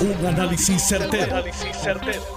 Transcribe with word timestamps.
Un 0.00 0.26
análisis 0.26 0.82
certero, 0.82 1.44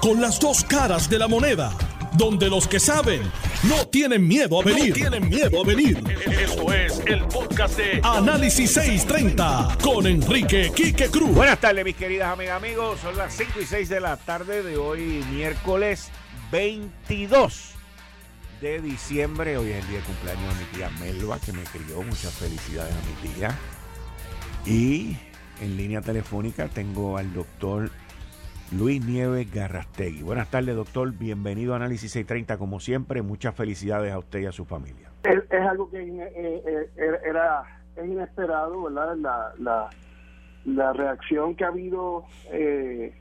Con 0.02 0.20
las 0.20 0.38
dos 0.38 0.66
caras 0.66 1.10
de 1.10 1.18
la 1.18 1.30
moneda. 1.30 1.72
Donde 2.18 2.50
los 2.50 2.68
que 2.68 2.78
saben 2.78 3.22
no 3.64 3.88
tienen 3.88 4.28
miedo 4.28 4.60
a 4.60 4.66
venir. 4.66 4.94
tienen 4.94 5.30
miedo 5.30 5.62
a 5.62 5.66
venir. 5.66 6.04
Esto 6.30 6.74
es 6.74 7.02
el 7.06 7.24
podcast 7.24 7.78
de 7.78 8.02
Análisis 8.04 8.74
630 8.74 9.78
con 9.82 10.06
Enrique 10.06 10.74
Quique 10.76 11.08
Cruz. 11.08 11.34
Buenas 11.34 11.58
tardes, 11.62 11.86
mis 11.86 11.96
queridas 11.96 12.34
amigas, 12.34 12.58
amigos. 12.58 13.00
Son 13.00 13.16
las 13.16 13.34
5 13.34 13.62
y 13.62 13.66
6 13.66 13.88
de 13.88 14.00
la 14.02 14.18
tarde 14.18 14.62
de 14.62 14.76
hoy, 14.76 15.24
miércoles 15.32 16.10
22 16.52 17.72
de 18.60 18.82
diciembre. 18.82 19.58
Hoy 19.58 19.72
es 19.72 19.84
el 19.84 19.88
día 19.88 20.00
de 20.00 20.04
cumpleaños 20.04 20.54
de 20.54 20.66
mi 20.66 20.72
tía 20.72 20.90
Melba, 21.00 21.40
que 21.40 21.54
me 21.54 21.64
crió. 21.64 22.04
Muchas 22.04 22.34
felicidades 22.34 22.94
a 22.94 23.26
mi 23.26 23.34
tía. 23.34 23.58
Y 24.66 25.18
en 25.62 25.78
línea 25.78 26.02
telefónica 26.02 26.68
tengo 26.68 27.18
al 27.18 27.34
doctor 27.34 27.90
Luis 28.72 29.06
Nieves 29.06 29.52
Garrastegui. 29.54 30.24
Buenas 30.24 30.50
tardes, 30.50 30.76
doctor. 30.76 31.12
Bienvenido 31.12 31.74
a 31.74 31.76
Análisis 31.76 32.12
630. 32.12 32.58
Como 32.58 32.80
siempre, 32.80 33.22
muchas 33.22 33.54
felicidades 33.56 34.12
a 34.12 34.18
usted 34.18 34.40
y 34.40 34.46
a 34.48 34.52
su 34.52 34.66
familia. 34.66 35.10
Es, 35.24 35.44
algo 35.52 35.90
que 35.92 36.02
eh, 36.02 36.32
eh, 36.36 37.20
era 37.26 37.64
es 37.96 38.06
inesperado, 38.06 38.84
¿verdad? 38.84 39.16
La, 39.18 39.54
la, 39.60 39.90
la, 40.66 40.94
reacción 40.94 41.56
que 41.56 41.64
ha 41.64 41.68
habido 41.68 42.26
eh, 42.52 43.14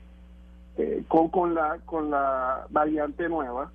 con, 1.07 1.29
con, 1.29 1.53
la, 1.53 1.77
con 1.85 2.09
la 2.09 2.65
variante 2.71 3.29
nueva, 3.29 3.71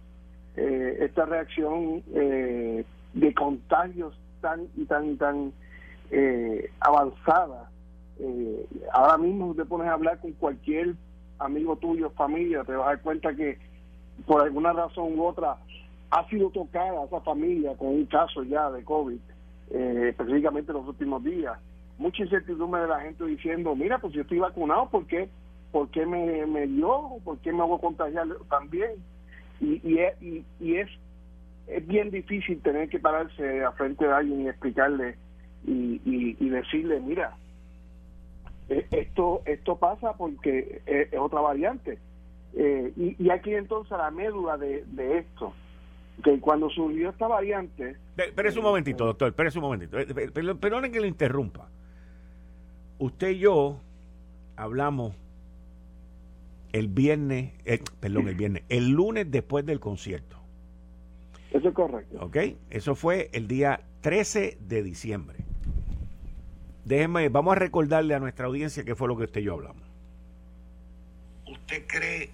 esta 0.57 1.25
reacción 1.25 2.03
de 2.13 3.35
contagios 3.37 4.19
tan 4.41 4.67
y 4.77 4.85
tan 4.87 5.17
tan 5.17 5.53
avanzada 6.81 7.71
eh, 8.21 8.67
ahora 8.93 9.19
mismo 9.19 9.55
te 9.55 9.65
pones 9.65 9.89
a 9.89 9.95
hablar 9.95 10.21
con 10.21 10.33
cualquier 10.33 10.95
amigo 11.39 11.77
tuyo, 11.77 12.11
familia, 12.11 12.65
te 12.65 12.73
vas 12.73 12.87
a 12.87 12.91
dar 12.91 13.01
cuenta 13.03 13.35
que 13.35 13.59
por 14.27 14.43
alguna 14.43 14.73
razón 14.73 15.19
u 15.19 15.25
otra 15.25 15.57
ha 16.11 16.29
sido 16.29 16.51
tocada 16.51 17.05
esa 17.05 17.21
familia 17.21 17.77
con 17.77 17.89
un 17.89 18.07
caso 18.07 18.43
ya 18.43 18.71
de 18.71 18.83
COVID, 18.85 19.19
eh, 19.71 20.07
específicamente 20.11 20.73
en 20.73 20.79
los 20.79 20.89
últimos 20.89 21.23
días. 21.23 21.59
Mucha 21.99 22.23
incertidumbre 22.23 22.83
de 22.83 22.89
la 22.89 23.01
gente 23.01 23.25
diciendo, 23.25 23.75
mira, 23.75 23.99
pues 23.99 24.13
yo 24.15 24.23
estoy 24.23 24.39
vacunado, 24.39 24.89
¿por 24.89 25.07
qué, 25.07 25.29
¿Por 25.71 25.91
qué 25.91 26.07
me, 26.07 26.47
me 26.47 26.67
dio? 26.67 27.19
¿Por 27.25 27.39
qué 27.39 27.53
me 27.53 27.61
hago 27.61 27.79
contagiar 27.79 28.27
también? 28.49 28.93
Y, 29.61 29.81
y, 29.87 29.99
es, 29.99 30.23
y, 30.23 30.77
es, 30.77 30.89
es 31.67 31.87
bien 31.87 32.11
difícil 32.11 32.61
tener 32.63 32.89
que 32.89 32.99
pararse 32.99 33.65
a 33.65 33.73
frente 33.73 34.07
de 34.07 34.13
alguien 34.13 34.43
y 34.43 34.49
explicarle 34.49 35.17
y, 35.67 36.01
y 36.05 36.49
decirle, 36.49 37.01
mira, 37.01 37.37
eh, 38.69 38.87
esto 38.91 39.43
esto 39.47 39.77
pasa 39.77 40.15
porque 40.15 40.83
es, 40.87 41.09
otra 41.19 41.41
variante. 41.41 41.99
Eh, 42.55 42.93
y, 42.97 43.31
aquí 43.31 43.55
entonces 43.55 43.97
la 43.97 44.11
médula 44.11 44.57
de, 44.57 44.85
esto, 45.19 45.53
que 46.25 46.41
cuando 46.41 46.69
surgió 46.71 47.11
esta 47.11 47.29
variante... 47.29 47.97
Espérese 48.17 48.59
un 48.59 48.65
momentito, 48.65 49.05
doctor, 49.05 49.29
espérese 49.29 49.59
un 49.59 49.65
momentito. 49.65 49.99
Eh, 49.99 50.31
Perdone 50.61 50.91
que 50.91 51.01
le 51.01 51.09
interrumpa. 51.09 51.69
Usted 52.99 53.31
y 53.31 53.39
yo 53.39 53.81
hablamos 54.57 55.15
el 56.73 56.89
viernes, 56.89 57.53
perdón, 58.01 58.29
el 58.29 58.35
viernes, 58.35 58.65
el 58.69 58.91
lunes 58.91 59.31
después 59.31 59.65
del 59.65 59.79
concierto. 59.79 60.37
Eso 61.53 61.69
es 61.69 61.75
correcto. 61.75 62.19
¿Ok? 62.21 62.37
Eso 62.71 62.95
fue 62.95 63.31
el 63.33 63.47
día 63.47 63.81
13 64.01 64.59
de 64.61 64.83
diciembre. 64.83 65.38
Déjeme, 66.89 67.29
vamos 67.29 67.53
a 67.53 67.59
recordarle 67.59 68.15
a 68.15 68.19
nuestra 68.19 68.47
audiencia 68.47 68.83
qué 68.83 68.95
fue 68.95 69.09
lo 69.09 69.17
que 69.19 69.25
usted 69.25 69.43
y 69.43 69.45
yo 69.45 69.53
hablamos. 69.53 69.83
¿Usted 71.47 71.87
cree 71.87 72.31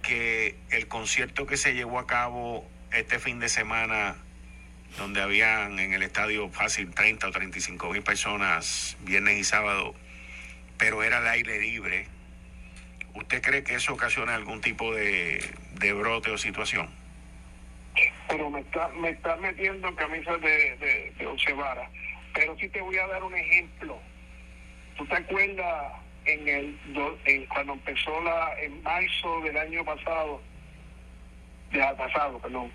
que 0.00 0.54
el 0.70 0.86
concierto 0.86 1.44
que 1.44 1.56
se 1.56 1.74
llevó 1.74 1.98
a 1.98 2.06
cabo 2.06 2.64
este 2.92 3.18
fin 3.18 3.40
de 3.40 3.48
semana, 3.48 4.14
donde 4.96 5.20
habían 5.20 5.80
en 5.80 5.92
el 5.92 6.04
estadio 6.04 6.48
fácil 6.50 6.94
30 6.94 7.26
o 7.26 7.30
35 7.32 7.90
mil 7.90 8.02
personas, 8.04 8.96
viernes 9.00 9.38
y 9.38 9.42
sábado, 9.42 9.96
pero 10.78 11.02
era 11.02 11.18
al 11.18 11.26
aire 11.26 11.58
libre, 11.58 12.06
¿usted 13.16 13.42
cree 13.42 13.64
que 13.64 13.74
eso 13.74 13.92
ocasiona 13.92 14.36
algún 14.36 14.60
tipo 14.60 14.94
de, 14.94 15.42
brote 15.96 16.30
o 16.30 16.38
situación? 16.38 16.88
Pero 18.28 18.48
me 18.50 18.60
está, 18.60 18.86
me 18.90 19.10
está 19.10 19.34
metiendo 19.38 19.88
en 19.88 19.96
camisas 19.96 20.40
de, 20.40 20.76
de, 20.76 21.12
de 21.18 21.26
pero 22.34 22.56
sí 22.58 22.68
te 22.68 22.80
voy 22.80 22.96
a 22.98 23.06
dar 23.06 23.22
un 23.22 23.34
ejemplo. 23.34 23.98
¿Tú 24.96 25.06
te 25.06 25.16
acuerdas 25.16 25.92
en 26.24 26.48
el 26.48 26.78
en, 27.24 27.46
cuando 27.46 27.74
empezó 27.74 28.20
la 28.22 28.52
en 28.60 28.82
marzo 28.82 29.40
del 29.42 29.56
año 29.56 29.84
pasado, 29.84 30.42
de 31.72 31.78
pasado, 31.96 32.38
perdón, 32.38 32.72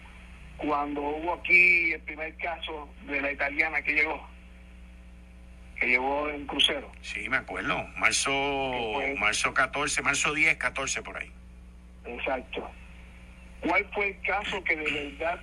cuando 0.58 1.02
hubo 1.02 1.34
aquí 1.34 1.94
el 1.94 2.02
primer 2.02 2.36
caso 2.38 2.90
de 3.06 3.22
la 3.22 3.32
italiana 3.32 3.82
que 3.82 3.94
llegó? 3.94 4.36
que 5.76 5.88
llegó 5.88 6.30
en 6.30 6.46
crucero. 6.48 6.92
Sí, 7.02 7.28
me 7.30 7.38
acuerdo. 7.38 7.86
Marzo, 7.98 8.32
marzo 9.18 9.54
14, 9.54 10.02
marzo 10.02 10.34
10, 10.34 10.56
14 10.58 11.02
por 11.02 11.18
ahí. 11.18 11.32
Exacto. 12.06 12.70
¿Cuál 13.62 13.86
fue 13.94 14.10
el 14.10 14.22
caso 14.22 14.64
que 14.64 14.76
de 14.76 14.84
verdad 14.84 15.40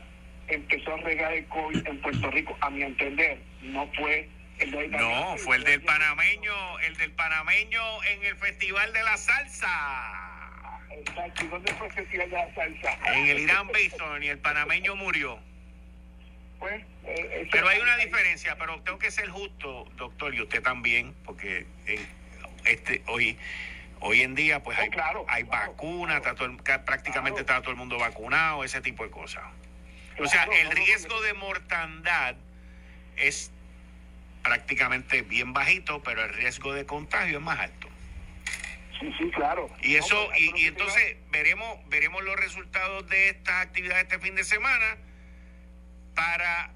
empezó 0.49 0.95
a 0.95 0.97
regar 0.99 1.33
el 1.33 1.47
COVID 1.47 1.87
en 1.87 2.01
Puerto 2.01 2.31
Rico, 2.31 2.57
a 2.61 2.71
mi 2.71 2.83
entender, 2.83 3.39
no 3.63 3.91
fue 3.97 4.29
el 4.59 4.71
de 4.71 4.89
No, 4.89 5.37
fue 5.39 5.57
el 5.57 5.65
del 5.65 5.83
panameño, 5.83 6.79
el 6.81 6.97
del 6.97 7.13
panameño 7.13 8.03
en 8.05 8.25
el 8.25 8.37
Festival 8.37 8.93
de 8.93 9.03
la 9.03 9.17
Salsa. 9.17 9.69
Exacto, 10.91 11.45
¿y 11.45 11.49
dónde 11.49 11.75
fue 11.75 11.87
el 11.87 11.93
Festival 11.93 12.31
de 12.31 12.37
la 12.37 12.55
Salsa? 12.55 12.99
En 13.15 13.27
el 13.27 13.39
Irán 13.39 13.69
Bison 13.69 14.23
y 14.23 14.29
el 14.29 14.39
panameño 14.39 14.95
murió. 14.97 15.39
Pues, 16.59 16.81
eh, 17.05 17.49
pero 17.51 17.69
hay 17.69 17.81
una 17.81 17.97
diferencia, 17.97 18.57
pero 18.57 18.81
tengo 18.83 18.99
que 18.99 19.11
ser 19.11 19.29
justo, 19.29 19.85
doctor, 19.97 20.33
y 20.33 20.43
usted 20.43 20.63
también, 20.63 21.13
porque 21.25 21.67
este 22.65 23.03
hoy 23.09 23.37
hoy 24.03 24.23
en 24.23 24.35
día 24.35 24.63
pues 24.63 24.79
hay, 24.79 24.91
claro, 24.91 25.25
hay 25.29 25.45
vacunas, 25.45 26.21
prácticamente 26.21 27.41
está 27.41 27.61
todo 27.61 27.71
el 27.71 27.77
mundo 27.77 27.99
vacunado, 27.99 28.63
ese 28.65 28.81
tipo 28.81 29.05
de 29.05 29.11
cosas. 29.11 29.43
O 30.19 30.27
sea, 30.27 30.45
el 30.45 30.71
riesgo 30.71 31.21
de 31.23 31.35
mortandad 31.35 32.37
es 33.17 33.51
prácticamente 34.43 35.23
bien 35.23 35.53
bajito, 35.53 36.03
pero 36.03 36.25
el 36.25 36.35
riesgo 36.35 36.73
de 36.73 36.85
contagio 36.85 37.39
es 37.39 37.45
más 37.45 37.61
alto. 37.61 37.89
Sí, 39.01 39.13
sí, 39.19 39.31
claro. 39.31 39.69
Y 39.83 39.97
eso, 39.97 40.29
y, 40.37 40.67
entonces 40.67 41.17
veremos, 41.31 41.79
veremos 41.89 42.23
los 42.23 42.37
resultados 42.37 43.09
de 43.09 43.31
estas 43.31 43.67
actividades 43.67 44.05
este 44.05 44.19
fin 44.19 44.35
de 44.35 44.45
semana 44.45 44.97
para 46.15 46.73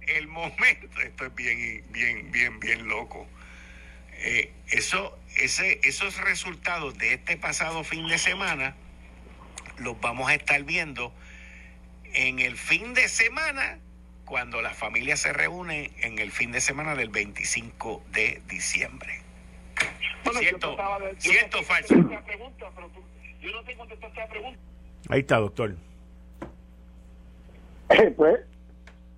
el 0.00 0.26
momento. 0.28 1.00
Esto 1.00 1.26
es 1.26 1.34
bien, 1.34 1.84
bien, 1.90 2.32
bien, 2.32 2.60
bien 2.60 2.88
loco. 2.88 3.28
Eh, 4.14 4.52
eso, 4.70 5.16
ese, 5.36 5.80
esos 5.84 6.16
resultados 6.20 6.98
de 6.98 7.14
este 7.14 7.36
pasado 7.36 7.84
fin 7.84 8.08
de 8.08 8.18
semana 8.18 8.74
los 9.78 10.00
vamos 10.00 10.28
a 10.28 10.34
estar 10.34 10.60
viendo 10.64 11.14
en 12.14 12.38
el 12.38 12.56
fin 12.56 12.94
de 12.94 13.08
semana, 13.08 13.78
cuando 14.24 14.60
la 14.60 14.70
familia 14.70 15.16
se 15.16 15.32
reúne 15.32 15.90
en 16.02 16.18
el 16.18 16.30
fin 16.30 16.52
de 16.52 16.60
semana 16.60 16.94
del 16.94 17.08
25 17.08 18.02
de 18.12 18.42
diciembre. 18.48 19.22
¿Cierto, 20.38 20.76
¿cierto 21.18 21.62
falso? 21.62 21.94
yo 21.94 23.52
no 23.52 23.62
te 23.62 23.76
contestaste 23.76 24.20
la 24.20 24.28
pregunta. 24.28 24.58
Ahí 25.08 25.20
está, 25.20 25.38
doctor. 25.38 25.74
pues, 28.16 28.40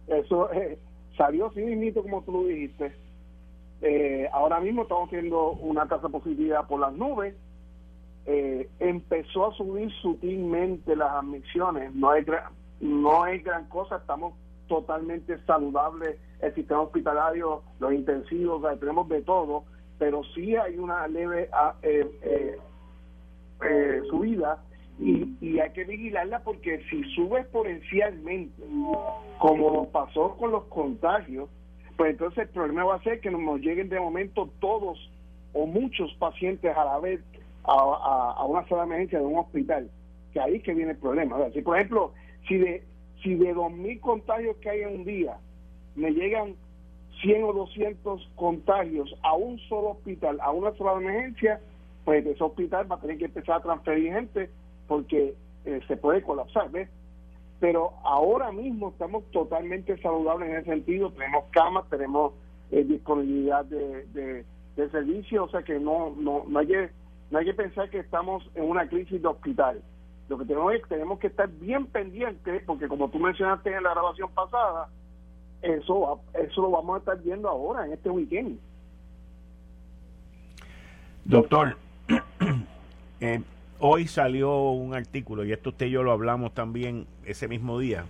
eso 0.07 0.53
eh, 0.53 0.79
salió 1.17 1.51
sin 1.53 1.81
mismo 1.81 2.03
como 2.03 2.23
tú 2.23 2.33
lo 2.33 2.45
dijiste. 2.47 2.93
Eh, 3.83 4.29
ahora 4.33 4.61
mismo 4.61 4.83
estamos 4.83 5.11
teniendo 5.11 5.53
una 5.53 5.87
tasa 5.89 6.09
positiva 6.09 6.67
por 6.67 6.81
las 6.81 6.93
nubes. 6.93 7.35
Eh, 8.27 8.69
empezó 8.79 9.51
a 9.51 9.55
subir 9.57 9.91
sutilmente 10.03 10.95
las 10.95 11.11
admisiones. 11.11 11.95
No 11.95 12.11
hay 12.11 12.25
no 12.81 13.27
es 13.27 13.45
gran 13.45 13.69
cosa, 13.69 13.97
estamos 13.97 14.35
totalmente 14.67 15.37
saludables, 15.47 16.17
el 16.41 16.55
sistema 16.55 16.83
hospitalario, 16.83 17.63
los 17.79 17.93
intensivos, 17.93 18.63
tenemos 18.79 19.09
de 19.09 19.23
todo, 19.23 19.65
pero 19.99 20.23
sí 20.35 20.57
hay 20.57 20.79
una 20.79 21.07
leve 21.09 21.49
ah, 21.53 21.75
eh, 21.83 22.07
eh, 22.23 22.59
eh, 23.69 24.01
subida 24.09 24.63
y, 24.99 25.37
y, 25.41 25.59
hay 25.59 25.71
que 25.73 25.85
vigilarla 25.85 26.41
porque 26.41 26.83
si 26.89 27.03
sube 27.15 27.41
exponencialmente, 27.41 28.63
como 29.39 29.89
pasó 29.91 30.37
con 30.37 30.53
los 30.53 30.65
contagios, 30.65 31.49
pues 31.97 32.13
entonces 32.13 32.45
el 32.45 32.49
problema 32.49 32.85
va 32.85 32.95
a 32.97 33.03
ser 33.03 33.21
que 33.21 33.31
nos 33.31 33.61
lleguen 33.61 33.89
de 33.89 34.01
momento 34.01 34.49
todos 34.61 35.11
o 35.53 35.67
muchos 35.67 36.15
pacientes 36.15 36.75
a 36.77 36.85
la 36.85 36.99
vez 36.99 37.21
a, 37.65 38.35
a, 38.39 38.45
una 38.45 38.67
sola 38.69 38.85
emergencia 38.85 39.19
de 39.19 39.25
un 39.25 39.39
hospital, 39.39 39.91
que 40.33 40.41
ahí 40.41 40.61
que 40.61 40.75
viene 40.75 40.93
el 40.93 40.99
problema. 40.99 41.37
si 41.53 41.61
por 41.61 41.77
ejemplo 41.77 42.13
si 42.47 42.59
de 42.59 42.85
si 43.23 43.35
de 43.35 43.55
2.000 43.55 44.01
contagios 44.01 44.57
que 44.57 44.71
hay 44.71 44.81
en 44.81 45.01
un 45.01 45.05
día 45.05 45.37
me 45.95 46.11
llegan 46.11 46.55
100 47.23 47.45
o 47.45 47.53
200 47.53 48.31
contagios 48.35 49.15
a 49.23 49.35
un 49.35 49.59
solo 49.69 49.91
hospital, 49.91 50.39
a 50.41 50.51
una 50.53 50.73
sola 50.73 51.01
emergencia, 51.01 51.61
pues 52.05 52.25
ese 52.25 52.43
hospital 52.43 52.91
va 52.91 52.97
a 52.97 53.01
tener 53.01 53.19
que 53.19 53.27
empezar 53.27 53.57
a 53.57 53.63
transferir 53.63 54.13
gente 54.13 54.51
porque 54.89 55.35
eh, 55.65 55.81
se 55.87 55.97
puede 55.97 56.23
colapsar, 56.23 56.71
¿ves? 56.71 56.89
Pero 57.61 57.93
ahora 58.05 58.51
mismo 58.53 58.89
estamos 58.89 59.25
totalmente 59.33 60.01
saludables 60.01 60.49
en 60.49 60.57
ese 60.57 60.71
sentido, 60.71 61.13
tenemos 61.13 61.45
camas, 61.51 61.89
tenemos 61.91 62.33
eh, 62.71 62.85
disponibilidad 62.85 63.65
de, 63.67 64.07
de, 64.07 64.45
de 64.77 64.91
servicio, 64.91 65.45
o 65.45 65.49
sea 65.51 65.63
que 65.63 65.79
no, 65.79 66.15
no, 66.17 66.45
no, 66.49 66.59
hay 66.59 66.67
que, 66.67 66.91
no 67.31 67.39
hay 67.39 67.45
que 67.45 67.55
pensar 67.55 67.91
que 67.91 67.99
estamos 67.99 68.49
en 68.55 68.65
una 68.65 68.89
crisis 68.89 69.21
de 69.21 69.29
hospital. 69.29 69.83
Lo 70.31 70.39
que 70.39 70.45
tenemos 70.45 70.73
es 70.73 70.83
tenemos 70.89 71.19
que 71.19 71.27
estar 71.27 71.49
bien 71.49 71.87
pendientes, 71.87 72.63
porque 72.65 72.87
como 72.87 73.11
tú 73.11 73.19
mencionaste 73.19 73.75
en 73.75 73.83
la 73.83 73.91
grabación 73.91 74.31
pasada, 74.31 74.89
eso, 75.61 76.21
eso 76.35 76.63
lo 76.63 76.71
vamos 76.71 76.95
a 76.95 76.99
estar 77.01 77.21
viendo 77.21 77.49
ahora, 77.49 77.85
en 77.85 77.95
este 77.95 78.11
weekend. 78.11 78.61
Doctor, 81.25 81.77
eh, 83.21 83.43
hoy 83.81 84.07
salió 84.07 84.71
un 84.71 84.95
artículo, 84.95 85.45
y 85.45 85.51
esto 85.51 85.71
usted 85.71 85.87
y 85.87 85.91
yo 85.91 86.05
lo 86.05 86.13
hablamos 86.13 86.55
también 86.55 87.09
ese 87.25 87.49
mismo 87.49 87.81
día. 87.81 88.05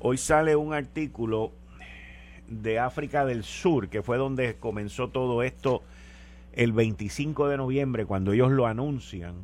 Hoy 0.00 0.16
sale 0.16 0.56
un 0.56 0.72
artículo 0.72 1.52
de 2.48 2.78
África 2.78 3.26
del 3.26 3.44
Sur, 3.44 3.90
que 3.90 4.00
fue 4.00 4.16
donde 4.16 4.56
comenzó 4.56 5.08
todo 5.08 5.42
esto 5.42 5.82
el 6.54 6.72
25 6.72 7.48
de 7.48 7.58
noviembre, 7.58 8.06
cuando 8.06 8.32
ellos 8.32 8.50
lo 8.50 8.66
anuncian, 8.66 9.34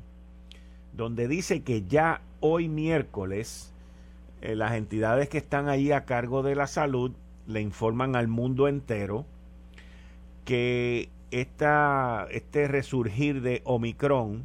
donde 0.96 1.28
dice 1.28 1.62
que 1.62 1.82
ya 1.86 2.20
hoy 2.40 2.68
miércoles 2.68 3.72
eh, 4.40 4.54
las 4.54 4.74
entidades 4.74 5.28
que 5.28 5.38
están 5.38 5.68
ahí 5.68 5.92
a 5.92 6.04
cargo 6.04 6.42
de 6.42 6.54
la 6.54 6.66
salud 6.66 7.12
le 7.46 7.60
informan 7.60 8.16
al 8.16 8.28
mundo 8.28 8.68
entero 8.68 9.24
que 10.44 11.08
esta, 11.30 12.26
este 12.30 12.68
resurgir 12.68 13.42
de 13.42 13.62
Omicron 13.64 14.44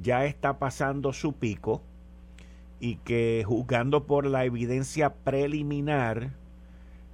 ya 0.00 0.24
está 0.24 0.58
pasando 0.58 1.12
su 1.12 1.34
pico 1.34 1.82
y 2.80 2.96
que 2.96 3.44
juzgando 3.46 4.06
por 4.06 4.26
la 4.26 4.44
evidencia 4.44 5.12
preliminar, 5.12 6.30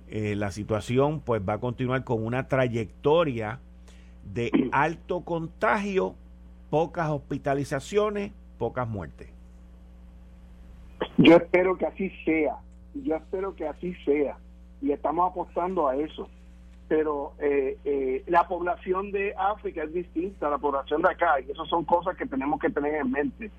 eh, 0.09 0.35
la 0.37 0.51
situación 0.51 1.21
pues 1.21 1.43
va 1.47 1.55
a 1.55 1.59
continuar 1.59 2.05
con 2.05 2.25
una 2.25 2.49
trayectoria 2.49 3.61
de 4.33 4.51
alto 4.73 5.23
contagio, 5.23 6.15
pocas 6.71 7.11
hospitalizaciones, 7.11 8.33
pocas 8.59 8.89
muertes. 8.89 9.29
Yo 11.17 11.37
espero 11.37 11.77
que 11.77 11.87
así 11.87 12.11
sea, 12.25 12.57
yo 12.95 13.17
espero 13.17 13.55
que 13.55 13.67
así 13.67 13.95
sea, 14.05 14.37
y 14.81 14.93
estamos 14.93 15.31
apostando 15.31 15.89
a 15.89 15.97
eso. 15.97 16.29
Pero 16.89 17.35
eh, 17.39 17.77
eh, 17.85 18.25
la 18.27 18.49
población 18.49 19.13
de 19.13 19.35
África 19.37 19.83
es 19.83 19.93
distinta 19.93 20.49
a 20.49 20.51
la 20.51 20.59
población 20.59 21.03
de 21.03 21.11
acá, 21.11 21.41
y 21.41 21.51
esas 21.51 21.69
son 21.69 21.85
cosas 21.85 22.17
que 22.17 22.27
tenemos 22.27 22.59
que 22.61 22.71
tener 22.71 22.95
en 22.95 23.11
mente. 23.11 23.51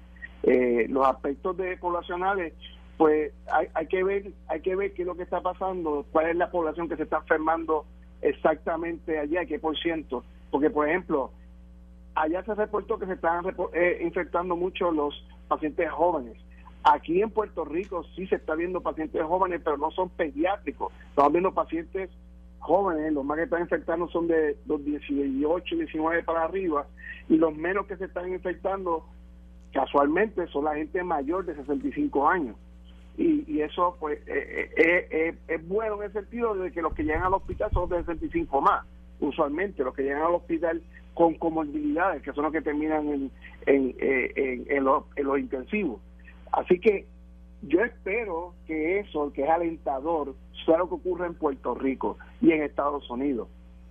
los 0.90 1.08
aspectos 1.08 1.58
de 1.58 1.78
poblacionales 1.78 2.54
pues 3.00 3.32
hay, 3.50 3.68
hay 3.76 3.88
que 3.88 4.04
ver 4.04 4.34
hay 4.50 4.60
que 4.60 4.76
ver 4.76 4.94
qué 4.94 5.04
es 5.04 5.08
lo 5.08 5.16
que 5.16 5.24
está 5.24 5.40
pasando, 5.40 6.06
cuál 6.12 6.32
es 6.32 6.36
la 6.36 6.52
población 6.52 6.90
que 6.90 6.98
se 6.98 7.04
está 7.04 7.20
enfermando 7.20 7.86
exactamente 8.22 9.18
allá, 9.18 9.46
qué 9.46 9.58
por 9.58 9.78
ciento, 9.80 10.26
porque 10.52 10.70
por 10.70 10.86
ejemplo, 10.86 11.32
allá 12.20 12.44
se 12.44 12.54
reportó 12.56 13.00
que 13.00 13.06
se 13.06 13.14
están 13.14 13.46
eh, 13.74 14.00
infectando 14.02 14.56
mucho 14.56 14.92
los 14.92 15.26
pacientes 15.48 15.90
jóvenes. 15.92 16.38
Aquí 16.84 17.22
en 17.22 17.30
Puerto 17.30 17.66
Rico 17.66 18.04
sí 18.16 18.28
se 18.28 18.36
está 18.36 18.56
viendo 18.56 18.82
pacientes 18.82 19.22
jóvenes, 19.24 19.62
pero 19.64 19.78
no 19.78 19.92
son 19.92 20.10
pediátricos. 20.10 20.94
Estamos 21.10 21.32
viendo 21.32 21.54
pacientes 21.54 22.10
jóvenes, 22.60 23.14
los 23.14 23.24
más 23.24 23.38
que 23.38 23.44
están 23.44 23.62
infectando 23.62 24.08
son 24.10 24.28
de 24.28 24.58
los 24.66 24.84
18, 24.84 25.76
19 25.76 26.24
para 26.24 26.44
arriba, 26.44 26.88
y 27.30 27.38
los 27.38 27.56
menos 27.56 27.86
que 27.88 27.96
se 27.98 28.06
están 28.06 28.32
infectando 28.32 29.06
casualmente 29.72 30.46
son 30.48 30.66
la 30.66 30.76
gente 30.76 31.04
mayor 31.04 31.46
de 31.46 31.56
65 31.56 32.28
años 32.28 32.56
y, 33.18 33.62
eso 33.62 33.98
pues 34.00 34.18
eh, 34.28 34.72
eh, 34.78 35.08
eh, 35.12 35.36
es 35.48 35.68
bueno 35.68 35.98
en 35.98 36.04
el 36.04 36.14
sentido 36.14 36.56
de 36.56 36.72
que 36.72 36.82
los 36.82 36.94
que 36.94 37.04
llegan 37.04 37.24
al 37.24 37.34
hospital 37.34 37.70
son 37.74 37.90
de 37.90 37.98
65 38.00 38.62
más 38.62 38.86
usualmente 39.20 39.84
los 39.84 39.94
que 39.94 40.04
llegan 40.04 40.22
al 40.22 40.36
hospital 40.36 40.82
con 41.14 41.36
comorbilidades 41.36 42.22
que 42.24 42.34
son 42.34 42.44
los 42.44 42.54
que 42.54 42.62
terminan 42.62 43.08
en, 43.08 43.32
en, 43.66 43.96
en, 44.00 44.66
en, 44.70 44.84
los, 44.84 45.04
en 45.16 45.26
los 45.26 45.40
intensivos 45.40 46.00
así 46.52 46.80
que 46.80 47.06
yo 47.62 47.82
espero 47.82 48.54
que 48.68 49.00
eso 49.00 49.32
que 49.34 49.44
es 49.44 49.50
alentador 49.50 50.36
sea 50.66 50.78
lo 50.78 50.88
que 50.88 50.96
ocurre 50.96 51.28
en 51.28 51.36
Puerto 51.36 51.76
Rico 51.76 52.18
y 52.42 52.52
en 52.52 52.64
Estados 52.64 53.10
Unidos 53.10 53.48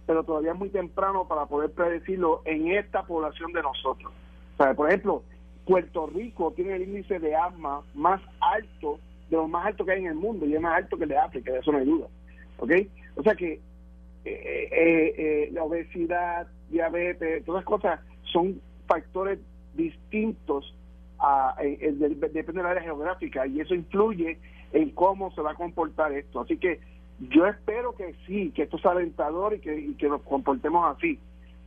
pero 0.07 0.25
todavía 0.25 0.53
es 0.53 0.59
muy 0.59 0.71
temprano 0.71 1.29
para 1.29 1.47
poder 1.47 1.71
predecirlo 1.73 2.41
en 2.45 2.69
esta 2.69 3.05
población 3.05 3.53
de 3.53 3.63
nosotros 3.63 4.13
o 4.55 4.63
sea, 4.63 4.75
por 4.75 4.89
ejemplo 4.89 5.23
Puerto 5.67 6.07
Rico 6.07 6.53
tiene 6.57 6.77
el 6.77 6.83
índice 6.83 7.19
de 7.19 7.37
asma 7.37 7.83
más 7.95 8.23
alto 8.41 8.99
de 9.29 9.37
los 9.37 9.49
más 9.49 9.67
altos 9.67 9.87
que 9.87 9.93
hay 9.93 10.01
en 10.01 10.07
el 10.07 10.15
mundo 10.15 10.47
y 10.47 10.55
es 10.55 10.61
más 10.61 10.79
alto 10.79 10.97
que 10.97 11.05
el 11.05 11.11
de 11.11 11.19
África, 11.19 11.53
de 11.53 11.59
eso 11.59 11.73
no 11.73 11.79
hay 11.79 11.85
duda. 11.85 12.07
¿Ok? 12.59 12.73
O 13.17 13.23
sea 13.23 13.35
que 13.35 13.53
eh, 13.53 13.61
eh, 14.25 15.15
eh, 15.19 15.51
la 15.53 15.65
obesidad, 15.65 16.49
diabetes, 16.71 17.45
todas 17.45 17.65
cosas 17.65 18.01
son 18.33 18.61
factores 18.87 19.39
distintos 19.75 20.75
a, 21.19 21.57
depende 21.61 22.53
de 22.53 22.63
la 22.63 22.71
área 22.71 22.83
geográfica 22.83 23.47
y 23.47 23.61
eso 23.61 23.75
influye 23.75 24.39
en 24.73 24.91
cómo 24.91 25.33
se 25.33 25.41
va 25.41 25.53
a 25.53 25.55
comportar 25.55 26.13
esto. 26.13 26.41
Así 26.41 26.57
que 26.57 26.81
yo 27.21 27.47
espero 27.47 27.95
que 27.95 28.15
sí, 28.27 28.53
que 28.55 28.63
esto 28.63 28.79
sea 28.79 28.93
alentador 28.93 29.55
y 29.55 29.61
que, 29.61 29.79
y 29.79 29.95
que 29.95 30.09
nos 30.09 30.23
comportemos 30.23 30.97
así, 30.97 31.19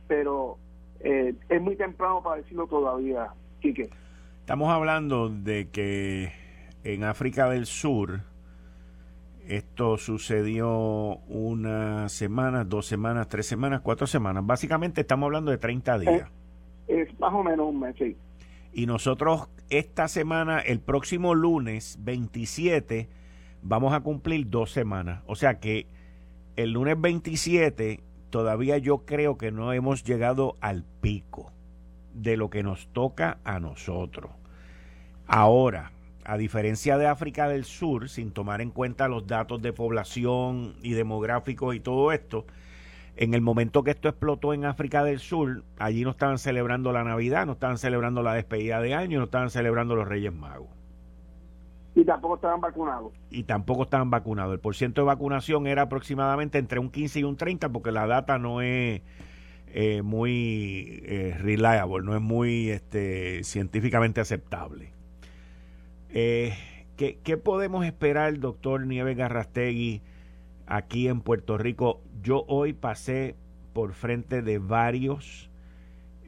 pero 0.08 0.56
es 1.02 1.60
muy 1.60 1.76
temprano 1.76 2.22
para 2.22 2.40
decirlo 2.40 2.66
todavía, 2.66 3.28
Quique. 3.60 3.90
Estamos 4.40 4.70
hablando 4.70 5.28
de 5.28 5.68
que 5.70 6.32
en 6.84 7.04
África 7.04 7.48
del 7.48 7.66
Sur, 7.66 8.20
esto 9.46 9.96
sucedió 9.96 11.16
una 11.28 12.08
semana, 12.08 12.64
dos 12.64 12.86
semanas, 12.86 13.28
tres 13.28 13.46
semanas, 13.46 13.80
cuatro 13.80 14.06
semanas. 14.06 14.46
Básicamente 14.46 15.00
estamos 15.00 15.26
hablando 15.26 15.50
de 15.50 15.58
30 15.58 15.98
días. 15.98 16.30
Es, 16.88 17.18
más 17.18 17.32
o 17.32 17.42
menos 17.42 17.68
un 17.68 17.80
mes, 17.80 17.94
sí. 17.98 18.16
Y 18.72 18.86
nosotros 18.86 19.48
esta 19.68 20.08
semana, 20.08 20.60
el 20.60 20.80
próximo 20.80 21.34
lunes 21.34 21.98
27, 22.00 23.08
vamos 23.62 23.92
a 23.92 24.00
cumplir 24.00 24.48
dos 24.48 24.70
semanas. 24.70 25.22
O 25.26 25.34
sea 25.34 25.60
que 25.60 25.86
el 26.56 26.72
lunes 26.72 27.00
27 27.00 28.00
todavía 28.30 28.78
yo 28.78 29.04
creo 29.04 29.36
que 29.36 29.52
no 29.52 29.72
hemos 29.72 30.04
llegado 30.04 30.56
al 30.60 30.84
pico 31.00 31.52
de 32.14 32.36
lo 32.36 32.50
que 32.50 32.62
nos 32.62 32.88
toca 32.88 33.38
a 33.44 33.60
nosotros. 33.60 34.30
Ahora, 35.26 35.92
a 36.24 36.36
diferencia 36.36 36.98
de 36.98 37.06
África 37.06 37.48
del 37.48 37.64
Sur, 37.64 38.08
sin 38.08 38.32
tomar 38.32 38.60
en 38.60 38.70
cuenta 38.70 39.08
los 39.08 39.26
datos 39.26 39.60
de 39.62 39.72
población 39.72 40.74
y 40.82 40.92
demográficos 40.92 41.74
y 41.74 41.80
todo 41.80 42.12
esto, 42.12 42.46
en 43.16 43.34
el 43.34 43.40
momento 43.40 43.84
que 43.84 43.90
esto 43.90 44.08
explotó 44.08 44.54
en 44.54 44.64
África 44.64 45.04
del 45.04 45.18
Sur, 45.18 45.64
allí 45.78 46.02
no 46.04 46.10
estaban 46.10 46.38
celebrando 46.38 46.92
la 46.92 47.04
Navidad, 47.04 47.46
no 47.46 47.52
estaban 47.52 47.78
celebrando 47.78 48.22
la 48.22 48.34
despedida 48.34 48.80
de 48.80 48.94
año, 48.94 49.18
no 49.18 49.24
estaban 49.26 49.50
celebrando 49.50 49.94
los 49.94 50.08
Reyes 50.08 50.32
Magos. 50.32 50.68
Y 51.94 52.04
tampoco 52.04 52.36
estaban 52.36 52.60
vacunados. 52.60 53.12
Y 53.28 53.42
tampoco 53.42 53.82
estaban 53.82 54.08
vacunados. 54.08 54.54
El 54.54 54.60
porcentaje 54.60 55.02
de 55.02 55.06
vacunación 55.06 55.66
era 55.66 55.82
aproximadamente 55.82 56.56
entre 56.56 56.78
un 56.78 56.90
15 56.90 57.20
y 57.20 57.24
un 57.24 57.36
30 57.36 57.68
porque 57.68 57.92
la 57.92 58.06
data 58.06 58.38
no 58.38 58.62
es 58.62 59.02
eh, 59.66 60.00
muy 60.00 61.02
eh, 61.04 61.36
reliable, 61.38 62.02
no 62.02 62.14
es 62.14 62.22
muy 62.22 62.70
este, 62.70 63.44
científicamente 63.44 64.22
aceptable. 64.22 64.92
Eh, 66.14 66.54
¿qué, 66.96 67.36
podemos 67.38 67.86
esperar, 67.86 68.38
doctor 68.38 68.86
Nieves 68.86 69.16
Garrastegui, 69.16 70.02
aquí 70.66 71.08
en 71.08 71.22
Puerto 71.22 71.56
Rico? 71.56 72.02
Yo 72.22 72.44
hoy 72.48 72.74
pasé 72.74 73.34
por 73.72 73.94
frente 73.94 74.42
de 74.42 74.58
varios 74.58 75.50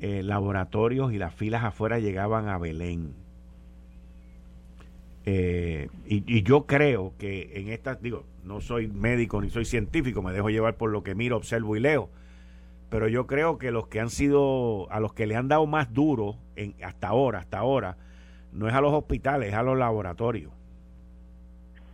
eh, 0.01 0.23
laboratorios 0.23 1.13
y 1.13 1.19
las 1.19 1.35
filas 1.35 1.65
afuera 1.65 1.99
llegaban 1.99 2.49
a 2.49 2.57
Belén. 2.57 3.13
Eh, 5.27 5.89
y, 6.07 6.43
yo 6.43 6.67
creo 6.67 7.13
que 7.19 7.53
en 7.55 7.69
estas, 7.69 8.01
digo, 8.01 8.25
no 8.43 8.61
soy 8.61 8.89
médico 8.89 9.41
ni 9.43 9.51
soy 9.51 9.67
científico, 9.67 10.23
me 10.23 10.33
dejo 10.33 10.49
llevar 10.49 10.77
por 10.77 10.91
lo 10.91 11.03
que 11.03 11.15
miro, 11.15 11.37
observo 11.37 11.77
y 11.77 11.81
leo, 11.81 12.09
pero 12.89 13.09
yo 13.09 13.27
creo 13.27 13.59
que 13.59 13.71
los 13.71 13.89
que 13.89 14.01
han 14.01 14.11
sido, 14.11 14.91
a 14.91 15.01
los 15.01 15.13
que 15.13 15.27
le 15.27 15.37
han 15.37 15.49
dado 15.49 15.67
más 15.67 15.93
duro 15.93 16.37
hasta 16.83 17.09
ahora, 17.09 17.41
hasta 17.41 17.59
ahora, 17.59 17.97
no 18.55 18.69
es 18.69 18.75
a 18.75 18.81
los 18.81 18.93
hospitales, 18.93 19.49
es 19.49 19.55
a 19.55 19.63
los 19.63 19.77
laboratorios. 19.77 20.53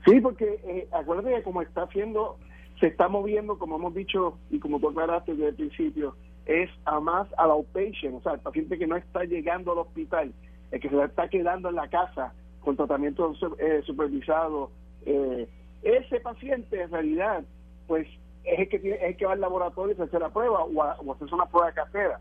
Sí, 0.04 0.20
porque 0.20 0.60
eh, 0.64 0.88
acuérdate 0.92 1.34
que 1.34 1.42
como 1.42 1.62
está 1.62 1.82
haciendo, 1.82 2.38
se 2.78 2.86
está 2.86 3.08
moviendo, 3.08 3.58
como 3.58 3.76
hemos 3.76 3.94
dicho 3.94 4.38
y 4.50 4.58
como 4.58 4.78
tú 4.78 4.88
aclaraste 4.88 5.32
desde 5.32 5.48
el 5.48 5.54
principio, 5.56 6.16
es 6.46 6.70
a 6.84 7.00
más 7.00 7.28
a 7.36 7.46
la 7.46 7.52
outpatient, 7.52 8.16
o 8.16 8.22
sea, 8.22 8.32
el 8.32 8.40
paciente 8.40 8.78
que 8.78 8.86
no 8.86 8.96
está 8.96 9.24
llegando 9.24 9.72
al 9.72 9.78
hospital, 9.78 10.32
el 10.70 10.80
que 10.80 10.88
se 10.88 11.02
está 11.02 11.28
quedando 11.28 11.68
en 11.68 11.74
la 11.74 11.88
casa 11.88 12.32
con 12.60 12.76
tratamiento 12.76 13.32
eh, 13.58 13.82
supervisado, 13.84 14.70
eh, 15.04 15.48
ese 15.82 16.20
paciente 16.20 16.82
en 16.82 16.90
realidad, 16.90 17.44
pues 17.86 18.06
es 18.44 18.58
el 18.58 18.68
que 18.68 18.78
tiene, 18.78 18.98
es 19.06 19.16
que 19.16 19.26
va 19.26 19.32
al 19.32 19.40
laboratorio 19.40 19.92
y 19.94 19.96
se 19.96 20.02
hace 20.04 20.18
la 20.18 20.30
prueba 20.30 20.64
o, 20.64 20.82
a, 20.82 20.96
o 21.00 21.12
hacerse 21.12 21.34
una 21.34 21.46
prueba 21.46 21.72
casera. 21.72 22.20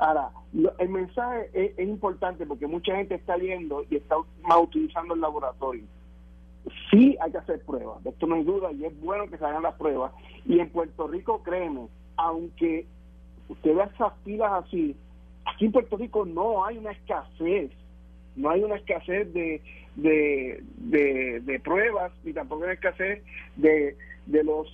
Ahora, 0.00 0.30
el 0.78 0.88
mensaje 0.88 1.50
es, 1.52 1.78
importante 1.78 2.46
porque 2.46 2.66
mucha 2.66 2.96
gente 2.96 3.16
está 3.16 3.36
yendo 3.36 3.84
y 3.90 3.96
está 3.96 4.16
más 4.40 4.58
utilizando 4.62 5.12
el 5.12 5.20
laboratorio. 5.20 5.84
Sí 6.90 7.18
hay 7.20 7.30
que 7.30 7.36
hacer 7.36 7.60
pruebas, 7.66 8.02
de 8.02 8.08
esto 8.08 8.26
no 8.26 8.36
hay 8.36 8.44
duda, 8.44 8.72
y 8.72 8.86
es 8.86 8.98
bueno 8.98 9.28
que 9.28 9.36
se 9.36 9.44
hagan 9.44 9.62
las 9.62 9.74
pruebas. 9.74 10.12
Y 10.46 10.58
en 10.58 10.70
Puerto 10.70 11.06
Rico, 11.06 11.42
créeme, 11.42 11.86
aunque 12.16 12.86
usted 13.50 13.74
vea 13.74 13.90
esas 13.94 14.14
filas 14.24 14.64
así, 14.64 14.96
aquí 15.44 15.66
en 15.66 15.72
Puerto 15.72 15.98
Rico 15.98 16.24
no 16.24 16.64
hay 16.64 16.78
una 16.78 16.92
escasez, 16.92 17.70
no 18.36 18.48
hay 18.48 18.62
una 18.62 18.76
escasez 18.76 19.30
de, 19.34 19.60
de, 19.96 20.62
de, 21.42 21.60
pruebas, 21.60 22.10
ni 22.24 22.32
tampoco 22.32 22.64
una 22.64 22.72
escasez 22.72 23.22
de, 23.56 23.98
de 24.24 24.44
los 24.44 24.66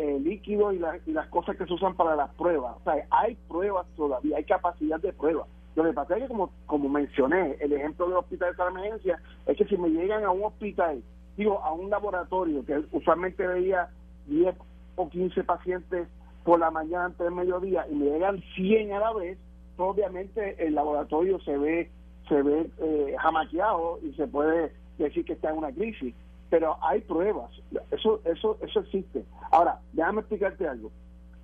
eh, 0.00 0.18
líquidos 0.18 0.74
y, 0.74 0.78
las 1.12 1.26
cosas 1.28 1.56
que 1.58 1.66
se 1.66 1.74
usan 1.74 1.94
para 1.94 2.16
las 2.16 2.32
pruebas. 2.34 2.74
O 2.80 2.84
sea, 2.84 3.06
hay 3.10 3.36
pruebas 3.48 3.86
todavía, 3.96 4.38
hay 4.38 4.44
capacidad 4.44 4.98
de 4.98 5.12
prueba. 5.12 5.46
Lo 5.76 5.84
que 5.84 5.92
pasa 5.92 6.16
es 6.16 6.22
que, 6.22 6.28
como, 6.28 6.50
como 6.64 6.88
mencioné, 6.88 7.56
el 7.60 7.74
ejemplo 7.74 8.06
del 8.06 8.16
hospital 8.16 8.56
de 8.56 8.62
emergencia 8.62 9.20
es 9.44 9.58
que 9.58 9.66
si 9.66 9.76
me 9.76 9.90
llegan 9.90 10.24
a 10.24 10.30
un 10.30 10.44
hospital, 10.44 11.02
digo, 11.36 11.60
a 11.62 11.72
un 11.72 11.90
laboratorio 11.90 12.64
que 12.64 12.82
usualmente 12.92 13.46
veía 13.46 13.90
10 14.26 14.56
o 14.96 15.10
15 15.10 15.44
pacientes 15.44 16.08
por 16.44 16.58
la 16.58 16.70
mañana 16.70 17.04
antes 17.04 17.18
del 17.18 17.34
mediodía 17.34 17.86
y 17.90 17.94
me 17.94 18.06
llegan 18.06 18.42
100 18.54 18.92
a 18.92 19.00
la 19.00 19.12
vez, 19.12 19.38
pues 19.76 19.90
obviamente 19.90 20.66
el 20.66 20.76
laboratorio 20.76 21.38
se 21.40 21.58
ve 21.58 21.90
se 22.26 22.40
ve 22.42 22.70
eh, 22.78 23.16
jamaqueado 23.18 23.98
y 24.02 24.12
se 24.14 24.26
puede 24.26 24.72
decir 24.96 25.24
que 25.26 25.34
está 25.34 25.50
en 25.50 25.58
una 25.58 25.72
crisis 25.72 26.14
pero 26.50 26.76
hay 26.82 27.00
pruebas, 27.02 27.50
eso, 27.92 28.20
eso, 28.24 28.58
eso 28.60 28.80
existe. 28.80 29.24
Ahora, 29.52 29.80
déjame 29.92 30.20
explicarte 30.20 30.66
algo. 30.66 30.90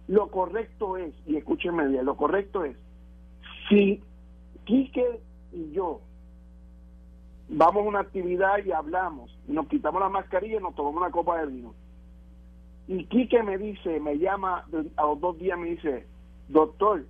Lo 0.09 0.29
correcto 0.31 0.97
es, 0.97 1.15
y 1.27 1.37
escúchenme 1.37 1.87
bien, 1.89 2.05
lo 2.05 2.17
correcto 2.17 2.65
es, 2.65 2.77
si 3.69 4.03
Quique 4.65 5.21
y 5.53 5.71
yo 5.73 6.01
vamos 7.49 7.85
a 7.85 7.89
una 7.89 8.01
actividad 8.01 8.65
y 8.65 8.73
hablamos, 8.73 9.37
nos 9.47 9.69
quitamos 9.69 10.01
la 10.01 10.09
mascarilla 10.09 10.59
y 10.59 10.63
nos 10.63 10.75
tomamos 10.75 11.01
una 11.01 11.11
copa 11.11 11.39
de 11.39 11.47
vino, 11.47 11.75
y 12.89 13.05
Quique 13.07 13.43
me 13.43 13.59
dice, 13.59 13.99
me 14.01 14.19
llama 14.19 14.65
a 14.97 15.03
los 15.03 15.21
dos 15.21 15.39
días, 15.39 15.59
me 15.59 15.71
dice, 15.71 16.07
doctor, 16.49 17.05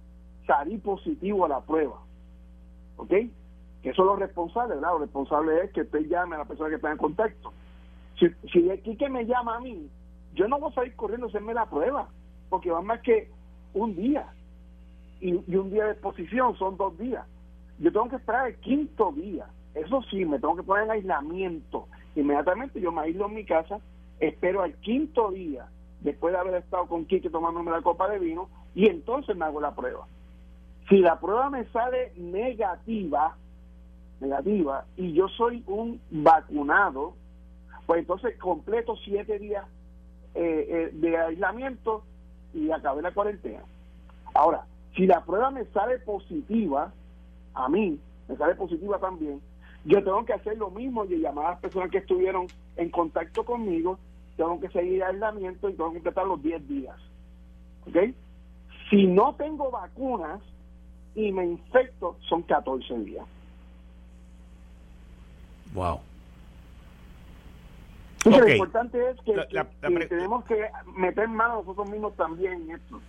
salí 0.47 0.79
positivo 0.79 1.45
a 1.45 1.49
la 1.49 1.61
prueba, 1.61 2.01
¿ok? 2.97 3.09
Que 3.09 3.91
eso 3.91 4.03
es 4.03 4.07
lo 4.07 4.17
responsable, 4.17 4.75
¿verdad? 4.75 4.93
Lo 4.93 4.99
responsable 5.01 5.65
es 5.65 5.73
que 5.73 5.83
usted 5.83 6.07
llame 6.07 6.37
a 6.37 6.41
la 6.41 6.45
persona 6.47 6.71
que 6.71 6.77
está 6.77 6.91
en 6.91 6.99
contacto. 6.99 7.53
Si, 8.19 8.29
si 8.51 8.71
aquí 8.71 8.97
me 9.11 9.27
llama 9.27 9.57
a 9.57 9.61
mí, 9.61 9.89
yo 10.35 10.49
no 10.49 10.59
voy 10.59 10.71
a 10.71 10.75
salir 10.75 10.95
corriendo 10.97 11.27
a 11.27 11.29
hacerme 11.31 11.55
la 11.55 11.67
prueba, 11.67 12.09
porque 12.49 12.71
va 12.71 12.83
más 12.83 13.01
que 13.01 13.31
un 13.75 13.97
día. 13.97 14.27
Y, 15.21 15.33
un 15.33 15.71
día 15.71 15.87
de 15.87 15.93
exposición 15.93 16.57
son 16.57 16.77
dos 16.77 16.97
días. 16.99 17.27
Yo 17.79 17.93
tengo 17.93 18.09
que 18.09 18.17
esperar 18.17 18.49
el 18.49 18.57
quinto 18.57 19.13
día. 19.13 19.47
Eso 19.75 20.03
sí, 20.11 20.25
me 20.25 20.39
tengo 20.39 20.57
que 20.57 20.63
poner 20.63 20.85
en 20.85 20.91
aislamiento. 20.91 21.89
Inmediatamente 22.15 22.81
yo 22.81 22.93
me 22.93 23.03
aíslo 23.03 23.27
en 23.27 23.35
mi 23.35 23.45
casa, 23.45 23.81
espero 24.21 24.63
al 24.63 24.75
quinto 24.77 25.31
día, 25.31 25.67
después 26.01 26.33
de 26.33 26.41
haber 26.41 26.55
estado 26.55 26.87
con 26.87 27.05
Kike 27.05 27.29
tomándome 27.29 27.71
la 27.71 27.83
copa 27.83 28.09
de 28.09 28.19
vino, 28.19 28.49
y 28.75 28.89
entonces 28.89 29.37
me 29.37 29.45
hago 29.45 29.61
la 29.61 29.75
prueba. 29.75 30.07
Si 30.89 30.99
la 30.99 31.19
prueba 31.19 31.51
me 31.51 31.65
sale 31.67 32.13
negativa, 32.17 33.37
negativa, 34.21 34.87
y 34.97 35.13
yo 35.13 35.29
soy 35.29 35.63
un 35.67 36.01
vacunado, 36.11 37.15
pues 37.87 38.01
entonces 38.01 38.37
completo 38.39 38.97
siete 38.97 39.39
días 39.39 39.65
eh, 40.35 40.67
eh, 40.69 40.91
de 40.93 41.17
aislamiento 41.17 42.05
y 42.53 42.71
acabé 42.71 43.03
la 43.03 43.13
cuarentena. 43.13 43.63
Ahora, 44.35 44.67
si 44.95 45.07
la 45.07 45.25
prueba 45.25 45.51
me 45.51 45.65
sale 45.67 45.99
positiva, 46.01 46.93
a 47.55 47.69
mí 47.69 47.99
me 48.29 48.37
sale 48.37 48.55
positiva 48.55 48.99
también, 48.99 49.41
yo 49.85 50.03
tengo 50.03 50.25
que 50.25 50.33
hacer 50.33 50.59
lo 50.59 50.71
mismo 50.71 51.05
y 51.05 51.19
llamar 51.19 51.47
a 51.47 51.51
las 51.51 51.61
personas 51.61 51.91
que 51.91 51.99
estuvieron 51.99 52.49
en 52.77 52.91
contacto 52.91 53.45
conmigo, 53.45 53.99
tengo 54.37 54.61
que 54.61 54.69
seguir 54.69 55.03
aislamiento 55.05 55.69
y 55.69 55.75
tengo 55.75 55.93
que 55.93 55.99
empezar 55.99 56.27
los 56.27 56.43
10 56.43 56.69
días. 56.69 56.97
¿Ok? 57.87 58.15
Si 58.91 59.07
no 59.07 59.35
tengo 59.37 59.71
vacunas 59.71 60.41
y 61.15 61.33
me 61.33 61.45
infecto, 61.47 62.17
son 62.29 62.43
14 62.43 62.99
días. 62.99 63.27
Wow. 65.73 66.01
Lo 68.31 68.49
importante 68.49 68.99
es 69.11 69.17
que, 69.21 70.07
tenemos 70.09 70.45
que 70.45 70.67
meter 70.97 71.29
mano 71.29 71.57
nosotros 71.57 71.89
mismos 71.89 72.15
también 72.17 72.63
en 72.63 72.71
esto. 72.73 73.01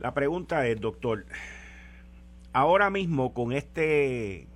La 0.00 0.12
pregunta 0.12 0.66
es, 0.66 0.80
doctor, 0.80 1.24
ahora 2.52 2.90
mismo 2.90 3.32
con 3.32 3.52
este 3.52 4.46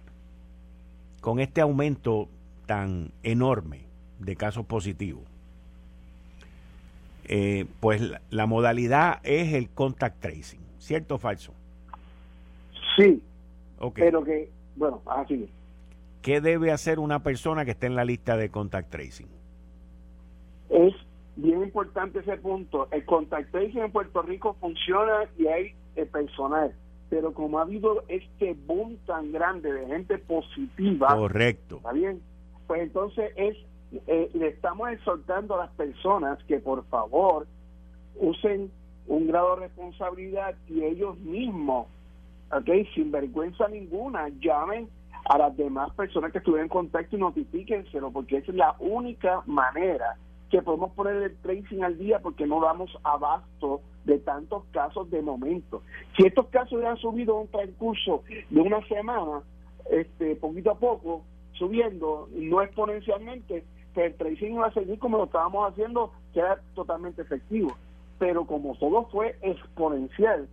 con 1.21 1.39
este 1.41 1.61
aumento 1.61 2.29
tan 2.67 3.13
enorme 3.23 3.87
de 4.19 4.37
casos 4.37 4.65
positivos, 4.65 5.25
eh, 7.25 7.67
pues 7.81 8.03
la, 8.31 8.47
modalidad 8.47 9.21
es 9.23 9.53
el 9.53 9.69
contact 9.71 10.21
tracing, 10.21 10.61
¿cierto 10.79 11.17
o 11.17 11.19
falso? 11.19 11.53
Sí. 12.97 13.23
Pero 13.95 14.25
que, 14.25 14.51
bueno, 14.77 15.01
así. 15.07 15.49
¿Qué 16.23 16.41
debe 16.41 16.71
hacer 16.71 16.99
una 16.99 17.23
persona 17.23 17.65
que 17.65 17.71
esté 17.71 17.87
en 17.87 17.97
la 17.97 18.05
lista 18.05 18.37
de 18.37 18.51
contact 18.51 18.91
tracing? 18.91 19.29
Es 20.71 20.95
bien 21.37 21.63
importante 21.63 22.21
ese 22.21 22.37
punto. 22.39 22.89
El 22.91 23.05
contact 23.05 23.55
en 23.55 23.93
Puerto 23.93 24.23
Rico 24.23 24.57
funciona 24.61 25.29
y 25.37 25.47
hay 25.47 25.75
el 25.97 26.07
personal, 26.09 26.73
pero 27.09 27.35
como 27.35 27.59
ha 27.59 27.63
habido 27.63 28.05
este 28.09 28.55
boom 28.67 28.97
tan 29.07 29.33
grande 29.33 29.73
de 29.73 29.87
gente 29.87 30.19
positiva, 30.19 31.17
correcto, 31.17 31.77
está 31.77 31.93
bien, 31.93 32.23
pues 32.67 32.83
entonces 32.83 33.33
es 33.37 33.57
eh, 34.07 34.31
le 34.35 34.49
estamos 34.49 34.89
exhortando 34.91 35.57
a 35.57 35.65
las 35.65 35.71
personas 35.73 36.39
que 36.45 36.61
por 36.61 36.85
favor 36.87 37.49
usen 38.15 38.71
un 39.09 39.27
grado 39.27 39.57
de 39.57 39.63
responsabilidad 39.63 40.55
y 40.69 40.85
ellos 40.85 41.19
mismos, 41.19 41.89
ok, 42.53 42.69
sin 42.95 43.11
vergüenza 43.11 43.67
ninguna, 43.67 44.29
llamen 44.41 44.89
a 45.29 45.39
las 45.39 45.57
demás 45.57 45.93
personas 45.95 46.31
que 46.31 46.39
estuvieron 46.39 46.67
en 46.67 46.69
contacto 46.69 47.17
y 47.17 47.21
notifíquenselo, 47.21 48.13
porque 48.13 48.37
esa 48.37 48.53
es 48.53 48.57
la 48.57 48.77
única 48.79 49.43
manera 49.47 50.17
que 50.51 50.63
podemos 50.63 50.93
poner 50.93 51.17
el 51.17 51.37
tracing 51.39 51.85
al 51.85 51.97
día 51.97 52.19
porque 52.21 52.47
no 52.47 52.61
damos 52.61 52.91
abasto 53.05 53.81
de 54.05 54.19
tantos 54.19 54.65
casos 54.73 55.11
de 55.11 55.23
momento. 55.23 55.83
Si 56.17 56.27
estos 56.27 56.47
casos 56.49 56.73
hubieran 56.73 56.97
subido 56.97 57.41
en 57.41 57.49
transcurso 57.49 58.25
de 58.51 58.61
una 58.61 58.87
semana, 58.89 59.43
este 59.91 60.37
poquito 60.37 60.73
a 60.73 60.79
poco, 60.79 61.23
subiendo, 61.53 62.29
no 62.33 62.63
exponencialmente, 62.63 63.65
pues 63.95 64.07
el 64.07 64.17
tracing 64.17 64.55
iba 64.55 64.67
a 64.67 64.73
seguir 64.73 64.99
como 64.99 65.19
lo 65.19 65.25
estábamos 65.25 65.71
haciendo, 65.71 66.13
que 66.33 66.41
era 66.41 66.61
totalmente 66.75 67.23
efectivo. 67.23 67.77
Pero 68.19 68.45
como 68.45 68.77
todo 68.77 69.05
fue 69.07 69.37
exponencial, 69.43 70.49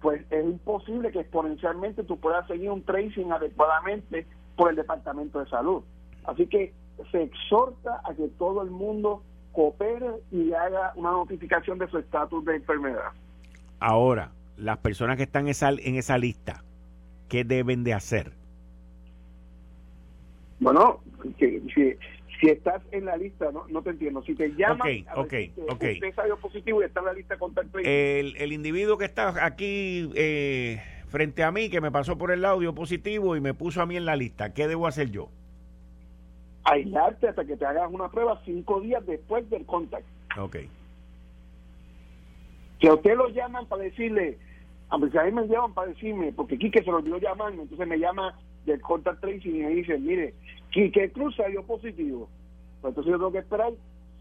pues 0.00 0.22
es 0.30 0.44
imposible 0.44 1.10
que 1.12 1.20
exponencialmente 1.20 2.04
tú 2.04 2.18
puedas 2.18 2.46
seguir 2.46 2.70
un 2.70 2.82
tracing 2.82 3.32
adecuadamente 3.32 4.26
por 4.56 4.70
el 4.70 4.76
Departamento 4.76 5.40
de 5.40 5.46
Salud. 5.46 5.82
Así 6.24 6.46
que 6.46 6.72
se 7.10 7.22
exhorta 7.22 8.00
a 8.04 8.14
que 8.14 8.28
todo 8.38 8.62
el 8.62 8.70
mundo 8.70 9.22
coopere 9.52 10.10
y 10.30 10.52
haga 10.52 10.92
una 10.96 11.12
notificación 11.12 11.78
de 11.78 11.88
su 11.88 11.98
estatus 11.98 12.44
de 12.44 12.56
enfermedad. 12.56 13.12
Ahora, 13.80 14.32
las 14.56 14.78
personas 14.78 15.16
que 15.16 15.24
están 15.24 15.44
en 15.44 15.48
esa, 15.50 15.70
en 15.70 15.94
esa 15.96 16.18
lista, 16.18 16.64
¿qué 17.28 17.44
deben 17.44 17.84
de 17.84 17.94
hacer? 17.94 18.32
Bueno, 20.60 21.00
si, 21.38 21.60
si 22.40 22.48
estás 22.48 22.82
en 22.90 23.06
la 23.06 23.16
lista, 23.16 23.50
no, 23.52 23.66
no 23.68 23.82
te 23.82 23.90
entiendo. 23.90 24.22
Si 24.22 24.34
te 24.34 24.48
llaman, 24.54 24.80
okay, 24.80 25.06
okay, 25.16 25.52
okay. 25.68 25.94
usted 25.94 26.14
salió 26.14 26.36
positivo 26.38 26.82
y 26.82 26.84
está 26.84 27.00
en 27.00 27.06
la 27.06 27.12
lista 27.12 27.34
de 27.34 27.40
contacto. 27.40 27.78
El, 27.78 28.36
el 28.36 28.52
individuo 28.52 28.98
que 28.98 29.04
está 29.04 29.44
aquí 29.44 30.10
eh, 30.14 30.80
frente 31.08 31.42
a 31.42 31.50
mí, 31.50 31.68
que 31.70 31.80
me 31.80 31.90
pasó 31.90 32.18
por 32.18 32.32
el 32.32 32.44
audio 32.44 32.74
positivo 32.74 33.36
y 33.36 33.40
me 33.40 33.54
puso 33.54 33.82
a 33.82 33.86
mí 33.86 33.96
en 33.96 34.04
la 34.04 34.16
lista, 34.16 34.52
¿qué 34.52 34.68
debo 34.68 34.86
hacer 34.86 35.10
yo? 35.10 35.28
Aislarte 36.64 37.28
hasta 37.28 37.44
que 37.44 37.56
te 37.56 37.66
hagas 37.66 37.90
una 37.92 38.08
prueba 38.08 38.40
cinco 38.44 38.80
días 38.80 39.04
después 39.06 39.48
del 39.50 39.64
contacto. 39.66 40.08
Ok. 40.38 40.56
Que 42.78 42.88
a 42.88 42.94
usted 42.94 43.16
lo 43.16 43.28
llaman 43.28 43.66
para 43.66 43.82
decirle, 43.82 44.38
a 44.88 44.98
mí 44.98 45.08
me 45.32 45.46
llaman 45.46 45.74
para 45.74 45.88
decirme, 45.88 46.32
porque 46.32 46.58
Quique 46.58 46.82
se 46.82 46.90
lo 46.90 46.98
olvidó 46.98 47.18
llamarme, 47.18 47.62
entonces 47.62 47.86
me 47.86 47.98
llama 47.98 48.38
del 48.64 48.80
contact 48.80 49.20
tracing 49.20 49.56
y 49.56 49.60
me 49.60 49.70
dice, 49.70 49.98
mire, 49.98 50.34
Quique 50.70 51.12
Cruz 51.12 51.36
salió 51.36 51.62
positivo. 51.64 52.28
Pues 52.80 52.92
entonces 52.92 53.12
yo 53.12 53.18
tengo 53.18 53.32
que 53.32 53.38
esperar 53.38 53.72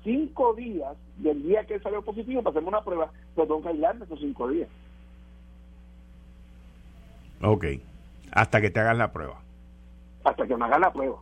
cinco 0.03 0.53
días 0.53 0.95
del 1.17 1.43
día 1.43 1.65
que 1.65 1.79
salió 1.79 2.01
positivo 2.01 2.41
para 2.41 2.51
hacerme 2.51 2.69
una 2.69 2.83
prueba, 2.83 3.11
pero 3.35 3.47
tengo 3.47 3.61
que 3.61 3.69
aislarme 3.69 4.05
esos 4.05 4.19
cinco 4.19 4.47
días. 4.49 4.69
Ok, 7.41 7.65
hasta 8.31 8.61
que 8.61 8.69
te 8.69 8.79
hagas 8.79 8.97
la 8.97 9.11
prueba. 9.11 9.41
Hasta 10.23 10.47
que 10.47 10.55
me 10.55 10.65
hagas 10.65 10.79
la 10.79 10.93
prueba. 10.93 11.17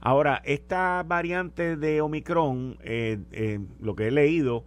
Ahora, 0.00 0.40
esta 0.44 1.02
variante 1.02 1.76
de 1.76 2.00
Omicron, 2.00 2.78
eh, 2.82 3.18
eh, 3.32 3.60
lo 3.80 3.94
que 3.94 4.08
he 4.08 4.10
leído 4.10 4.64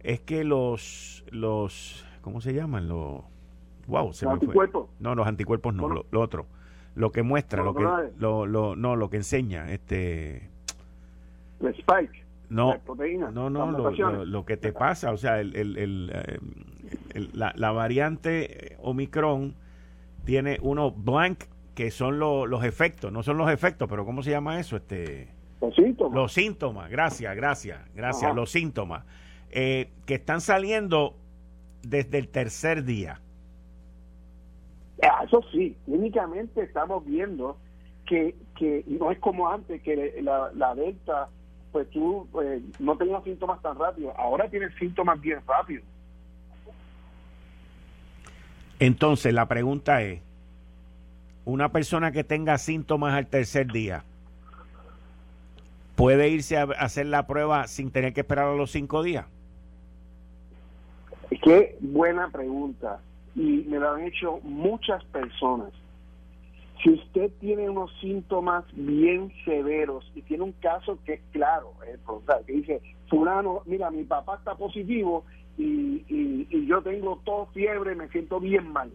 es 0.00 0.20
que 0.20 0.44
los, 0.44 1.24
los 1.30 2.04
¿cómo 2.20 2.40
se 2.40 2.52
llaman? 2.52 2.88
Los, 2.88 3.22
Wow, 3.86 4.12
se 4.12 4.24
¿Los 4.24 4.34
anticuerpos? 4.34 4.88
No, 4.98 5.14
los 5.14 5.26
anticuerpos 5.26 5.74
no, 5.74 5.88
lo, 5.88 6.20
otro. 6.20 6.46
Lo 6.94 7.12
que 7.12 7.22
muestra, 7.22 7.62
lo, 7.62 7.74
que 7.74 7.82
lo, 8.16 8.46
lo, 8.46 8.76
no, 8.76 8.96
lo 8.96 9.10
que 9.10 9.16
enseña, 9.16 9.70
este 9.72 10.48
el 11.60 11.68
spike. 11.68 12.24
No, 12.48 12.74
no, 13.32 13.50
no, 13.50 13.70
lo, 13.70 14.24
lo, 14.24 14.44
que 14.44 14.56
te 14.56 14.72
pasa, 14.72 15.10
o 15.12 15.16
sea, 15.16 15.40
el, 15.40 15.56
el, 15.56 16.10
eh, 16.14 16.38
la, 17.32 17.52
la, 17.56 17.72
variante 17.72 18.76
Omicron 18.80 19.54
tiene 20.24 20.58
unos 20.62 20.92
blank 20.96 21.44
que 21.74 21.90
son 21.90 22.18
los 22.18 22.64
efectos, 22.64 23.12
no 23.12 23.22
son 23.22 23.36
los 23.36 23.50
efectos, 23.50 23.88
pero 23.88 24.04
¿cómo 24.04 24.22
se 24.22 24.30
llama 24.30 24.60
eso? 24.60 24.76
Este, 24.76 25.28
los 25.60 25.74
síntomas. 25.74 26.14
Los 26.14 26.32
síntomas, 26.32 26.90
gracias, 26.90 27.34
gracias, 27.36 27.80
gracias, 27.94 28.34
los 28.34 28.50
síntomas, 28.50 29.04
eh, 29.50 29.90
que 30.06 30.14
están 30.14 30.40
saliendo 30.40 31.14
desde 31.82 32.18
el 32.18 32.28
tercer 32.28 32.84
día. 32.84 33.20
Ah, 35.02 35.24
eso 35.24 35.42
sí, 35.52 35.76
clínicamente 35.84 36.62
estamos 36.62 37.04
viendo 37.04 37.58
que, 38.06 38.36
que 38.56 38.84
no 38.86 39.10
es 39.10 39.18
como 39.18 39.50
antes, 39.50 39.82
que 39.82 40.20
la, 40.22 40.50
la 40.54 40.74
delta, 40.74 41.28
pues 41.72 41.90
tú 41.90 42.28
eh, 42.42 42.62
no 42.78 42.96
tenías 42.96 43.24
síntomas 43.24 43.60
tan 43.60 43.76
rápido, 43.76 44.12
ahora 44.16 44.48
tienes 44.48 44.72
síntomas 44.78 45.20
bien 45.20 45.40
rápidos. 45.46 45.84
Entonces, 48.78 49.32
la 49.32 49.46
pregunta 49.46 50.02
es, 50.02 50.20
una 51.44 51.70
persona 51.70 52.12
que 52.12 52.24
tenga 52.24 52.58
síntomas 52.58 53.14
al 53.14 53.26
tercer 53.26 53.70
día, 53.70 54.04
¿puede 55.96 56.28
irse 56.28 56.56
a 56.56 56.64
hacer 56.78 57.06
la 57.06 57.26
prueba 57.26 57.66
sin 57.66 57.90
tener 57.90 58.12
que 58.12 58.20
esperar 58.20 58.48
a 58.48 58.54
los 58.54 58.70
cinco 58.70 59.02
días? 59.02 59.26
Qué 61.42 61.76
buena 61.80 62.30
pregunta. 62.30 63.00
Y 63.34 63.64
me 63.68 63.78
lo 63.78 63.90
han 63.90 64.04
hecho 64.04 64.40
muchas 64.42 65.04
personas. 65.06 65.72
Si 66.82 66.90
usted 66.90 67.30
tiene 67.40 67.68
unos 67.68 67.90
síntomas 68.00 68.64
bien 68.74 69.32
severos 69.44 70.10
y 70.14 70.22
tiene 70.22 70.44
un 70.44 70.52
caso 70.52 70.98
que 71.04 71.14
es 71.14 71.20
claro, 71.32 71.72
eh, 71.86 71.98
que 72.46 72.52
dice, 72.52 72.82
fulano, 73.08 73.62
mira, 73.64 73.90
mi 73.90 74.04
papá 74.04 74.36
está 74.36 74.54
positivo 74.54 75.24
y, 75.56 76.04
y, 76.08 76.66
yo 76.66 76.82
tengo 76.82 77.20
todo 77.24 77.46
fiebre, 77.46 77.94
me 77.94 78.08
siento 78.08 78.40
bien 78.40 78.70
mal. 78.72 78.90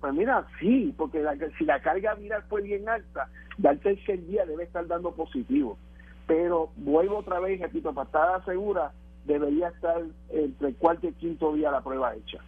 Pues 0.00 0.12
mira, 0.14 0.46
sí, 0.60 0.94
porque 0.96 1.24
si 1.58 1.64
la 1.64 1.80
carga 1.80 2.14
viral 2.14 2.42
fue 2.48 2.62
bien 2.62 2.88
alta, 2.88 3.28
ya 3.58 3.70
el 3.70 3.80
tercer 3.80 4.24
día 4.26 4.44
debe 4.44 4.64
estar 4.64 4.86
dando 4.86 5.12
positivo. 5.12 5.78
Pero 6.26 6.70
vuelvo 6.76 7.18
otra 7.18 7.40
vez, 7.40 7.60
repito, 7.60 7.94
para 7.94 8.06
estar 8.06 8.44
segura, 8.44 8.92
debería 9.24 9.68
estar 9.68 10.02
entre 10.30 10.68
el 10.68 10.76
cuarto 10.76 11.08
y 11.08 11.12
quinto 11.12 11.54
día 11.54 11.70
la 11.70 11.82
prueba 11.82 12.14
hecha. 12.14 12.38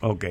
Ok. 0.00 0.24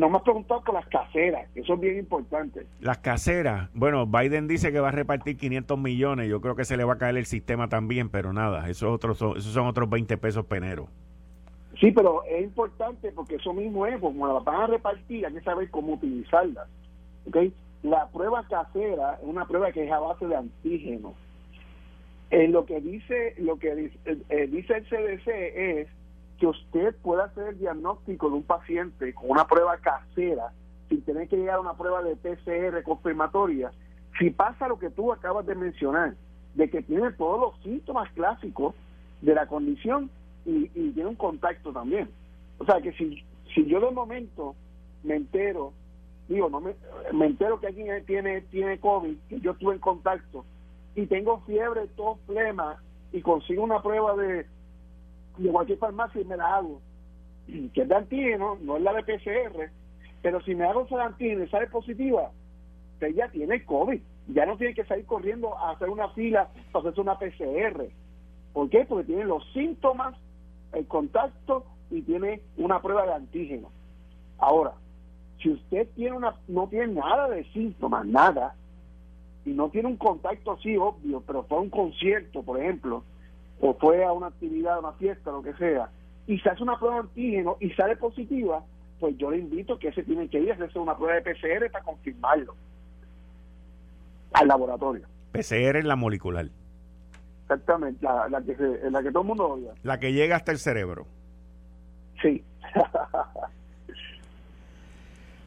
no 0.00 0.10
me 0.10 0.16
has 0.16 0.22
preguntado 0.22 0.62
por 0.64 0.74
las 0.74 0.86
caseras, 0.88 1.48
eso 1.54 1.74
es 1.74 1.80
bien 1.80 1.98
importante. 1.98 2.66
Las 2.80 2.98
caseras, 2.98 3.68
bueno, 3.74 4.06
Biden 4.06 4.48
dice 4.48 4.72
que 4.72 4.80
va 4.80 4.88
a 4.88 4.92
repartir 4.92 5.36
500 5.36 5.78
millones, 5.78 6.28
yo 6.28 6.40
creo 6.40 6.56
que 6.56 6.64
se 6.64 6.76
le 6.76 6.84
va 6.84 6.94
a 6.94 6.98
caer 6.98 7.16
el 7.16 7.26
sistema 7.26 7.68
también, 7.68 8.08
pero 8.08 8.32
nada, 8.32 8.68
esos, 8.68 8.90
otros 8.90 9.18
son, 9.18 9.36
esos 9.36 9.52
son 9.52 9.66
otros 9.66 9.88
20 9.88 10.16
pesos 10.16 10.46
peneros. 10.46 10.88
Sí, 11.80 11.92
pero 11.92 12.24
es 12.24 12.42
importante 12.42 13.12
porque 13.12 13.36
eso 13.36 13.52
mismo 13.52 13.86
es, 13.86 14.00
como 14.00 14.26
las 14.26 14.44
van 14.44 14.62
a 14.62 14.66
repartir, 14.66 15.24
hay 15.24 15.32
que 15.32 15.40
saber 15.42 15.70
cómo 15.70 15.94
utilizarlas. 15.94 16.68
¿okay? 17.26 17.52
La 17.82 18.08
prueba 18.08 18.44
casera 18.48 19.14
es 19.22 19.24
una 19.28 19.46
prueba 19.46 19.70
que 19.70 19.84
es 19.84 19.92
a 19.92 20.00
base 20.00 20.26
de 20.26 20.36
antígenos. 20.36 21.14
En 22.30 22.52
lo 22.52 22.66
que 22.66 22.80
dice, 22.80 23.34
lo 23.38 23.58
que 23.58 23.74
dice, 23.74 23.98
eh, 24.28 24.48
dice 24.48 24.74
el 24.76 24.84
CDC 24.84 25.28
es 25.28 25.88
que 26.38 26.46
usted 26.46 26.94
pueda 26.96 27.24
hacer 27.24 27.48
el 27.48 27.58
diagnóstico 27.58 28.28
de 28.28 28.36
un 28.36 28.42
paciente 28.42 29.14
con 29.14 29.30
una 29.30 29.46
prueba 29.46 29.76
casera 29.78 30.52
sin 30.88 31.02
tener 31.02 31.28
que 31.28 31.36
llegar 31.36 31.56
a 31.56 31.60
una 31.60 31.74
prueba 31.74 32.02
de 32.02 32.16
PCR 32.16 32.82
confirmatoria, 32.82 33.70
si 34.18 34.30
pasa 34.30 34.68
lo 34.68 34.78
que 34.78 34.90
tú 34.90 35.12
acabas 35.12 35.46
de 35.46 35.54
mencionar, 35.54 36.14
de 36.54 36.70
que 36.70 36.82
tiene 36.82 37.12
todos 37.12 37.40
los 37.40 37.62
síntomas 37.62 38.10
clásicos 38.12 38.74
de 39.20 39.34
la 39.34 39.46
condición 39.46 40.10
y, 40.44 40.68
tiene 40.68 41.06
un 41.06 41.16
contacto 41.16 41.72
también. 41.72 42.08
O 42.58 42.64
sea 42.64 42.80
que 42.80 42.92
si, 42.92 43.22
si 43.54 43.64
yo 43.66 43.80
de 43.80 43.90
momento 43.90 44.54
me 45.04 45.16
entero, 45.16 45.72
digo, 46.28 46.48
no 46.48 46.60
me, 46.60 46.74
me 47.12 47.26
entero 47.26 47.60
que 47.60 47.68
alguien 47.68 48.04
tiene, 48.06 48.42
tiene 48.42 48.78
COVID, 48.78 49.16
que 49.28 49.40
yo 49.40 49.52
estuve 49.52 49.74
en 49.74 49.80
contacto, 49.80 50.44
y 50.94 51.06
tengo 51.06 51.40
fiebre, 51.40 51.86
tos, 51.96 52.18
flema, 52.26 52.82
y 53.12 53.20
consigo 53.20 53.62
una 53.62 53.82
prueba 53.82 54.16
de 54.16 54.46
de 55.38 55.50
cualquier 55.50 55.78
farmacia 55.78 56.20
y 56.20 56.24
me 56.24 56.36
la 56.36 56.56
hago, 56.56 56.80
que 57.74 57.82
es 57.82 57.88
de 57.88 57.94
antígeno, 57.94 58.58
no 58.60 58.76
es 58.76 58.82
la 58.82 58.92
de 58.92 59.02
PCR, 59.02 59.70
pero 60.22 60.40
si 60.42 60.54
me 60.54 60.64
hago 60.64 60.82
esa 60.82 61.04
antígeno 61.04 61.44
y 61.44 61.48
sale 61.48 61.68
positiva, 61.68 62.30
usted 62.94 63.14
ya 63.14 63.28
tiene 63.30 63.64
COVID, 63.64 64.00
ya 64.28 64.46
no 64.46 64.56
tiene 64.56 64.74
que 64.74 64.84
salir 64.84 65.06
corriendo 65.06 65.56
a 65.56 65.70
hacer 65.70 65.88
una 65.88 66.08
fila 66.10 66.48
para 66.72 66.90
hacerse 66.90 67.00
una 67.00 67.18
PCR. 67.18 67.88
¿Por 68.52 68.68
qué? 68.68 68.84
Porque 68.84 69.04
tiene 69.04 69.24
los 69.24 69.44
síntomas, 69.52 70.16
el 70.72 70.86
contacto 70.86 71.64
y 71.90 72.02
tiene 72.02 72.42
una 72.56 72.80
prueba 72.80 73.06
de 73.06 73.14
antígeno. 73.14 73.70
Ahora, 74.38 74.72
si 75.42 75.50
usted 75.50 75.88
tiene 75.94 76.16
una, 76.16 76.34
no 76.48 76.68
tiene 76.68 76.88
nada 76.94 77.28
de 77.28 77.44
síntomas, 77.52 78.06
nada, 78.06 78.54
y 79.44 79.50
no 79.50 79.70
tiene 79.70 79.88
un 79.88 79.96
contacto 79.96 80.52
así 80.52 80.76
obvio, 80.76 81.22
pero 81.26 81.44
fue 81.44 81.58
a 81.58 81.60
un 81.60 81.70
concierto, 81.70 82.42
por 82.42 82.60
ejemplo, 82.60 83.04
o 83.60 83.74
fue 83.74 84.04
a 84.04 84.12
una 84.12 84.28
actividad, 84.28 84.78
una 84.78 84.92
fiesta, 84.92 85.30
lo 85.30 85.42
que 85.42 85.54
sea, 85.54 85.90
y 86.26 86.38
se 86.40 86.50
hace 86.50 86.62
una 86.62 86.78
prueba 86.78 86.96
de 86.96 87.00
antígeno 87.02 87.56
y 87.60 87.70
sale 87.70 87.96
positiva, 87.96 88.62
pues 89.00 89.16
yo 89.16 89.30
le 89.30 89.38
invito 89.38 89.78
que 89.78 89.92
se 89.92 90.02
tiene 90.02 90.28
que 90.28 90.40
ir 90.40 90.50
a 90.50 90.54
hacerse 90.54 90.78
una 90.78 90.96
prueba 90.96 91.14
de 91.14 91.22
PCR 91.22 91.70
para 91.70 91.84
confirmarlo 91.84 92.54
al 94.32 94.48
laboratorio. 94.48 95.06
PCR 95.32 95.76
es 95.76 95.84
la 95.84 95.96
molecular. 95.96 96.50
Exactamente, 97.50 98.04
la, 98.04 98.28
la, 98.28 98.42
que, 98.42 98.54
la 98.90 99.02
que 99.02 99.10
todo 99.10 99.22
el 99.22 99.28
mundo 99.28 99.48
odia. 99.48 99.72
La 99.82 99.98
que 99.98 100.12
llega 100.12 100.36
hasta 100.36 100.52
el 100.52 100.58
cerebro. 100.58 101.06
Sí. 102.20 102.44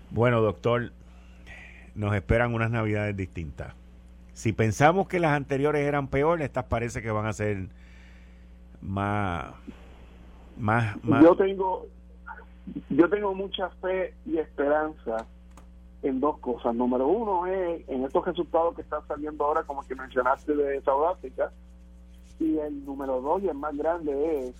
bueno, 0.10 0.42
doctor, 0.42 0.92
nos 1.94 2.16
esperan 2.16 2.56
unas 2.56 2.72
navidades 2.72 3.16
distintas. 3.16 3.76
Si 4.34 4.52
pensamos 4.52 5.08
que 5.08 5.20
las 5.20 5.34
anteriores 5.34 5.86
eran 5.86 6.08
peores, 6.08 6.46
estas 6.46 6.66
parece 6.66 7.04
que 7.04 7.12
van 7.12 7.28
a 7.28 7.34
ser 7.34 7.68
más, 8.82 9.54
más, 10.58 10.96
Yo 11.22 11.36
tengo, 11.36 11.86
yo 12.90 13.10
tengo 13.10 13.36
mucha 13.36 13.70
fe 13.82 14.16
y 14.26 14.40
esperanza 14.40 15.28
en 16.02 16.20
dos 16.20 16.40
cosas. 16.40 16.74
Número 16.74 17.08
uno 17.08 17.46
es 17.46 17.88
en 17.88 18.06
estos 18.06 18.26
resultados 18.26 18.74
que 18.74 18.82
están 18.82 19.06
saliendo 19.08 19.46
ahora, 19.46 19.64
como 19.64 19.84
que 19.84 19.94
mencionaste 19.94 20.56
de 20.56 20.82
Sudáfrica, 20.82 21.52
y 22.41 22.58
el 22.58 22.86
número 22.86 23.21
dos 23.21 23.41
y 23.43 23.47
el 23.47 23.56
más 23.56 23.75
grande 23.77 24.47
es 24.47 24.56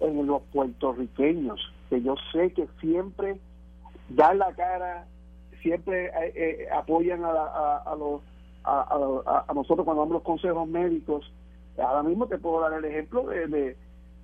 en 0.00 0.26
los 0.26 0.42
puertorriqueños, 0.52 1.60
que 1.90 2.00
yo 2.02 2.14
sé 2.32 2.52
que 2.52 2.68
siempre 2.80 3.38
dan 4.08 4.38
la 4.38 4.52
cara, 4.54 5.06
siempre 5.60 6.06
eh, 6.06 6.32
eh, 6.34 6.68
apoyan 6.72 7.24
a, 7.24 7.30
a, 7.78 7.96
los 7.96 8.22
a, 8.64 9.44
a, 9.48 9.54
nosotros 9.54 9.84
cuando 9.84 10.02
damos 10.02 10.14
los 10.14 10.22
consejos 10.22 10.68
médicos 10.68 11.30
Ahora 11.78 12.02
mismo 12.02 12.26
te 12.26 12.38
puedo 12.38 12.60
dar 12.60 12.72
el 12.72 12.84
ejemplo 12.84 13.24
de, 13.24 13.76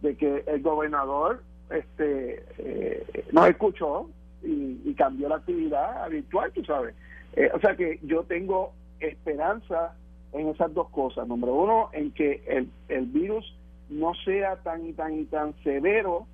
de, 0.02 0.16
que 0.16 0.44
el 0.46 0.62
gobernador 0.62 1.42
este 1.70 2.44
eh, 2.58 3.24
nos 3.32 3.48
escuchó 3.48 4.10
y, 4.42 4.94
cambió 4.94 5.28
la 5.28 5.36
actividad 5.36 6.08
virtual, 6.08 6.52
tú 6.52 6.64
sabes. 6.64 6.94
Eh, 7.34 7.50
o 7.52 7.58
sea 7.58 7.74
que 7.74 7.98
yo 8.02 8.22
tengo 8.24 8.72
esperanza 9.00 9.96
en 10.34 10.48
esas 10.48 10.74
dos 10.74 10.90
cosas. 10.90 11.26
Número 11.26 11.54
uno, 11.54 11.88
en 11.92 12.10
que 12.12 12.42
el, 12.46 12.68
el 12.88 13.06
virus 13.06 13.54
no 13.88 14.12
sea 14.24 14.56
tan 14.56 14.86
y 14.86 14.92
tan 14.92 15.18
y 15.18 15.24
tan 15.24 15.54
severo, 15.62 16.26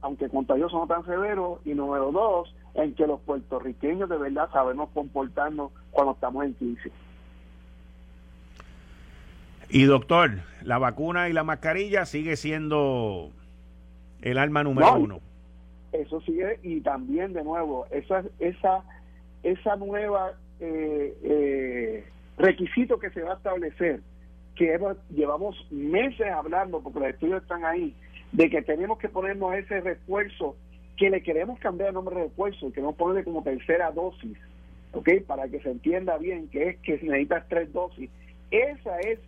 aunque 0.00 0.28
contagioso 0.28 0.78
no 0.78 0.86
tan 0.86 1.04
severo. 1.04 1.60
Y 1.64 1.74
número 1.74 2.10
dos, 2.10 2.54
en 2.74 2.94
que 2.94 3.06
los 3.06 3.20
puertorriqueños 3.20 4.08
de 4.08 4.16
verdad 4.16 4.50
sabemos 4.52 4.90
comportarnos 4.90 5.72
cuando 5.90 6.12
estamos 6.12 6.44
en 6.44 6.54
crisis. 6.54 6.92
Y 9.70 9.84
doctor, 9.84 10.30
la 10.62 10.78
vacuna 10.78 11.28
y 11.28 11.32
la 11.34 11.44
mascarilla 11.44 12.06
sigue 12.06 12.36
siendo 12.36 13.30
el 14.22 14.38
arma 14.38 14.62
número 14.62 14.94
uno. 14.94 15.20
Eso 15.92 16.20
sigue 16.22 16.58
y 16.62 16.80
también 16.80 17.32
de 17.32 17.44
nuevo 17.44 17.86
esa 17.90 18.22
esa 18.38 18.82
esa 19.42 19.76
nueva 19.76 20.32
eh, 20.60 21.16
eh, 21.22 22.04
requisito 22.38 22.98
que 22.98 23.10
se 23.10 23.22
va 23.22 23.32
a 23.32 23.36
establecer 23.36 24.00
que 24.54 24.78
llevamos 25.10 25.56
meses 25.70 26.26
hablando 26.32 26.80
porque 26.80 27.00
los 27.00 27.08
estudios 27.10 27.42
están 27.42 27.64
ahí 27.64 27.94
de 28.32 28.50
que 28.50 28.62
tenemos 28.62 28.98
que 28.98 29.08
ponernos 29.08 29.54
ese 29.54 29.80
refuerzo 29.80 30.56
que 30.96 31.10
le 31.10 31.22
queremos 31.22 31.60
cambiar 31.60 31.90
el 31.90 31.94
nombre 31.94 32.16
de 32.16 32.22
refuerzo 32.24 32.72
que 32.72 32.80
no 32.80 32.92
ponerle 32.92 33.24
como 33.24 33.42
tercera 33.42 33.90
dosis 33.92 34.36
¿ok? 34.92 35.08
para 35.26 35.48
que 35.48 35.60
se 35.60 35.70
entienda 35.70 36.18
bien 36.18 36.48
que 36.48 36.70
es 36.70 36.78
que 36.78 36.92
necesitas 37.02 37.46
tres 37.48 37.72
dosis 37.72 38.10
esa 38.50 38.98
es 39.00 39.18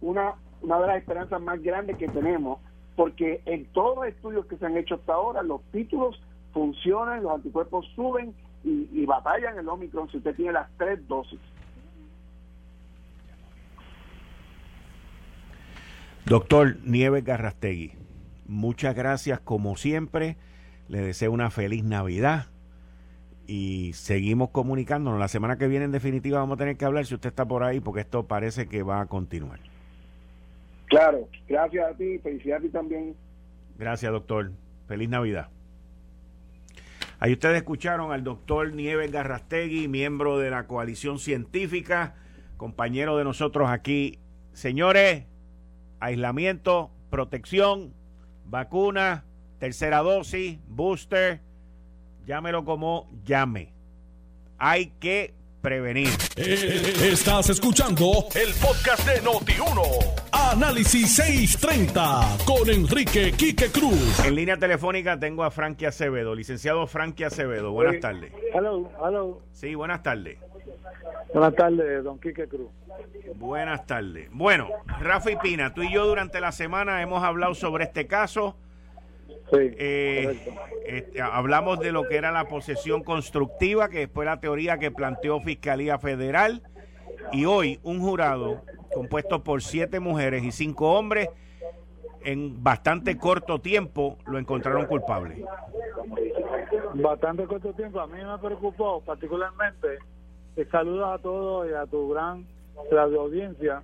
una, 0.00 0.34
una 0.62 0.80
de 0.80 0.86
las 0.86 0.96
esperanzas 0.98 1.40
más 1.40 1.62
grandes 1.62 1.96
que 1.96 2.08
tenemos, 2.08 2.58
porque 2.96 3.42
en 3.46 3.66
todos 3.72 3.96
los 3.96 4.06
estudios 4.06 4.46
que 4.46 4.56
se 4.56 4.66
han 4.66 4.76
hecho 4.76 4.94
hasta 4.94 5.14
ahora, 5.14 5.42
los 5.42 5.62
títulos 5.72 6.20
funcionan, 6.52 7.22
los 7.22 7.32
anticuerpos 7.32 7.86
suben 7.94 8.34
y, 8.64 8.88
y 8.92 9.06
batallan 9.06 9.58
el 9.58 9.68
Omicron 9.68 10.10
si 10.10 10.18
usted 10.18 10.34
tiene 10.34 10.52
las 10.52 10.68
tres 10.76 11.06
dosis. 11.08 11.40
Doctor 16.30 16.76
Nieves 16.84 17.24
Garrastegui, 17.24 17.94
muchas 18.46 18.94
gracias 18.94 19.40
como 19.40 19.76
siempre. 19.76 20.36
Le 20.86 21.00
deseo 21.00 21.32
una 21.32 21.50
feliz 21.50 21.82
Navidad 21.82 22.46
y 23.48 23.94
seguimos 23.94 24.50
comunicándonos. 24.50 25.18
La 25.18 25.26
semana 25.26 25.58
que 25.58 25.66
viene, 25.66 25.86
en 25.86 25.90
definitiva, 25.90 26.38
vamos 26.38 26.54
a 26.54 26.58
tener 26.58 26.76
que 26.76 26.84
hablar 26.84 27.04
si 27.04 27.16
usted 27.16 27.30
está 27.30 27.44
por 27.46 27.64
ahí, 27.64 27.80
porque 27.80 28.02
esto 28.02 28.28
parece 28.28 28.68
que 28.68 28.84
va 28.84 29.00
a 29.00 29.06
continuar. 29.06 29.58
Claro, 30.86 31.28
gracias 31.48 31.90
a 31.90 31.96
ti, 31.96 32.20
felicidades 32.20 32.62
a 32.62 32.66
ti 32.68 32.72
también. 32.72 33.16
Gracias, 33.76 34.12
doctor. 34.12 34.52
Feliz 34.86 35.08
Navidad. 35.08 35.48
Ahí 37.18 37.32
ustedes 37.32 37.56
escucharon 37.56 38.12
al 38.12 38.22
doctor 38.22 38.72
Nieves 38.72 39.10
Garrastegui, 39.10 39.88
miembro 39.88 40.38
de 40.38 40.50
la 40.50 40.68
coalición 40.68 41.18
científica, 41.18 42.14
compañero 42.56 43.16
de 43.16 43.24
nosotros 43.24 43.68
aquí. 43.68 44.20
Señores, 44.52 45.24
aislamiento, 46.00 46.90
protección, 47.10 47.94
vacuna, 48.46 49.24
tercera 49.58 49.98
dosis, 49.98 50.58
booster, 50.66 51.40
llámelo 52.26 52.64
como 52.64 53.08
llame. 53.24 53.72
Hay 54.58 54.92
que 54.98 55.34
prevenir. 55.60 56.08
Estás 56.36 57.50
escuchando 57.50 58.26
el 58.34 58.52
podcast 58.54 59.06
de 59.06 59.22
Noti1. 59.22 60.20
Análisis 60.32 61.14
630 61.16 62.38
con 62.46 62.68
Enrique 62.70 63.32
Quique 63.32 63.70
Cruz. 63.70 64.24
En 64.24 64.34
línea 64.34 64.56
telefónica 64.56 65.18
tengo 65.18 65.44
a 65.44 65.50
Frankie 65.50 65.86
Acevedo, 65.86 66.34
licenciado 66.34 66.86
Frankie 66.86 67.24
Acevedo. 67.24 67.72
Buenas 67.72 68.00
tardes. 68.00 68.32
Hello, 68.54 68.90
hello. 69.04 69.42
Sí, 69.52 69.74
buenas 69.74 70.02
tardes. 70.02 70.38
Buenas 71.32 71.54
tardes, 71.54 72.04
don 72.04 72.18
Quique 72.18 72.48
Cruz. 72.48 72.70
Buenas 73.36 73.86
tardes. 73.86 74.28
Bueno, 74.32 74.68
Rafa 75.00 75.30
y 75.30 75.36
Pina, 75.36 75.72
tú 75.72 75.82
y 75.82 75.92
yo 75.92 76.06
durante 76.06 76.40
la 76.40 76.52
semana 76.52 77.02
hemos 77.02 77.22
hablado 77.22 77.54
sobre 77.54 77.84
este 77.84 78.06
caso. 78.06 78.56
Sí, 79.52 79.56
Eh, 79.78 80.38
este, 80.86 81.20
hablamos 81.20 81.80
de 81.80 81.92
lo 81.92 82.06
que 82.06 82.16
era 82.16 82.30
la 82.30 82.44
posesión 82.44 83.02
constructiva, 83.02 83.88
que 83.88 84.06
fue 84.08 84.24
la 84.24 84.40
teoría 84.40 84.78
que 84.78 84.90
planteó 84.90 85.40
Fiscalía 85.40 85.98
Federal. 85.98 86.62
Y 87.32 87.44
hoy 87.44 87.80
un 87.82 88.00
jurado 88.00 88.62
compuesto 88.92 89.42
por 89.44 89.62
siete 89.62 90.00
mujeres 90.00 90.42
y 90.42 90.52
cinco 90.52 90.92
hombres, 90.92 91.28
en 92.22 92.62
bastante 92.62 93.16
corto 93.16 93.60
tiempo 93.60 94.18
lo 94.26 94.38
encontraron 94.38 94.86
culpable. 94.86 95.44
Bastante 96.94 97.44
corto 97.46 97.72
tiempo. 97.72 98.00
A 98.00 98.06
mí 98.06 98.18
me 98.22 98.38
preocupó 98.38 99.00
particularmente. 99.00 99.98
Te 100.54 100.64
saludos 100.66 101.08
a 101.08 101.18
todos 101.22 101.68
y 101.70 101.74
a 101.74 101.86
tu 101.86 102.08
gran 102.10 102.46
radio 102.90 103.22
audiencia. 103.22 103.82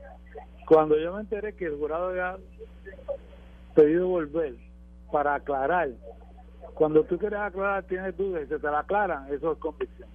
Cuando 0.67 0.99
yo 0.99 1.15
me 1.15 1.21
enteré 1.21 1.55
que 1.55 1.67
el 1.67 1.77
jurado 1.77 2.09
había 2.09 2.37
pedido 3.75 4.09
volver 4.09 4.55
para 5.13 5.35
aclarar, 5.35 5.91
cuando 6.75 7.05
tú 7.05 7.19
quieres 7.19 7.39
aclarar 7.39 7.85
tienes 7.85 8.17
dudas 8.17 8.43
y 8.45 8.49
se 8.49 8.59
te 8.59 8.67
la 8.67 8.81
aclaran, 8.81 9.33
eso 9.33 9.53
es 9.53 9.59
convicción. 9.59 10.09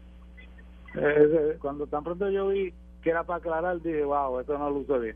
Eh, 0.95 1.57
cuando 1.61 1.87
tan 1.87 2.03
pronto 2.03 2.29
yo 2.29 2.49
vi 2.49 2.73
que 3.01 3.09
era 3.09 3.23
para 3.23 3.37
aclarar, 3.37 3.81
dije, 3.81 4.03
wow, 4.03 4.39
esto 4.39 4.57
no 4.57 4.69
luce 4.69 4.97
bien. 4.99 5.15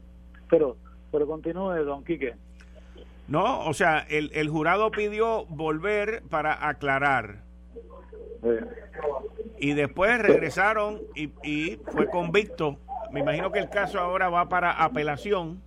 Pero, 0.50 0.78
pero 1.12 1.28
continúe, 1.28 1.84
don 1.84 2.04
Quique. 2.04 2.34
No, 3.28 3.66
o 3.68 3.74
sea, 3.74 4.00
el, 4.10 4.32
el 4.34 4.50
jurado 4.50 4.92
pidió 4.92 5.46
volver 5.48 6.24
para 6.30 6.68
aclarar. 6.68 7.44
Eh, 8.44 8.66
Y 9.58 9.74
después 9.74 10.20
regresaron 10.20 11.02
y, 11.16 11.32
y 11.44 11.80
fue 11.92 12.10
convicto. 12.10 12.78
Me 13.12 13.22
imagino 13.22 13.52
que 13.52 13.60
el 13.60 13.70
caso 13.70 14.00
ahora 14.00 14.30
va 14.30 14.50
para 14.50 14.72
apelación. 14.84 15.62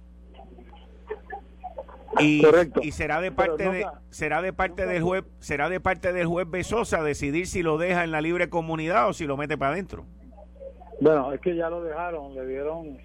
Y, 2.18 2.42
Correcto. 2.42 2.80
y 2.82 2.92
será 2.92 3.20
de 3.20 3.30
parte 3.30 3.70
de 3.70 3.86
será 4.08 4.40
de 4.40 4.52
parte 4.52 4.86
del 4.86 5.02
juez 5.02 5.24
será 5.40 5.68
de 5.68 5.78
parte 5.78 6.12
del 6.12 6.26
juez 6.26 6.50
Besosa 6.50 7.02
decidir 7.02 7.46
si 7.46 7.62
lo 7.62 7.76
deja 7.76 8.02
en 8.02 8.10
la 8.10 8.22
libre 8.22 8.48
comunidad 8.48 9.08
o 9.08 9.12
si 9.12 9.26
lo 9.26 9.36
mete 9.36 9.58
para 9.58 9.72
adentro. 9.72 10.04
Bueno, 11.00 11.32
es 11.32 11.40
que 11.40 11.54
ya 11.54 11.68
lo 11.68 11.82
dejaron, 11.82 12.34
le 12.34 12.46
dieron 12.46 12.98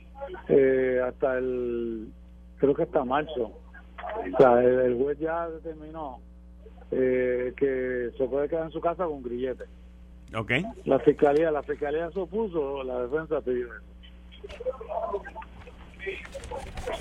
eh, 0.47 1.01
hasta 1.05 1.37
el, 1.37 2.07
creo 2.57 2.73
que 2.73 2.83
hasta 2.83 3.03
marzo. 3.03 3.51
O 4.33 4.37
sea, 4.37 4.61
el, 4.63 4.79
el 4.79 4.97
juez 4.97 5.19
ya 5.19 5.47
determinó 5.49 6.19
eh, 6.91 7.53
que 7.55 8.09
se 8.17 8.25
puede 8.25 8.47
quedar 8.49 8.65
en 8.65 8.71
su 8.71 8.81
casa 8.81 9.05
con 9.05 9.21
grillete. 9.21 9.65
¿Ok? 10.35 10.51
La 10.85 10.99
fiscalía, 10.99 11.51
la 11.51 11.63
fiscalía 11.63 12.09
se 12.11 12.19
opuso, 12.19 12.83
la 12.83 13.01
defensa 13.03 13.41
pidió 13.41 13.67
eso. 13.67 13.83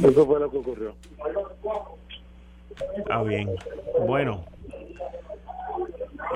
Eso 0.08 0.26
fue 0.26 0.40
lo 0.40 0.50
que 0.50 0.58
ocurrió. 0.58 0.94
Ah, 3.10 3.22
bien. 3.22 3.54
Bueno. 4.06 4.44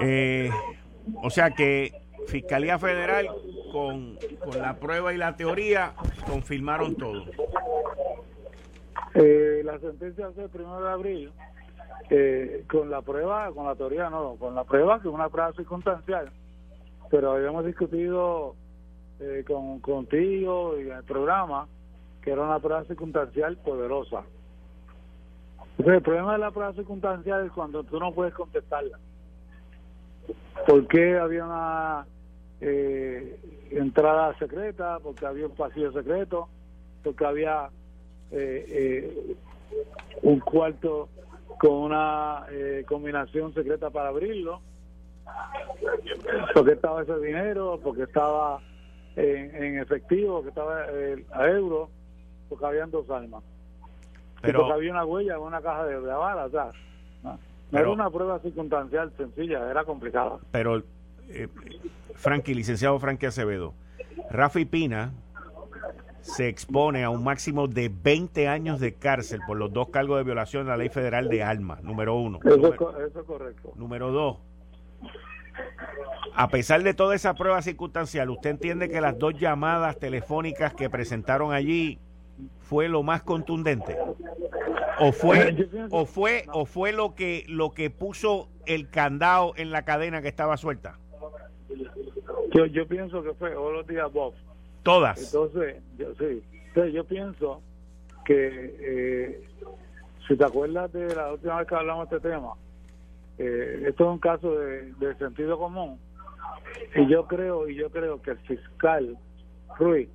Eh, 0.01 0.51
o 1.23 1.31
sea 1.31 1.51
que 1.51 1.93
Fiscalía 2.27 2.79
Federal 2.79 3.29
con, 3.73 4.19
con 4.45 4.59
la 4.61 4.75
prueba 4.75 5.13
y 5.13 5.17
la 5.17 5.37
teoría 5.37 5.95
confirmaron 6.27 6.97
todo. 6.97 7.25
Eh, 9.15 9.63
la 9.65 9.79
sentencia 9.79 10.31
fue 10.35 10.45
el 10.45 10.51
primero 10.51 10.83
de 10.83 10.91
abril, 10.91 11.33
eh, 12.11 12.65
con 12.69 12.91
la 12.91 13.01
prueba, 13.01 13.51
con 13.53 13.67
la 13.67 13.75
teoría 13.75 14.11
no, 14.11 14.37
con 14.37 14.55
la 14.55 14.65
prueba, 14.65 15.01
que 15.01 15.09
es 15.09 15.15
una 15.15 15.29
prueba 15.29 15.53
circunstancial, 15.53 16.31
pero 17.11 17.33
habíamos 17.33 17.65
discutido 17.65 18.55
eh, 19.21 19.45
con, 19.47 19.81
contigo 19.81 20.79
y 20.79 20.83
en 20.83 20.93
el 20.93 21.05
programa 21.05 21.69
que 22.23 22.33
era 22.33 22.43
una 22.43 22.59
prueba 22.59 22.85
circunstancial 22.85 23.57
poderosa. 23.59 24.25
Entonces, 25.79 25.95
el 25.97 26.03
problema 26.03 26.33
de 26.33 26.39
la 26.39 26.51
prueba 26.51 26.73
circunstancial 26.73 27.47
es 27.47 27.53
cuando 27.53 27.85
tú 27.85 28.01
no 28.01 28.13
puedes 28.13 28.35
contestarla. 28.35 28.99
¿Por 30.67 30.89
qué 30.89 31.17
había 31.19 31.45
una 31.45 32.07
eh, 32.61 33.39
entrada 33.71 34.37
secreta? 34.39 34.99
Porque 35.03 35.27
había 35.27 35.47
un 35.47 35.55
pasillo 35.55 35.93
secreto, 35.93 36.49
porque 37.05 37.25
había 37.25 37.71
eh, 38.33 38.65
eh, 38.69 39.37
un 40.23 40.41
cuarto 40.41 41.09
con 41.61 41.73
una 41.73 42.47
eh, 42.51 42.85
combinación 42.87 43.55
secreta 43.55 43.91
para 43.91 44.09
abrirlo. 44.09 44.61
Porque 46.55 46.73
estaba 46.73 47.03
ese 47.03 47.19
dinero, 47.21 47.79
porque 47.83 48.03
estaba 48.05 48.61
en, 49.17 49.55
en 49.63 49.79
efectivo, 49.81 50.43
que 50.43 50.49
estaba 50.51 50.85
eh, 50.91 51.25
a 51.33 51.47
euro, 51.49 51.89
porque 52.49 52.67
habían 52.67 52.91
dos 52.91 53.09
almas. 53.11 53.43
Y 54.39 54.43
Pero- 54.43 54.61
porque 54.61 54.75
había 54.75 54.93
una 54.93 55.05
huella 55.05 55.35
en 55.35 55.41
una 55.41 55.61
caja 55.61 55.85
de, 55.87 56.01
de 56.01 56.13
bala, 56.13 56.45
o 56.47 56.51
sea, 56.51 56.71
no, 57.23 57.33
no 57.33 57.39
Pero- 57.71 57.83
era 57.83 57.91
una 57.93 58.11
prueba 58.11 58.39
circunstancial 58.41 59.13
sencilla, 59.17 59.71
era 59.71 59.85
complicada. 59.85 60.39
Pero, 60.51 60.83
eh, 61.29 61.49
Frankie, 62.15 62.55
licenciado 62.55 62.99
Frankie 62.99 63.27
Acevedo, 63.27 63.75
Rafi 64.31 64.65
Pina 64.65 65.13
se 66.21 66.49
expone 66.49 67.05
a 67.05 67.11
un 67.11 67.23
máximo 67.23 67.69
de 67.69 67.89
20 67.89 68.49
años 68.49 68.81
de 68.81 68.95
cárcel 68.95 69.41
por 69.47 69.57
los 69.57 69.73
dos 69.73 69.91
cargos 69.91 70.19
de 70.19 70.25
violación 70.25 70.65
de 70.65 70.71
la 70.71 70.77
ley 70.77 70.89
federal 70.89 71.29
de 71.29 71.43
armas, 71.45 71.83
número 71.85 72.17
uno. 72.17 72.41
Número- 72.43 72.99
eso 73.07 73.21
es 73.21 73.27
correcto. 73.27 73.73
Número 73.77 74.11
dos, 74.11 74.39
a 76.35 76.49
pesar 76.49 76.83
de 76.83 76.95
toda 76.95 77.15
esa 77.15 77.35
prueba 77.35 77.63
circunstancial, 77.63 78.31
¿usted 78.31 78.51
entiende 78.51 78.89
que 78.89 79.01
las 79.01 79.19
dos 79.19 79.39
llamadas 79.39 79.99
telefónicas 79.99 80.75
que 80.75 80.91
presentaron 80.91 81.53
allí 81.53 81.99
fue 82.61 82.89
lo 82.89 83.03
más 83.03 83.23
contundente? 83.23 83.97
¿O 84.99 85.13
fue, 85.13 85.69
o 85.91 86.07
fue, 86.07 86.45
o 86.53 86.67
fue 86.67 86.93
lo 86.93 87.15
que 87.15 87.45
lo 87.49 87.73
que 87.73 87.91
puso 87.91 88.49
el 88.67 88.89
candado 88.89 89.53
en 89.57 89.71
la 89.71 89.85
cadena 89.85 90.23
que 90.23 90.29
estaba 90.29 90.57
suelta? 90.57 90.99
Yo, 92.55 92.67
yo 92.67 92.87
pienso 92.87 93.23
que 93.23 93.33
fue 93.35 93.55
all 93.55 93.77
of 93.77 93.87
the 93.87 94.01
above. 94.01 94.35
Todas. 94.83 95.35
Entonces, 95.35 95.83
yo, 95.99 96.15
sí. 96.15 96.43
Entonces, 96.69 96.95
yo 96.95 97.05
pienso 97.05 97.61
que, 98.25 98.77
eh, 98.81 99.45
si 100.29 100.37
te 100.37 100.45
acuerdas 100.45 100.93
de 100.93 101.15
la 101.15 101.33
última 101.33 101.59
vez 101.59 101.67
que 101.67 101.75
hablamos 101.75 102.09
de 102.09 102.17
este 102.17 102.29
tema, 102.29 102.53
eh, 103.39 103.85
esto 103.89 104.05
es 104.05 104.11
un 104.11 104.19
caso 104.19 104.59
de, 104.59 104.93
de 104.95 105.15
sentido 105.17 105.59
común. 105.59 105.99
Y 106.95 107.07
yo 107.09 107.27
creo, 107.27 107.69
y 107.69 107.75
yo 107.75 107.91
creo 107.91 108.21
que 108.23 108.33
el 108.33 108.39
fiscal 108.39 109.17
Ruiz 109.79 110.09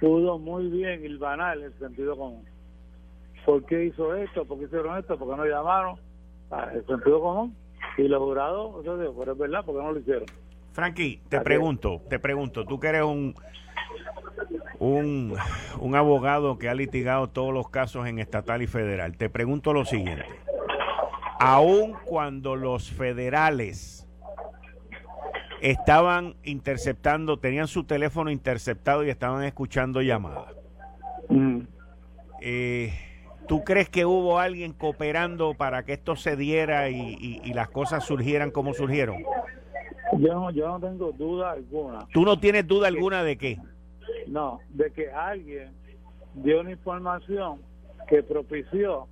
pudo 0.00 0.38
muy 0.38 0.68
bien 0.68 1.04
hilvanar 1.04 1.58
el 1.58 1.72
sentido 1.78 2.16
común. 2.16 2.44
¿Por 3.44 3.64
qué 3.66 3.84
hizo 3.84 4.14
esto? 4.14 4.44
¿Por 4.44 4.58
qué 4.58 4.64
hicieron 4.64 4.98
esto? 4.98 5.18
¿Por 5.18 5.30
qué 5.30 5.36
no 5.36 5.44
llamaron? 5.46 5.96
Ah, 6.50 6.70
el 6.74 6.84
sentido 6.86 7.20
común. 7.20 7.56
Y 7.96 8.08
los 8.08 8.20
jurados, 8.20 8.84
yo 8.84 8.98
digo, 8.98 9.14
pero 9.18 9.32
es 9.32 9.38
verdad, 9.38 9.64
¿por 9.64 9.76
qué 9.76 9.82
no 9.82 9.92
lo 9.92 10.00
hicieron? 10.00 10.24
Frankie, 10.72 11.20
te 11.28 11.40
pregunto, 11.40 12.02
te 12.08 12.18
pregunto, 12.18 12.64
tú 12.64 12.80
que 12.80 12.88
eres 12.88 13.02
un, 13.02 13.34
un, 14.80 15.36
un 15.78 15.94
abogado 15.94 16.58
que 16.58 16.68
ha 16.68 16.74
litigado 16.74 17.28
todos 17.28 17.54
los 17.54 17.68
casos 17.68 18.08
en 18.08 18.18
estatal 18.18 18.62
y 18.62 18.66
federal, 18.66 19.16
te 19.16 19.30
pregunto 19.30 19.72
lo 19.72 19.84
siguiente. 19.84 20.24
Aun 21.38 21.94
cuando 22.04 22.56
los 22.56 22.90
federales 22.90 24.08
estaban 25.60 26.34
interceptando, 26.44 27.38
tenían 27.38 27.68
su 27.68 27.84
teléfono 27.84 28.30
interceptado 28.30 29.04
y 29.04 29.10
estaban 29.10 29.44
escuchando 29.44 30.02
llamadas. 30.02 30.54
Mm. 31.28 31.60
Eh, 32.40 32.92
¿Tú 33.48 33.62
crees 33.64 33.88
que 33.88 34.06
hubo 34.06 34.38
alguien 34.38 34.72
cooperando 34.72 35.54
para 35.54 35.84
que 35.84 35.94
esto 35.94 36.16
se 36.16 36.36
diera 36.36 36.88
y, 36.88 37.40
y 37.42 37.52
las 37.52 37.68
cosas 37.68 38.04
surgieran 38.04 38.50
como 38.50 38.72
surgieron? 38.74 39.22
Yo 40.18 40.34
no, 40.34 40.50
yo 40.50 40.68
no 40.68 40.80
tengo 40.80 41.12
duda 41.12 41.52
alguna. 41.52 42.06
¿Tú 42.12 42.24
no 42.24 42.38
tienes 42.38 42.66
duda 42.66 42.88
alguna 42.88 43.24
de 43.24 43.36
qué? 43.36 43.58
No, 44.26 44.60
de 44.70 44.90
que 44.92 45.10
alguien 45.10 45.72
dio 46.34 46.60
una 46.60 46.72
información 46.72 47.60
que 48.08 48.22
propició 48.22 49.08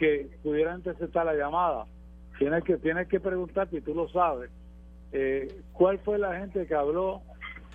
que 0.00 0.30
pudiera 0.42 0.74
interceptar 0.74 1.26
la 1.26 1.34
llamada. 1.34 1.84
Tienes 2.38 2.64
que, 2.64 2.78
tienes 2.78 3.06
que 3.06 3.20
preguntarte, 3.20 3.76
y 3.76 3.80
tú 3.82 3.94
lo 3.94 4.08
sabes, 4.08 4.50
eh, 5.12 5.62
¿cuál 5.74 5.98
fue 5.98 6.18
la 6.18 6.38
gente 6.38 6.66
que 6.66 6.74
habló 6.74 7.20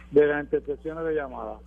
de 0.10 0.26
las 0.26 0.44
intercepciones 0.44 1.06
de 1.06 1.14
llamadas? 1.14 1.62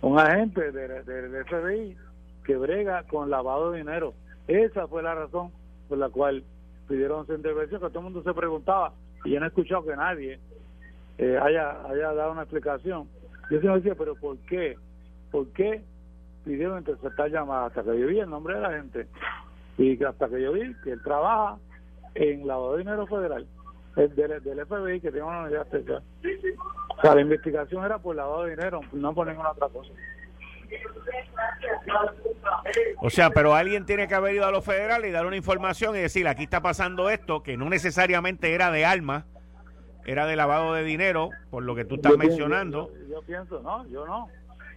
Un 0.00 0.20
agente 0.20 0.70
del 0.70 1.04
de, 1.04 1.44
FBI 1.44 1.96
que 2.44 2.56
brega 2.56 3.02
con 3.08 3.28
lavado 3.28 3.72
de 3.72 3.78
dinero. 3.78 4.14
Esa 4.46 4.86
fue 4.86 5.02
la 5.02 5.16
razón 5.16 5.50
por 5.88 5.98
la 5.98 6.10
cual 6.10 6.44
pidieron 6.88 7.26
su 7.26 7.34
intervención, 7.34 7.80
que 7.80 7.88
todo 7.88 7.98
el 7.98 8.04
mundo 8.04 8.22
se 8.22 8.34
preguntaba, 8.34 8.92
y 9.24 9.32
yo 9.32 9.40
no 9.40 9.46
he 9.46 9.48
escuchado 9.48 9.84
que 9.84 9.96
nadie 9.96 10.38
eh, 11.18 11.38
haya, 11.42 11.84
haya 11.88 12.12
dado 12.14 12.30
una 12.30 12.42
explicación. 12.42 13.08
Yo 13.50 13.58
siempre 13.58 13.80
decía, 13.80 13.96
pero 13.96 14.14
¿por 14.14 14.38
qué? 14.46 14.76
¿Por 15.32 15.48
qué 15.48 15.82
pidieron 16.44 16.78
interceptar 16.78 17.32
llamadas? 17.32 17.76
Hasta 17.76 17.90
que 17.90 17.98
yo 17.98 18.06
vi 18.06 18.20
el 18.20 18.30
nombre 18.30 18.54
de 18.54 18.60
la 18.60 18.70
gente 18.70 19.08
y 19.78 20.02
hasta 20.04 20.28
que 20.28 20.42
yo 20.42 20.52
vi 20.52 20.74
que 20.84 20.92
él 20.92 21.02
trabaja 21.02 21.58
en 22.14 22.46
lavado 22.46 22.72
de 22.72 22.78
dinero 22.78 23.06
federal 23.06 23.46
el 23.96 24.14
del, 24.14 24.42
del 24.42 24.66
FBI 24.66 25.00
que 25.00 25.10
tiene 25.10 25.26
una 25.26 25.42
unidad 25.42 25.62
especial. 25.62 26.02
O 26.96 27.00
sea, 27.00 27.14
la 27.14 27.20
investigación 27.20 27.84
era 27.84 27.98
por 27.98 28.16
lavado 28.16 28.44
de 28.44 28.50
dinero, 28.50 28.80
no 28.92 29.14
por 29.14 29.26
ninguna 29.26 29.50
otra 29.50 29.68
cosa. 29.68 29.92
O 33.00 33.10
sea, 33.10 33.30
pero 33.30 33.54
alguien 33.54 33.84
tiene 33.84 34.08
que 34.08 34.14
haber 34.14 34.34
ido 34.34 34.46
a 34.46 34.50
los 34.50 34.64
federales 34.64 35.10
y 35.10 35.12
dar 35.12 35.26
una 35.26 35.36
información 35.36 35.94
y 35.96 36.00
decir, 36.00 36.26
aquí 36.26 36.44
está 36.44 36.62
pasando 36.62 37.10
esto, 37.10 37.42
que 37.42 37.56
no 37.56 37.68
necesariamente 37.68 38.54
era 38.54 38.70
de 38.70 38.84
armas, 38.84 39.24
era 40.06 40.26
de 40.26 40.36
lavado 40.36 40.72
de 40.72 40.84
dinero, 40.84 41.30
por 41.50 41.62
lo 41.62 41.74
que 41.74 41.84
tú 41.84 41.96
estás 41.96 42.16
mencionando. 42.16 42.90
Yo, 43.10 43.22
pienso, 43.22 43.60
no, 43.60 43.86
yo 43.88 44.06
no, 44.06 44.28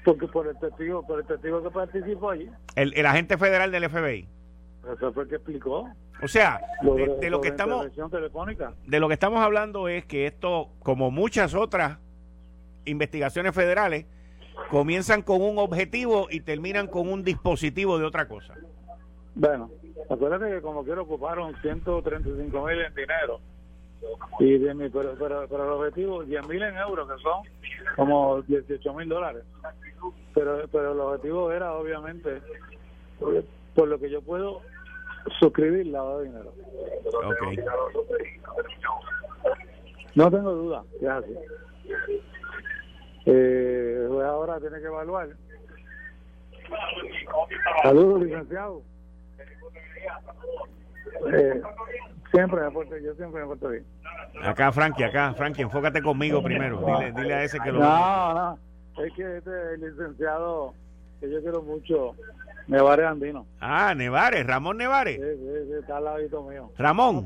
porque 0.04 0.28
por 0.28 0.48
el 0.48 0.58
testigo, 0.60 1.06
por 1.06 1.20
el 1.20 1.26
testigo 1.26 1.64
que 1.64 1.70
participó 1.70 2.32
allí. 2.32 2.50
El, 2.76 2.94
el 2.98 3.06
agente 3.06 3.38
federal 3.38 3.72
del 3.72 3.90
FBI. 3.90 4.28
Eso 4.94 5.12
fue 5.14 5.24
el 5.24 5.30
que 5.30 5.36
explicó. 5.36 5.90
O 6.22 6.28
sea, 6.28 6.62
de, 6.82 7.30
lo 7.30 7.42
que 7.42 7.50
estamos 7.50 7.88
de 8.86 9.00
lo 9.00 9.08
que 9.08 9.14
estamos 9.14 9.40
hablando 9.42 9.88
es 9.88 10.06
que 10.06 10.28
esto, 10.28 10.70
como 10.80 11.12
muchas 11.12 11.54
otras 11.54 11.98
investigaciones 12.86 13.54
federales, 13.54 14.06
comienzan 14.70 15.22
con 15.22 15.42
un 15.42 15.58
objetivo 15.58 16.28
y 16.30 16.42
terminan 16.42 16.88
con 16.88 17.10
un 17.10 17.24
dispositivo 17.24 17.98
de 17.98 18.06
otra 18.06 18.28
cosa. 18.28 18.54
Bueno, 19.34 19.70
acuérdate 20.10 20.50
que 20.50 20.62
como 20.62 20.84
quiero 20.84 21.04
ocuparon 21.04 21.56
135 21.62 22.66
mil 22.66 22.82
en 22.82 22.96
dinero 22.96 23.40
y 24.40 24.58
de 24.58 24.74
mi, 24.74 24.90
pero, 24.90 25.16
pero, 25.18 25.44
el 25.44 25.72
objetivo 25.72 26.24
10 26.24 26.48
mil 26.48 26.62
en 26.62 26.78
euros 26.78 27.10
que 27.10 27.22
son 27.22 27.44
como 27.96 28.42
18 28.44 28.94
mil 28.94 29.10
dólares 29.10 29.44
pero 30.34 30.68
pero 30.72 30.92
el 30.92 31.00
objetivo 31.00 31.52
era 31.52 31.74
obviamente 31.74 32.42
por 33.20 33.88
lo 33.88 34.00
que 34.00 34.10
yo 34.10 34.22
puedo 34.22 34.62
suscribir 35.40 35.88
lavado 35.88 36.20
de 36.20 36.26
dinero. 36.26 36.54
Okay. 37.06 37.66
No 40.16 40.32
tengo 40.32 40.52
duda 40.52 40.84
así. 41.12 41.36
Eh, 43.26 44.06
pues 44.08 44.26
ahora 44.26 44.60
tiene 44.60 44.80
que 44.80 44.86
evaluar. 44.86 45.30
Saludos, 47.84 48.24
licenciado. 48.24 48.82
Eh, 51.34 51.62
siempre 52.32 52.62
me 52.62 52.72
porto, 52.72 52.98
yo 52.98 53.14
siempre 53.16 53.42
me 53.42 53.48
porto 53.48 53.70
bien. 53.70 53.86
Acá, 54.44 54.72
Frankie, 54.72 55.04
acá, 55.04 55.34
Frankie, 55.34 55.64
enfócate 55.64 56.02
conmigo 56.02 56.44
primero. 56.44 56.80
Dile, 56.80 57.12
dile 57.12 57.34
a 57.34 57.44
ese 57.44 57.60
que 57.60 57.72
lo. 57.72 57.80
No, 57.80 58.34
no, 58.34 59.04
es 59.04 59.14
que 59.14 59.38
este 59.38 59.74
el 59.74 59.82
licenciado 59.82 60.74
que 61.20 61.30
yo 61.30 61.42
quiero 61.42 61.62
mucho 61.62 62.16
Nevares 62.68 63.06
Andino. 63.06 63.46
Ah, 63.60 63.94
Nevares, 63.96 64.46
Ramón 64.46 64.78
Nevares. 64.78 65.18
Sí, 65.18 65.40
sí, 65.40 65.68
sí, 65.68 65.74
está 65.80 65.98
al 65.98 66.06
ladito 66.06 66.44
mío. 66.44 66.72
Ramón. 66.78 67.26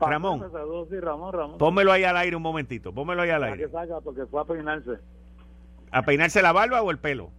Ramón. 0.00 0.40
sí, 0.88 1.00
Ramón, 1.00 1.32
Ramón. 1.32 1.58
Pónmelo 1.58 1.92
ahí 1.92 2.04
al 2.04 2.16
aire 2.16 2.36
un 2.36 2.42
momentito, 2.42 2.92
pónmelo 2.92 3.22
ahí 3.22 3.30
al 3.30 3.44
aire. 3.44 3.64
que 3.64 3.68
salga 3.70 4.00
porque 4.00 4.26
fue 4.26 4.40
a 4.40 4.44
peinarse. 4.44 4.98
¿A 5.92 6.02
peinarse 6.02 6.42
la 6.42 6.52
barba 6.52 6.82
o 6.82 6.90
el 6.90 6.98
pelo? 6.98 7.30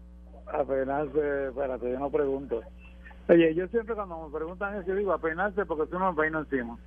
A 0.48 0.64
peinarse, 0.64 1.48
espérate, 1.48 1.92
yo 1.92 2.00
no 2.00 2.10
pregunto. 2.10 2.62
Oye, 3.30 3.54
yo 3.56 3.68
siempre 3.68 3.96
cuando 3.96 4.28
me 4.28 4.38
preguntan 4.38 4.76
eso, 4.76 4.88
yo 4.88 4.96
digo 4.96 5.14
a 5.14 5.20
peinarse 5.20 5.66
porque 5.66 5.90
si 5.90 5.98
no 5.98 6.12
me 6.12 6.22
peino 6.22 6.40
encima. 6.40 6.78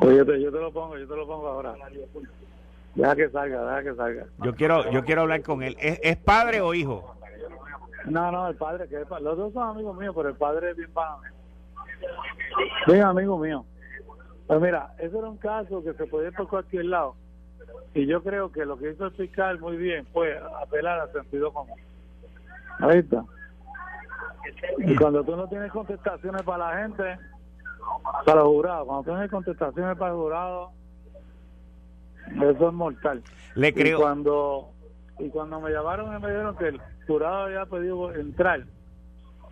Oye, 0.00 0.16
yo 0.16 0.26
te, 0.26 0.40
yo 0.40 0.52
te 0.52 0.58
lo 0.58 0.72
pongo, 0.72 0.98
yo 0.98 1.06
te 1.06 1.16
lo 1.16 1.26
pongo 1.26 1.48
ahora. 1.48 1.74
Deja 2.94 3.16
que 3.16 3.30
salga, 3.30 3.62
deja 3.62 3.82
que 3.90 3.96
salga. 3.96 4.26
Yo 4.38 4.54
quiero, 4.54 4.90
yo 4.90 5.04
quiero 5.04 5.22
hablar 5.22 5.42
con 5.42 5.62
él. 5.62 5.76
¿Es, 5.80 5.98
es 6.02 6.16
padre 6.18 6.60
o 6.60 6.74
hijo? 6.74 7.16
No, 8.06 8.32
no, 8.32 8.48
el 8.48 8.56
padre, 8.56 8.88
que 8.88 8.98
los 9.20 9.36
dos 9.36 9.52
son 9.52 9.68
amigos 9.68 9.96
míos, 9.96 10.14
pero 10.16 10.28
el 10.28 10.36
padre 10.36 10.70
es 10.70 10.76
bien 10.76 10.92
para 10.92 11.16
mí. 11.18 11.28
Bien 12.86 13.02
amigo 13.02 13.38
mío. 13.38 13.64
Pues 14.46 14.60
mira, 14.60 14.94
ese 14.98 15.16
era 15.16 15.28
un 15.28 15.38
caso 15.38 15.82
que 15.82 15.94
se 15.94 16.06
podía 16.06 16.28
ir 16.28 16.34
por 16.34 16.48
cualquier 16.48 16.86
lado. 16.86 17.14
Y 17.94 18.06
yo 18.06 18.22
creo 18.22 18.50
que 18.50 18.64
lo 18.64 18.76
que 18.76 18.90
hizo 18.90 19.06
el 19.06 19.12
fiscal 19.12 19.60
muy 19.60 19.76
bien 19.76 20.06
fue 20.12 20.38
apelar 20.60 21.00
al 21.00 21.12
sentido 21.12 21.52
común. 21.52 21.78
Ahí 22.80 22.98
está. 22.98 23.24
Y 24.78 24.96
cuando 24.96 25.22
tú 25.24 25.36
no 25.36 25.48
tienes 25.48 25.70
contestaciones 25.70 26.42
para 26.42 26.70
la 26.70 26.82
gente, 26.82 27.18
para 28.24 28.40
los 28.40 28.48
jurados, 28.48 28.86
cuando 28.86 29.04
tienes 29.04 29.30
contestaciones 29.30 29.96
para 29.96 30.10
el 30.10 30.16
jurado, 30.16 30.70
eso 32.34 32.68
es 32.68 32.74
mortal. 32.74 33.22
Le 33.54 33.72
creo. 33.72 33.98
Y 33.98 34.00
cuando, 34.00 34.70
y 35.18 35.28
cuando 35.28 35.60
me 35.60 35.70
llamaron 35.70 36.16
y 36.16 36.20
me 36.20 36.28
dijeron 36.28 36.56
que 36.56 36.80
jurado 37.06 37.44
había 37.44 37.66
pedido 37.66 38.12
entrar 38.14 38.64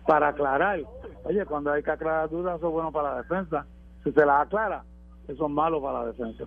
para 0.07 0.29
aclarar. 0.29 0.81
Oye, 1.23 1.45
cuando 1.45 1.71
hay 1.71 1.83
que 1.83 1.91
aclarar 1.91 2.29
dudas, 2.29 2.57
eso 2.57 2.67
es 2.67 2.73
bueno 2.73 2.91
para 2.91 3.11
la 3.11 3.17
defensa. 3.17 3.65
Si 4.03 4.11
se 4.11 4.25
las 4.25 4.45
aclara, 4.45 4.83
eso 5.27 5.45
es 5.45 5.51
malo 5.51 5.81
para 5.81 5.99
la 5.99 6.05
defensa. 6.07 6.43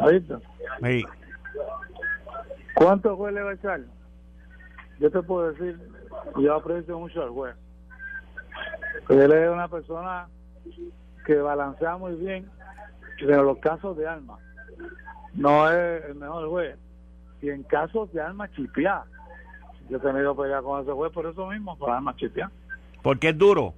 ¿Ahí 0.00 0.26
Sí. 0.82 1.04
¿Cuánto 2.74 3.16
juez 3.16 3.32
le 3.32 3.42
va 3.42 3.50
a 3.50 3.54
echar? 3.54 3.80
Yo 4.98 5.10
te 5.10 5.22
puedo 5.22 5.52
decir, 5.52 5.78
yo 6.36 6.54
aprecio 6.54 6.98
mucho 6.98 7.22
al 7.22 7.30
juez. 7.30 7.56
Él 9.08 9.32
es 9.32 9.50
una 9.50 9.68
persona 9.68 10.28
que 11.24 11.36
balancea 11.36 11.96
muy 11.96 12.14
bien, 12.16 12.50
pero 13.20 13.44
los 13.44 13.58
casos 13.58 13.96
de 13.96 14.06
alma 14.06 14.38
no 15.34 15.70
es 15.70 16.04
el 16.04 16.14
mejor 16.16 16.48
juez. 16.48 16.78
Y 17.42 17.50
en 17.50 17.62
casos 17.64 18.12
de 18.12 18.22
alma 18.22 18.50
chipeada, 18.52 19.04
yo 19.88 19.98
he 19.98 20.00
tenido 20.00 20.34
pelea 20.34 20.62
con 20.62 20.82
ese 20.82 20.92
juez 20.92 21.12
por 21.12 21.26
eso 21.26 21.46
mismo, 21.46 21.76
por 21.76 21.90
alma 21.90 22.14
chipeada. 22.16 22.50
Porque 23.02 23.30
es 23.30 23.38
duro. 23.38 23.74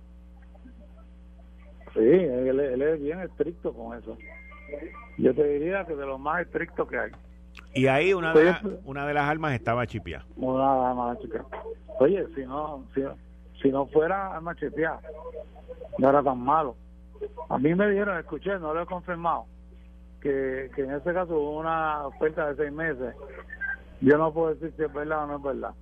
Sí, 1.95 2.01
él, 2.01 2.61
es 2.61 3.03
bien 3.03 3.21
estricto 3.21 3.73
con 3.73 3.97
eso. 3.99 4.17
Yo 5.19 5.35
te 5.35 5.45
diría 5.45 5.85
que 5.85 5.97
de 5.97 6.07
los 6.07 6.21
más 6.21 6.43
estrictos 6.43 6.89
que 6.89 6.99
hay. 6.99 7.11
Y 7.75 7.87
ahí 7.87 8.13
una 8.13 8.35
de, 8.35 8.55
una 8.85 9.07
de 9.07 9.15
las 9.15 9.25
armas 9.25 9.55
estaba 9.55 9.87
chipeada. 9.87 10.25
Una 10.37 10.75
de 10.75 10.81
las 10.81 10.91
armas 10.91 11.19
chipeada. 11.21 11.47
Oye, 11.99 12.27
si 12.35 12.45
no, 12.45 12.85
si, 13.63 13.71
no 13.71 13.87
fuera 13.87 14.37
arma 14.37 14.55
chipeada, 14.55 15.01
no 15.99 16.11
era 16.11 16.23
tan 16.23 16.39
malo. 16.39 16.77
A 17.49 17.59
mí 17.59 17.75
me 17.75 17.89
dijeron, 17.89 18.19
escuché, 18.19 18.59
no 18.59 18.75
lo 18.75 18.83
he 18.83 18.87
confirmado, 18.87 19.47
que, 20.21 20.71
que 20.75 20.83
en 20.83 20.93
ese 20.93 21.15
caso 21.15 21.35
hubo 21.35 21.59
una 21.59 22.07
oferta 22.07 22.49
de 22.49 22.57
seis 22.57 22.73
meses. 22.73 23.15
Yo 24.03 24.19
no 24.19 24.33
puedo 24.33 24.55
decir 24.55 24.75
si 24.77 24.85
es 24.85 24.93
verdad 24.93 25.25
o 25.25 25.27
no 25.27 25.37
es 25.37 25.43
verdad. 25.43 25.75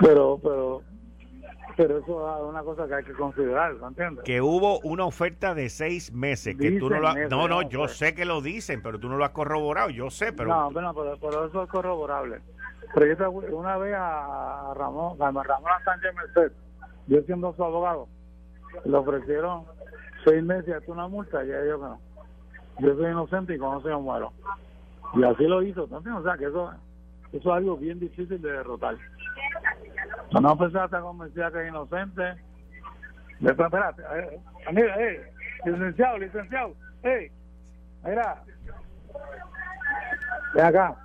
Pero, 0.00 0.38
pero, 0.42 0.82
pero 1.76 1.98
eso 1.98 2.36
es 2.36 2.48
una 2.48 2.62
cosa 2.62 2.86
que 2.86 2.94
hay 2.94 3.04
que 3.04 3.12
considerar, 3.12 3.74
¿me 3.74 3.88
entiendes? 3.88 4.24
Que 4.24 4.40
hubo 4.40 4.78
una 4.80 5.04
oferta 5.04 5.54
de 5.54 5.68
seis 5.68 6.12
meses, 6.12 6.56
que 6.56 6.72
tú 6.78 6.88
no 6.88 7.00
lo 7.00 7.14
No, 7.28 7.48
no, 7.48 7.62
yo 7.62 7.88
sé 7.88 8.14
que 8.14 8.24
lo 8.24 8.40
dicen, 8.40 8.82
pero 8.82 8.98
tú 8.98 9.08
no 9.08 9.16
lo 9.16 9.24
has 9.24 9.30
corroborado, 9.30 9.90
yo 9.90 10.10
sé, 10.10 10.32
pero... 10.32 10.48
No, 10.48 10.70
pero, 10.72 11.18
pero, 11.20 11.46
eso 11.46 11.62
es 11.62 11.68
corroborable. 11.68 12.40
Pero 12.94 13.30
yo 13.46 13.56
una 13.56 13.76
vez 13.76 13.94
a 13.96 14.72
Ramón, 14.74 15.20
a 15.20 15.30
Ramón 15.30 15.70
Sánchez 15.84 16.14
Merced, 16.14 16.52
yo 17.06 17.22
siendo 17.22 17.52
su 17.54 17.64
abogado, 17.64 18.08
le 18.84 18.96
ofrecieron 18.96 19.64
seis 20.24 20.42
meses 20.42 20.82
y 20.86 20.90
una 20.90 21.08
multa 21.08 21.44
y 21.44 21.48
yo 21.48 21.78
que 21.78 21.84
no. 21.84 22.00
Yo 22.80 22.94
soy 22.94 23.10
inocente 23.10 23.54
y 23.54 23.58
con 23.58 23.78
eso 23.78 23.88
yo 23.88 24.00
muero. 24.00 24.32
Y 25.14 25.24
así 25.24 25.44
lo 25.44 25.62
hizo, 25.62 25.86
¿no? 25.88 26.18
O 26.18 26.22
sea, 26.22 26.36
que 26.36 26.46
eso, 26.46 26.70
eso 27.32 27.50
es 27.50 27.56
algo 27.56 27.76
bien 27.76 28.00
difícil 28.00 28.40
de 28.40 28.50
derrotar. 28.50 28.96
No 30.32 30.58
persona 30.58 30.84
está 30.86 31.00
convencida 31.00 31.50
que 31.50 31.62
es 31.62 31.68
inocente. 31.68 32.22
Espérate, 33.40 34.02
eh, 34.02 34.40
mira, 34.72 34.96
eh, 35.00 35.32
licenciado, 35.64 36.18
licenciado, 36.18 36.74
Hey, 37.02 37.30
mira. 38.04 38.42
Ven 40.54 40.64
acá. 40.64 40.96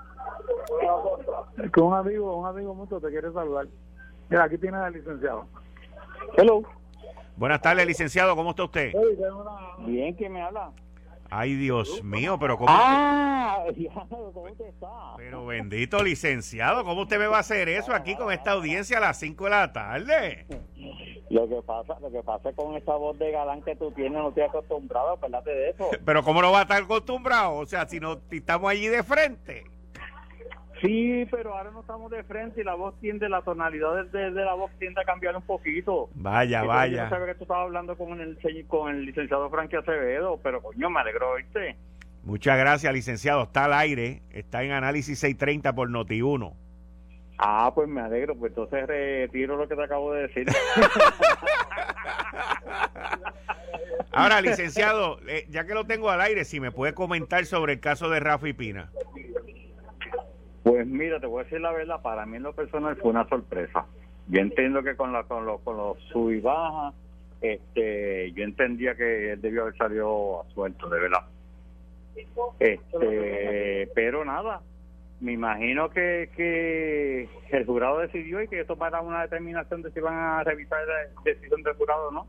Con 1.73 1.83
un 1.85 1.93
amigo, 1.93 2.37
un 2.37 2.47
amigo 2.47 2.73
mucho 2.73 2.99
te 2.99 3.09
quiere 3.09 3.31
saludar. 3.31 3.67
Mira, 4.29 4.45
aquí 4.45 4.57
tienes 4.57 4.79
al 4.79 4.93
licenciado. 4.93 5.45
Hello. 6.37 6.63
Buenas 7.35 7.61
tardes, 7.61 7.85
licenciado. 7.85 8.35
¿Cómo 8.35 8.51
está 8.51 8.63
usted? 8.63 8.93
Bien, 9.79 10.13
¿quién 10.15 10.33
me 10.33 10.41
habla? 10.41 10.71
Ay, 11.35 11.55
Dios 11.55 12.03
mío, 12.03 12.37
pero 12.39 12.57
¿cómo 12.57 12.69
Ah, 12.69 13.65
¿cómo 14.33 14.53
te 14.55 14.67
está? 14.69 14.87
Pero 15.17 15.47
bendito 15.47 16.03
licenciado, 16.03 16.83
¿cómo 16.83 17.01
usted 17.01 17.17
me 17.17 17.25
va 17.25 17.37
a 17.37 17.39
hacer 17.39 17.69
eso 17.69 17.91
aquí 17.91 18.15
con 18.15 18.31
esta 18.31 18.51
audiencia 18.51 18.97
a 18.97 19.01
las 19.01 19.17
5 19.17 19.43
de 19.45 19.49
la 19.49 19.73
tarde? 19.73 20.45
Lo 21.31 21.49
que 21.49 21.59
pasa, 21.63 21.97
lo 21.99 22.11
que 22.11 22.21
pasa 22.21 22.53
con 22.53 22.75
esa 22.75 22.95
voz 22.97 23.17
de 23.17 23.31
galán 23.31 23.63
que 23.63 23.75
tú 23.75 23.91
tienes, 23.93 24.13
no 24.13 24.29
estoy 24.29 24.43
acostumbrado, 24.43 25.13
acuérdate 25.13 25.49
de 25.49 25.69
eso. 25.71 25.89
Pero 26.05 26.23
¿cómo 26.23 26.39
no 26.39 26.51
va 26.51 26.59
a 26.59 26.61
estar 26.63 26.83
acostumbrado? 26.83 27.55
O 27.55 27.65
sea, 27.65 27.87
si 27.87 27.99
no 27.99 28.19
si 28.29 28.37
estamos 28.37 28.69
allí 28.69 28.87
de 28.87 29.01
frente. 29.01 29.72
Sí, 30.83 31.25
pero 31.31 31.55
ahora 31.55 31.71
no 31.71 31.79
estamos 31.79 32.11
de 32.11 32.23
frente 32.23 32.59
y 32.59 32.63
la 32.65 32.75
voz 32.75 32.93
tiende, 32.99 33.29
la 33.29 33.41
tonalidad 33.41 34.03
de, 34.05 34.31
de 34.31 34.43
la 34.43 34.53
voz 34.53 34.69
tiende 34.79 34.99
a 34.99 35.05
cambiar 35.05 35.33
un 35.33 35.43
poquito. 35.43 36.09
Vaya, 36.13 36.63
vaya. 36.63 36.97
Yo 36.97 37.03
no 37.03 37.09
sabía 37.09 37.25
que 37.27 37.35
tú 37.35 37.43
estabas 37.43 37.63
hablando 37.63 37.97
con 37.97 38.19
el, 38.19 38.37
con 38.67 38.93
el 38.93 39.05
licenciado 39.05 39.49
Frankie 39.49 39.77
Acevedo, 39.77 40.37
pero 40.43 40.61
coño, 40.61 40.89
me 40.89 40.99
alegro 40.99 41.31
oírte. 41.31 41.77
Muchas 42.23 42.57
gracias, 42.57 42.93
licenciado. 42.93 43.43
Está 43.43 43.63
al 43.65 43.73
aire, 43.73 44.23
está 44.31 44.63
en 44.63 44.71
análisis 44.71 45.19
630 45.19 45.73
por 45.73 45.89
Noti1. 45.89 46.53
Ah, 47.37 47.71
pues 47.73 47.87
me 47.87 48.01
alegro, 48.01 48.35
pues 48.35 48.51
entonces 48.51 48.85
retiro 48.85 49.55
lo 49.55 49.67
que 49.69 49.75
te 49.75 49.83
acabo 49.83 50.13
de 50.13 50.23
decir. 50.27 50.47
Ahora, 54.11 54.41
licenciado, 54.41 55.19
eh, 55.27 55.45
ya 55.49 55.65
que 55.65 55.73
lo 55.73 55.85
tengo 55.85 56.09
al 56.09 56.21
aire, 56.21 56.43
si 56.45 56.59
me 56.59 56.71
puede 56.71 56.93
comentar 56.93 57.45
sobre 57.45 57.73
el 57.73 57.79
caso 57.79 58.09
de 58.09 58.19
Rafa 58.19 58.49
y 58.49 58.53
Pina. 58.53 58.91
Pues 60.63 60.87
mira, 60.87 61.19
te 61.19 61.27
voy 61.27 61.41
a 61.41 61.43
decir 61.43 61.59
la 61.61 61.71
verdad, 61.71 62.01
para 62.01 62.25
mí 62.25 62.37
en 62.37 62.43
lo 62.43 62.53
personal 62.53 62.95
fue 62.95 63.11
una 63.11 63.27
sorpresa. 63.27 63.85
Yo 64.27 64.39
entiendo 64.39 64.81
que 64.81 64.95
con, 64.95 65.11
la, 65.11 65.23
con, 65.23 65.45
los, 65.45 65.59
con 65.61 65.75
los 65.75 65.99
sub 66.11 66.31
y 66.31 66.39
baja, 66.39 66.93
este, 67.41 68.31
yo 68.31 68.43
entendía 68.43 68.95
que 68.95 69.33
él 69.33 69.41
debió 69.41 69.63
haber 69.63 69.75
salido 69.75 70.41
a 70.41 70.53
suelto, 70.53 70.89
de 70.89 70.99
verdad. 70.99 71.25
Este, 72.59 73.89
pero 73.93 74.23
nada, 74.23 74.61
me 75.19 75.33
imagino 75.33 75.89
que, 75.89 76.29
que 76.37 77.27
el 77.49 77.65
jurado 77.65 77.99
decidió 77.99 78.41
y 78.41 78.47
que 78.47 78.61
esto 78.61 78.77
para 78.77 79.01
una 79.01 79.23
determinación 79.23 79.81
de 79.81 79.91
si 79.91 79.99
van 79.99 80.15
a 80.15 80.43
revisar 80.43 80.79
la 80.87 81.21
decisión 81.23 81.61
del 81.63 81.73
jurado 81.73 82.07
o 82.07 82.11
no. 82.11 82.27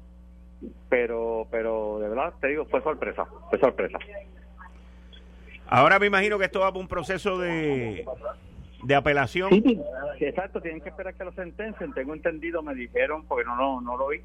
Pero, 0.88 1.46
pero 1.50 1.98
de 2.00 2.08
verdad, 2.08 2.34
te 2.40 2.48
digo, 2.48 2.64
fue 2.66 2.82
sorpresa, 2.82 3.26
fue 3.50 3.58
sorpresa. 3.58 3.98
Ahora 5.66 5.98
me 5.98 6.06
imagino 6.06 6.38
que 6.38 6.44
esto 6.44 6.60
va 6.60 6.72
por 6.72 6.82
un 6.82 6.88
proceso 6.88 7.38
de, 7.38 8.04
de 8.82 8.94
apelación. 8.94 9.50
Sí, 9.50 9.80
exacto, 10.20 10.60
tienen 10.60 10.80
que 10.80 10.90
esperar 10.90 11.14
que 11.14 11.24
lo 11.24 11.32
sentencien. 11.32 11.92
Tengo 11.92 12.14
entendido, 12.14 12.62
me 12.62 12.74
dijeron, 12.74 13.24
porque 13.26 13.44
no, 13.44 13.56
no, 13.56 13.80
no 13.80 13.96
lo 13.96 14.08
vi, 14.08 14.20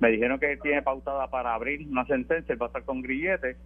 me 0.00 0.10
dijeron 0.10 0.38
que 0.38 0.56
tiene 0.58 0.82
pautada 0.82 1.28
para 1.28 1.54
abrir 1.54 1.86
una 1.88 2.04
sentencia, 2.06 2.52
él 2.52 2.60
va 2.60 2.66
a 2.66 2.68
estar 2.68 2.84
con 2.84 3.02
grillete. 3.02 3.56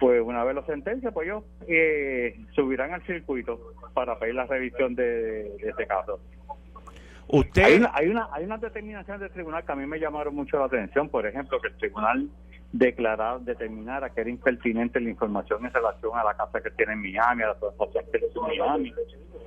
Pues 0.00 0.20
una 0.20 0.42
vez 0.42 0.56
lo 0.56 0.66
sentencia, 0.66 1.12
pues 1.12 1.28
yo 1.28 1.44
eh, 1.68 2.36
subirán 2.52 2.92
al 2.92 3.06
circuito 3.06 3.74
para 3.94 4.18
pedir 4.18 4.34
la 4.34 4.44
revisión 4.44 4.96
de, 4.96 5.04
de 5.56 5.68
este 5.68 5.86
caso. 5.86 6.18
Hay 7.32 7.40
Usted, 7.40 7.78
una, 7.78 7.90
hay 7.94 8.08
una 8.08 8.28
hay 8.32 8.44
unas 8.44 8.60
determinaciones 8.60 9.20
del 9.20 9.30
tribunal 9.30 9.64
que 9.64 9.72
a 9.72 9.76
mí 9.76 9.86
me 9.86 10.00
llamaron 10.00 10.34
mucho 10.34 10.58
la 10.58 10.64
atención. 10.64 11.08
Por 11.08 11.26
ejemplo, 11.26 11.60
que 11.60 11.68
el 11.68 11.76
tribunal 11.76 12.28
declarar, 12.76 13.40
determinara 13.42 14.10
que 14.10 14.20
era 14.22 14.30
impertinente 14.30 14.98
la 15.00 15.08
información 15.08 15.64
en 15.64 15.72
relación 15.72 16.18
a 16.18 16.24
la 16.24 16.34
casa 16.34 16.60
que 16.60 16.72
tiene 16.72 16.94
en 16.94 17.02
Miami, 17.02 17.44
a 17.44 17.48
la 17.48 17.54
transacción 17.54 18.04
que 18.10 18.18
tiene 18.18 18.34
en 18.34 18.58
Miami. 18.58 18.92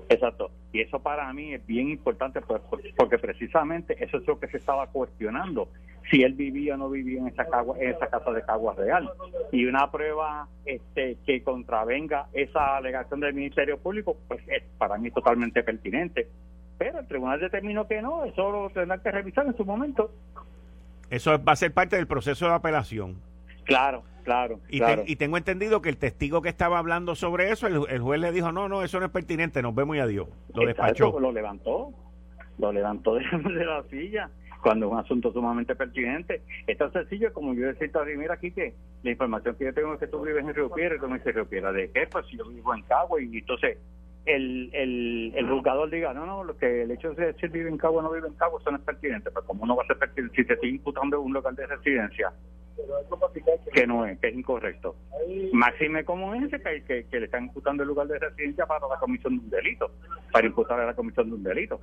Exacto. 0.07 0.49
Y 0.71 0.79
eso 0.79 0.99
para 1.01 1.31
mí 1.33 1.53
es 1.53 1.65
bien 1.67 1.89
importante 1.89 2.39
pues, 2.39 2.61
por- 2.61 2.81
porque 2.95 3.17
precisamente 3.17 4.01
eso 4.01 4.17
es 4.17 4.27
lo 4.27 4.39
que 4.39 4.47
se 4.47 4.57
estaba 4.57 4.87
cuestionando. 4.87 5.67
Si 6.09 6.23
él 6.23 6.35
vivía 6.35 6.75
o 6.75 6.77
no 6.77 6.89
vivía 6.89 7.19
en 7.19 7.27
esa, 7.27 7.45
cagua- 7.45 7.77
en 7.77 7.89
esa 7.89 8.07
casa 8.07 8.31
de 8.31 8.41
Caguas 8.43 8.77
Real. 8.77 9.09
Y 9.51 9.65
una 9.65 9.91
prueba 9.91 10.47
este, 10.65 11.17
que 11.25 11.43
contravenga 11.43 12.27
esa 12.31 12.77
alegación 12.77 13.19
del 13.19 13.33
Ministerio 13.33 13.77
Público, 13.77 14.15
pues 14.29 14.39
es 14.47 14.63
para 14.77 14.97
mí 14.97 15.11
totalmente 15.11 15.63
pertinente. 15.63 16.29
Pero 16.77 16.99
el 16.99 17.07
tribunal 17.07 17.41
determinó 17.41 17.85
que 17.89 18.01
no, 18.01 18.23
eso 18.23 18.49
lo 18.49 18.69
tendrán 18.69 19.01
que 19.01 19.11
revisar 19.11 19.45
en 19.47 19.57
su 19.57 19.65
momento. 19.65 20.11
Eso 21.09 21.41
va 21.43 21.53
a 21.53 21.55
ser 21.55 21.73
parte 21.73 21.95
del 21.95 22.07
proceso 22.07 22.47
de 22.47 22.53
apelación. 22.53 23.21
Claro, 23.65 24.03
claro, 24.23 24.59
Y, 24.69 24.79
claro. 24.79 25.03
te- 25.03 25.11
y 25.11 25.15
tengo 25.17 25.37
entendido 25.37 25.81
que 25.81 25.89
el 25.89 25.97
testigo 25.97 26.41
que 26.41 26.49
estaba 26.49 26.79
hablando 26.79 27.15
sobre 27.15 27.51
eso, 27.51 27.67
el, 27.67 27.81
el 27.89 28.01
juez 28.01 28.19
le 28.21 28.31
dijo, 28.31 28.51
no, 28.51 28.69
no, 28.69 28.83
eso 28.83 28.99
no 28.99 29.05
es 29.07 29.11
pertinente, 29.11 29.61
nos 29.61 29.75
vemos 29.75 29.95
y 29.95 29.99
adiós. 29.99 30.27
Lo 30.53 30.61
Exacto, 30.63 30.65
despachó. 30.93 31.19
Lo 31.19 31.31
levantó, 31.31 31.91
lo 32.57 32.71
levantó 32.71 33.15
de, 33.15 33.21
de 33.23 33.65
la 33.65 33.83
silla 33.89 34.29
cuando 34.61 34.87
es 34.87 34.91
un 34.93 34.97
asunto 34.99 35.31
sumamente 35.31 35.75
pertinente. 35.75 36.41
Es 36.65 36.77
tan 36.77 36.91
sencillo 36.91 37.31
como 37.33 37.53
yo 37.53 37.67
decirte, 37.67 37.97
"Oye, 37.99 38.17
mira 38.17 38.33
aquí 38.33 38.51
que 38.51 38.73
la 39.03 39.11
información 39.11 39.55
que 39.55 39.65
yo 39.65 39.73
tengo 39.73 39.93
es 39.93 39.99
que 39.99 40.07
tú 40.07 40.21
vives 40.21 40.43
en 40.43 40.53
Río 40.53 40.69
Piedra 40.71 40.95
y 40.95 40.99
tú 40.99 41.07
me 41.07 41.17
dices 41.19 41.35
Río 41.35 41.47
Piedra, 41.47 41.71
¿de 41.71 41.91
qué? 41.91 42.07
Pues 42.11 42.25
si 42.27 42.37
yo 42.37 42.49
vivo 42.49 42.73
en 42.73 42.81
Cagua 42.83 43.21
y 43.21 43.37
entonces 43.37 43.77
el, 44.27 44.69
el, 44.73 45.33
el 45.35 45.49
juzgador 45.49 45.89
diga, 45.89 46.13
no, 46.13 46.25
no, 46.25 46.43
lo 46.43 46.57
que 46.57 46.83
el 46.83 46.91
hecho 46.91 47.13
de 47.13 47.33
él 47.39 47.49
vive 47.49 47.69
en 47.69 47.77
Cagua 47.77 47.99
o 47.99 48.03
no 48.03 48.11
vive 48.11 48.27
en 48.27 48.33
Cagua, 48.33 48.59
eso 48.59 48.69
no 48.69 48.77
es 48.77 48.83
pertinente. 48.83 49.31
Pues 49.31 49.45
como 49.45 49.65
no 49.65 49.75
va 49.75 49.83
a 49.83 49.87
ser 49.87 49.97
pertinente 49.97 50.35
si 50.35 50.45
te 50.45 50.53
estoy 50.53 50.69
imputando 50.69 51.21
un 51.21 51.33
local 51.33 51.55
de 51.55 51.65
residencia 51.65 52.31
que 53.73 53.87
no 53.87 54.05
es, 54.05 54.19
que 54.19 54.27
es 54.27 54.35
incorrecto. 54.35 54.95
Máxime 55.53 56.03
como 56.03 56.35
ese 56.35 56.61
que, 56.61 57.05
que, 57.09 57.19
le 57.19 57.25
están 57.25 57.45
imputando 57.45 57.83
el 57.83 57.89
lugar 57.89 58.07
de 58.07 58.19
residencia 58.19 58.65
para 58.65 58.87
la 58.87 58.97
comisión 58.97 59.37
de 59.37 59.45
un 59.45 59.49
delito, 59.49 59.91
para 60.31 60.45
imputarle 60.45 60.83
a 60.83 60.87
la 60.87 60.93
comisión 60.93 61.29
de 61.29 61.35
un 61.35 61.43
delito. 61.43 61.79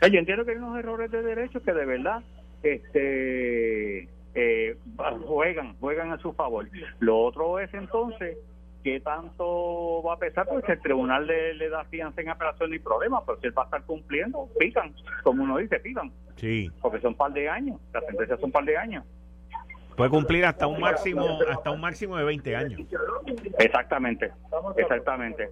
Yo 0.00 0.18
entiendo 0.18 0.44
que 0.44 0.50
hay 0.50 0.56
unos 0.56 0.78
errores 0.78 1.10
de 1.10 1.22
derecho 1.22 1.62
que 1.62 1.72
de 1.72 1.86
verdad 1.86 2.22
este 2.62 4.08
eh, 4.34 4.76
juegan 5.24 5.74
juegan 5.78 6.10
a 6.10 6.18
su 6.18 6.32
favor. 6.32 6.68
Lo 6.98 7.20
otro 7.20 7.60
es 7.60 7.72
entonces 7.74 8.36
qué 8.82 9.00
tanto 9.00 10.02
va 10.02 10.14
a 10.14 10.18
pesar, 10.18 10.46
porque 10.46 10.66
si 10.66 10.72
el 10.72 10.80
tribunal 10.80 11.26
le, 11.26 11.54
le 11.54 11.68
da 11.68 11.84
fianza 11.84 12.20
en 12.20 12.28
apelación 12.30 12.70
ni 12.70 12.78
problema, 12.78 13.24
pero 13.24 13.38
si 13.40 13.46
él 13.46 13.56
va 13.56 13.62
a 13.62 13.64
estar 13.66 13.82
cumpliendo, 13.84 14.48
pican, 14.58 14.94
como 15.22 15.44
uno 15.44 15.56
dice, 15.58 15.78
pican, 15.80 16.10
Sí. 16.36 16.70
porque 16.80 17.00
son 17.00 17.10
un 17.12 17.16
par 17.16 17.32
de 17.32 17.48
años, 17.48 17.80
las 17.92 18.04
sentencias 18.06 18.38
son 18.40 18.48
un 18.48 18.52
par 18.52 18.64
de 18.64 18.76
años. 18.76 19.04
Puede 19.96 20.10
cumplir 20.10 20.44
hasta 20.46 20.66
un 20.66 20.80
máximo, 20.80 21.38
hasta 21.50 21.70
un 21.70 21.80
máximo 21.80 22.16
de 22.16 22.24
20 22.24 22.56
años. 22.56 22.80
Exactamente, 23.58 24.32
exactamente. 24.76 25.50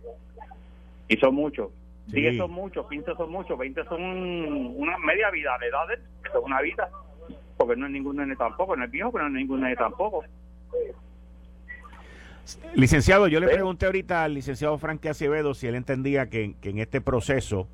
Y 1.08 1.16
son 1.18 1.34
muchos. 1.34 1.70
Sí. 2.08 2.20
10 2.22 2.38
son 2.38 2.50
muchos, 2.50 2.88
15 2.88 3.14
son 3.16 3.30
muchos, 3.30 3.58
20 3.58 3.84
son 3.84 4.02
una 4.02 4.96
media 4.98 5.30
vida. 5.30 5.56
La 5.60 5.66
edad 5.66 5.88
de 5.88 5.94
él, 5.94 6.00
es 6.24 6.30
una 6.42 6.60
vida. 6.62 6.88
Porque 7.58 7.76
no 7.76 7.86
es 7.86 7.92
ningún 7.92 8.16
nene 8.16 8.34
tampoco, 8.34 8.74
no 8.74 8.84
es 8.84 8.90
viejo, 8.90 9.12
pero 9.12 9.28
no 9.28 9.36
es 9.36 9.42
ningún 9.42 9.60
nene 9.60 9.76
tampoco. 9.76 10.24
Licenciado, 12.74 13.28
yo 13.28 13.40
le 13.40 13.48
pregunté 13.48 13.86
ahorita 13.86 14.24
al 14.24 14.34
licenciado 14.34 14.76
Frankie 14.78 15.08
Acevedo 15.08 15.54
si 15.54 15.66
él 15.66 15.74
entendía 15.74 16.28
que, 16.28 16.54
que 16.60 16.70
en 16.70 16.78
este 16.78 17.00
proceso, 17.00 17.68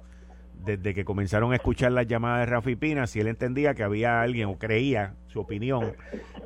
desde 0.65 0.95
que 0.95 1.05
comenzaron 1.05 1.53
a 1.53 1.57
escuchar 1.57 1.93
las 1.93 2.07
llamadas 2.07 2.47
de 2.47 2.53
Rafi 2.53 2.77
Pina, 2.77 3.07
si 3.07 3.21
él 3.21 3.29
entendía 3.29 3.75
que 3.75 3.83
había 3.83 4.21
alguien, 4.21 4.49
o 4.49 4.59
creía, 4.59 5.15
su 5.29 5.41
opinión, 5.41 5.93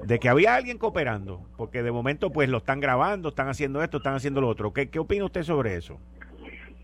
de 0.04 0.18
que 0.18 0.28
había 0.28 0.54
alguien 0.54 0.78
cooperando, 0.78 1.46
porque 1.56 1.82
de 1.82 1.92
momento 1.92 2.30
pues 2.30 2.48
lo 2.48 2.58
están 2.58 2.80
grabando, 2.80 3.30
están 3.30 3.48
haciendo 3.48 3.82
esto, 3.82 3.98
están 3.98 4.14
haciendo 4.14 4.40
lo 4.40 4.48
otro. 4.48 4.72
¿Qué, 4.72 4.90
qué 4.90 4.98
opina 4.98 5.24
usted 5.24 5.42
sobre 5.42 5.76
eso? 5.76 5.98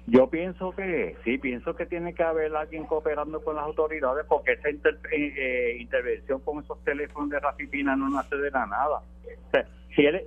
Yo 0.09 0.31
pienso 0.31 0.71
que 0.71 1.17
sí, 1.25 1.37
pienso 1.37 1.75
que 1.75 1.85
tiene 1.85 2.15
que 2.15 2.23
haber 2.23 2.55
alguien 2.55 2.85
cooperando 2.87 3.43
con 3.43 3.57
las 3.57 3.65
autoridades 3.65 4.25
porque 4.29 4.53
esa 4.53 4.71
inter- 4.71 5.01
eh, 5.13 5.35
eh, 5.37 5.77
intervención 5.81 6.41
con 6.43 6.63
esos 6.63 6.83
teléfonos 6.85 7.29
de 7.31 7.41
Rafipina 7.41 7.97
no 7.97 8.09
nace 8.09 8.37
de 8.37 8.53
la 8.53 8.67
nada. 8.67 8.99
O 8.99 9.51
sea, 9.51 9.67
si 9.97 10.07
él, 10.07 10.23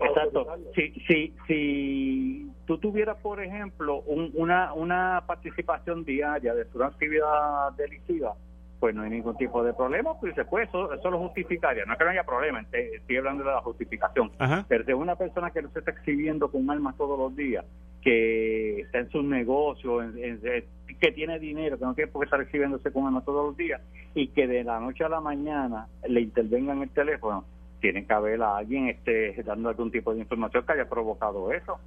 Exacto. 0.00 0.46
Si, 0.74 0.90
si, 1.06 1.34
si 1.46 2.50
tú 2.66 2.78
tuvieras, 2.78 3.16
por 3.18 3.42
ejemplo, 3.42 4.00
un- 4.06 4.30
una, 4.34 4.72
una 4.72 5.22
participación 5.26 6.04
diaria 6.04 6.54
de 6.54 6.66
una 6.74 6.86
actividad 6.86 7.72
delictiva, 7.76 8.34
pues 8.80 8.94
no 8.96 9.02
hay 9.02 9.10
ningún 9.10 9.36
tipo 9.36 9.62
de 9.62 9.72
problema, 9.74 10.18
pues 10.18 10.34
se 10.34 10.44
puede, 10.44 10.64
eso, 10.64 10.92
eso 10.92 11.08
lo 11.10 11.18
justificaría. 11.20 11.84
No 11.84 11.92
es 11.92 11.98
que 11.98 12.04
no 12.04 12.10
haya 12.10 12.24
problema, 12.24 12.64
estoy 12.72 13.16
hablando 13.16 13.44
de 13.44 13.50
la 13.50 13.60
justificación. 13.60 14.32
Ajá. 14.40 14.64
Pero 14.68 14.84
si 14.84 14.92
una 14.92 15.14
persona 15.14 15.52
que 15.52 15.62
no 15.62 15.70
se 15.70 15.78
está 15.78 15.92
exhibiendo 15.92 16.50
con 16.50 16.68
armas 16.68 16.96
todos 16.96 17.16
los 17.16 17.36
días, 17.36 17.64
que 18.00 18.80
está 18.80 18.98
en 18.98 19.10
sus 19.10 19.22
negocios, 19.24 20.02
en- 20.04 20.18
en- 20.18 20.40
en- 20.46 20.64
que 20.98 21.12
tiene 21.12 21.38
dinero, 21.38 21.78
que 21.78 21.84
no 21.84 21.94
tiene 21.94 22.10
por 22.10 22.22
qué 22.22 22.24
estar 22.24 22.40
exhibiéndose 22.40 22.90
con 22.92 23.06
armas 23.06 23.24
todos 23.24 23.46
los 23.46 23.56
días, 23.56 23.80
y 24.14 24.28
que 24.28 24.48
de 24.48 24.64
la 24.64 24.80
noche 24.80 25.04
a 25.04 25.08
la 25.08 25.20
mañana 25.20 25.86
le 26.08 26.20
intervengan 26.20 26.82
el 26.82 26.90
teléfono, 26.90 27.44
tiene 27.82 28.06
que 28.06 28.12
haber 28.14 28.40
a 28.40 28.56
alguien 28.58 28.88
este, 28.88 29.42
dando 29.42 29.68
algún 29.68 29.90
tipo 29.90 30.14
de 30.14 30.20
información 30.20 30.64
que 30.64 30.72
haya 30.72 30.88
provocado 30.88 31.52
eso, 31.52 31.78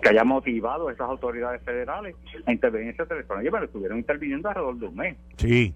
que 0.00 0.08
haya 0.08 0.24
motivado 0.24 0.88
a 0.88 0.92
esas 0.92 1.10
autoridades 1.10 1.60
federales 1.62 2.14
a 2.46 2.52
intervenir 2.52 2.94
ese 2.94 3.04
teléfono. 3.04 3.40
Pero 3.42 3.64
estuvieron 3.64 3.98
interviniendo 3.98 4.48
alrededor 4.48 4.78
de 4.78 4.86
un 4.86 4.94
mes. 4.94 5.16
Sí. 5.36 5.74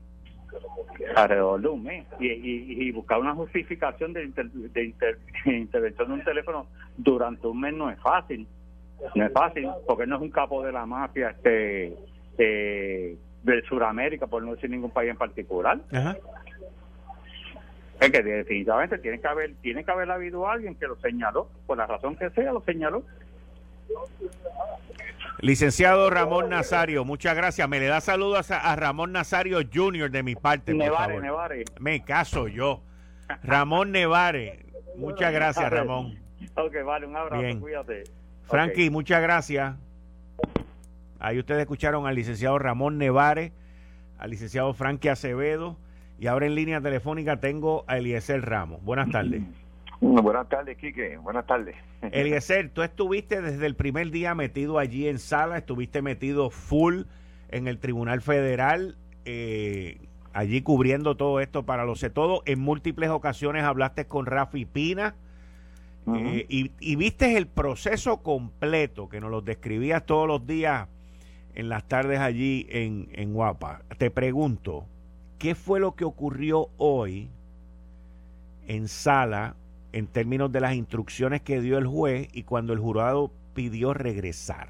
alrededor 1.17 1.61
de 1.61 1.69
un 1.69 1.83
mes 1.83 2.07
y, 2.21 2.29
y, 2.29 2.93
buscar 2.93 3.19
una 3.19 3.35
justificación 3.35 4.13
de, 4.13 4.29
de 4.29 4.85
intervención 5.47 6.09
de 6.09 6.15
un 6.15 6.25
teléfono 6.25 6.69
durante 6.97 7.49
un 7.49 7.61
mes 7.61 7.75
no 7.75 7.91
es 7.91 7.99
fácil 8.01 8.47
no 9.17 9.27
es 9.27 9.33
fácil 9.33 9.69
porque 9.85 10.07
no 10.07 10.15
es 10.15 10.23
un 10.23 10.31
capo 10.31 10.63
de 10.63 10.71
la 10.71 10.87
mafia 10.87 11.31
este 11.31 11.97
eh, 12.39 13.17
de 13.43 13.63
Sudamérica 13.63 14.29
por 14.29 14.45
no 14.45 14.55
decir 14.55 14.71
ningún 14.71 14.93
país 14.93 15.11
en 15.11 15.17
particular 15.17 15.81
es 18.01 18.11
que 18.11 18.23
definitivamente 18.23 18.99
tiene 18.99 19.21
que 19.21 19.27
haber 19.27 19.55
tiene 19.57 19.85
que 19.85 19.91
haber 19.91 20.11
habido 20.11 20.49
alguien 20.49 20.75
que 20.75 20.87
lo 20.87 20.97
señaló 20.97 21.49
por 21.67 21.79
la 21.79 21.87
razón 21.87 22.17
que 22.17 22.31
sea 22.31 22.53
lo 22.53 22.61
señaló 22.63 23.05
Licenciado 25.41 26.09
Ramón 26.11 26.49
Nazario, 26.49 27.05
muchas 27.05 27.37
gracias. 27.37 27.69
Me 27.69 27.79
le 27.79 27.87
da 27.87 28.01
saludos 28.01 28.51
a, 28.51 28.75
Ramón 28.77 29.13
Nazario 29.13 29.59
Jr. 29.73 30.11
de 30.11 30.23
mi 30.23 30.35
parte. 30.37 30.73
Nevare, 30.73 31.21
Nevare. 31.21 31.65
Me 31.81 32.03
caso 32.03 32.49
yo. 32.49 32.83
Ramón 33.43 33.93
Nevare. 33.93 34.65
Muchas 34.97 35.33
gracias, 35.35 35.71
Ramón. 35.71 36.19
Ok, 36.55 36.77
vale, 36.85 37.07
un 37.07 37.17
abrazo, 37.17 37.61
cuídate. 37.61 38.05
Frankie, 38.45 38.91
muchas 38.91 39.21
gracias. 39.21 39.75
Ahí 41.19 41.39
ustedes 41.39 41.61
escucharon 41.61 42.07
al 42.07 42.15
licenciado 42.15 42.59
Ramón 42.59 42.97
Nevare, 42.97 43.53
al 44.19 44.31
licenciado 44.31 44.73
Frankie 44.73 45.09
Acevedo 45.09 45.77
y 46.19 46.27
ahora 46.27 46.47
en 46.47 46.55
línea 46.55 46.81
telefónica 46.81 47.39
tengo 47.39 47.85
a 47.87 47.99
Eliezer 47.99 48.43
Ramos. 48.43 48.83
Buenas 48.85 49.11
tardes. 49.11 49.43
Buenas 50.01 50.49
tardes, 50.49 50.77
Quique. 50.77 51.17
Buenas 51.19 51.47
tardes. 51.47 51.77
Eliezer, 52.13 52.71
tú 52.71 52.83
estuviste 52.83 53.41
desde 53.41 53.67
el 53.67 53.75
primer 53.75 54.11
día 54.11 54.35
metido 54.35 54.79
allí 54.79 55.09
en 55.09 55.19
sala, 55.19 55.59
estuviste 55.59 56.03
metido 56.03 56.51
full 56.51 57.03
en 57.49 57.69
el 57.69 57.79
Tribunal 57.79 58.21
Federal, 58.21 58.97
eh, 59.25 59.99
allí 60.33 60.63
cubriendo 60.63 61.17
todo 61.17 61.41
esto 61.41 61.65
para 61.65 61.85
lo 61.85 61.95
sé 61.95 62.11
todo. 62.11 62.43
En 62.47 62.61
múltiples 62.61 63.11
ocasiones 63.11 63.65
hablaste 63.65 64.07
con 64.07 64.27
Rafi 64.27 64.65
Pina 64.67 65.15
eh, 66.15 66.47
y, 66.49 66.97
viste 66.97 67.37
el 67.37 67.47
proceso 67.47 68.23
completo 68.23 69.09
que 69.09 69.21
nos 69.21 69.31
lo 69.31 69.41
describías 69.41 70.05
todos 70.05 70.29
los 70.29 70.47
días 70.47 70.89
en 71.55 71.69
las 71.69 71.89
tardes 71.89 72.21
allí 72.21 72.67
en, 72.69 73.09
en 73.13 73.33
Guapa. 73.33 73.83
Te 73.97 74.11
pregunto, 74.11 74.85
¿qué 75.39 75.55
fue 75.55 75.81
lo 75.81 75.95
que 75.95 76.05
ocurrió 76.05 76.69
hoy 76.77 77.31
en 78.67 78.89
sala 78.89 79.55
en 79.93 80.07
términos 80.07 80.51
de 80.51 80.61
las 80.61 80.75
instrucciones 80.75 81.43
que 81.43 81.61
dio 81.61 81.79
el 81.79 81.87
juez 81.87 82.29
y 82.33 82.43
cuando 82.43 82.73
el 82.73 82.79
jurado 82.79 83.31
pidió 83.55 83.95
regresar? 83.95 84.69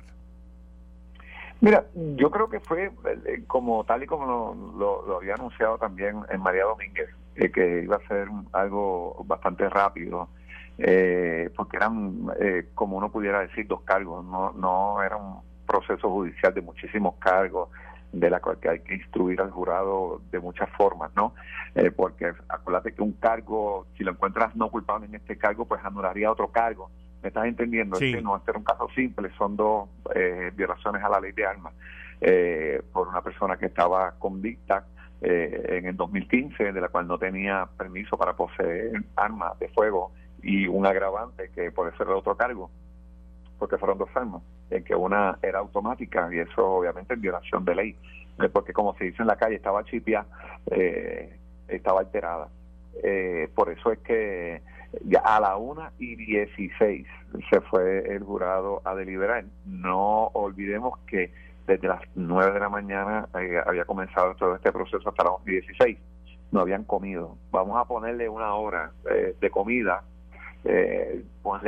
Mira, 1.60 1.86
yo 1.94 2.30
creo 2.30 2.50
que 2.50 2.60
fue 2.60 2.92
eh, 3.24 3.44
como 3.46 3.84
tal 3.84 4.02
y 4.02 4.06
como 4.06 4.74
lo, 4.76 5.16
había 5.16 5.34
anunciado 5.34 5.78
también 5.78 6.20
en 6.28 6.40
María 6.42 6.64
Domínguez, 6.64 7.08
eh, 7.36 7.50
que 7.50 7.82
iba 7.82 7.96
a 7.96 8.08
ser 8.08 8.28
algo 8.52 9.24
bastante 9.26 9.68
rápido, 9.70 10.28
eh, 10.76 11.50
porque 11.56 11.78
eran, 11.78 12.26
como 12.74 12.98
uno 12.98 13.10
pudiera 13.10 13.40
decir, 13.40 13.66
dos 13.66 13.80
cargos, 13.82 14.24
no, 14.26 14.52
no 14.52 15.02
era 15.02 15.16
un 15.16 15.40
proceso 15.66 16.10
judicial 16.10 16.52
de 16.52 16.60
muchísimos 16.60 17.14
cargos, 17.18 17.70
de 18.14 18.30
la 18.30 18.40
cual 18.40 18.58
que 18.58 18.68
hay 18.68 18.80
que 18.80 18.94
instruir 18.94 19.40
al 19.40 19.50
jurado 19.50 20.20
de 20.30 20.38
muchas 20.38 20.70
formas, 20.70 21.10
¿no? 21.16 21.34
Eh, 21.74 21.90
porque 21.90 22.32
acuérdate 22.48 22.92
que 22.92 23.02
un 23.02 23.12
cargo, 23.12 23.86
si 23.96 24.04
lo 24.04 24.12
encuentras 24.12 24.54
no 24.54 24.70
culpable 24.70 25.06
en 25.06 25.16
este 25.16 25.36
cargo, 25.36 25.64
pues 25.64 25.84
anularía 25.84 26.30
otro 26.30 26.48
cargo. 26.48 26.90
¿Me 27.22 27.28
estás 27.28 27.46
entendiendo? 27.46 27.96
Sí. 27.96 28.16
no, 28.22 28.36
este 28.36 28.50
era 28.50 28.58
un 28.58 28.64
caso 28.64 28.88
simple, 28.94 29.30
son 29.36 29.56
dos 29.56 29.88
eh, 30.14 30.52
violaciones 30.54 31.02
a 31.02 31.08
la 31.08 31.20
ley 31.20 31.32
de 31.32 31.46
armas 31.46 31.72
eh, 32.20 32.82
por 32.92 33.08
una 33.08 33.22
persona 33.22 33.56
que 33.56 33.66
estaba 33.66 34.12
convicta 34.18 34.86
en 35.26 35.86
el 35.86 35.96
2015, 35.96 36.72
de 36.72 36.80
la 36.82 36.88
cual 36.88 37.08
no 37.08 37.16
tenía 37.16 37.66
permiso 37.78 38.18
para 38.18 38.34
poseer 38.34 38.92
armas 39.16 39.58
de 39.58 39.68
fuego 39.68 40.12
y 40.42 40.66
un 40.66 40.84
agravante 40.84 41.50
que 41.54 41.70
puede 41.70 41.96
ser 41.96 42.08
otro 42.08 42.36
cargo, 42.36 42.70
porque 43.59 43.78
fueron 43.78 43.98
dos 43.98 44.09
armas 44.14 44.42
en 44.70 44.84
que 44.84 44.94
una 44.94 45.38
era 45.42 45.59
automática 45.59 46.28
y 46.32 46.38
eso 46.38 46.66
obviamente 46.66 47.14
en 47.14 47.20
violación 47.20 47.64
de 47.64 47.74
ley, 47.74 47.96
eh, 48.42 48.48
porque 48.48 48.72
como 48.72 48.94
se 48.96 49.05
dice 49.05 49.22
en 49.22 49.28
la 49.28 49.36
calle, 49.36 49.57
estaba 49.57 49.84
chipia, 49.84 50.26
eh, 50.70 51.36
estaba 51.68 52.00
alterada. 52.00 52.48
Eh, 53.02 53.48
por 53.55 53.70
eso 53.70 53.92
es 53.92 53.98
que 54.00 54.62
ya 55.05 55.20
a 55.20 55.40
la 55.40 55.57
una 55.57 55.92
y 55.98 56.14
16 56.14 57.07
se 57.50 57.61
fue 57.62 58.14
el 58.14 58.22
jurado 58.22 58.82
a 58.84 58.94
deliberar. 58.94 59.44
No 59.66 60.26
olvidemos 60.34 60.98
que 61.07 61.32
desde 61.66 61.88
las 61.88 62.02
9 62.14 62.52
de 62.52 62.61
la 62.61 62.68
mañana 62.68 63.28
había 63.32 63.84
comenzado 63.84 64.34
todo 64.34 64.55
este 64.55 64.70
proceso 64.70 65.09
hasta 65.09 65.24
las 65.24 65.32
1 65.42 65.42
y 65.46 65.50
16. 65.52 65.98
No 66.52 66.61
habían 66.61 66.84
comido. 66.84 67.36
Vamos 67.50 67.76
a 67.80 67.86
ponerle 67.86 68.28
una 68.28 68.55
hora 68.55 68.92
de 69.40 69.50
comida. 69.50 70.05
Eh, 70.64 71.24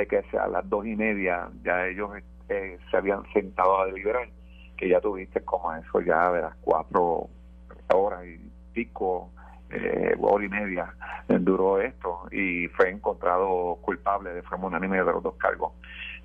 que 0.08 0.22
sea 0.30 0.44
a 0.44 0.48
las 0.48 0.68
dos 0.68 0.86
y 0.86 0.94
media, 0.94 1.48
ya 1.62 1.86
ellos 1.86 2.10
eh, 2.48 2.78
se 2.90 2.96
habían 2.96 3.22
sentado 3.32 3.80
a 3.80 3.86
deliberar, 3.86 4.28
que 4.76 4.88
ya 4.88 5.00
tuviste 5.00 5.40
como 5.40 5.74
eso 5.74 6.00
ya 6.00 6.30
de 6.32 6.42
las 6.42 6.54
cuatro 6.60 7.28
horas 7.94 8.24
y 8.26 8.38
pico, 8.72 9.30
eh, 9.70 10.14
hora 10.20 10.44
y 10.44 10.48
media 10.48 10.94
eh, 11.28 11.38
duró 11.40 11.80
esto 11.80 12.28
y 12.30 12.68
fue 12.68 12.90
encontrado 12.90 13.78
culpable 13.82 14.30
de 14.32 14.42
forma 14.42 14.68
unánime 14.68 14.98
de 14.98 15.04
los 15.04 15.22
dos 15.22 15.34
cargos. 15.36 15.72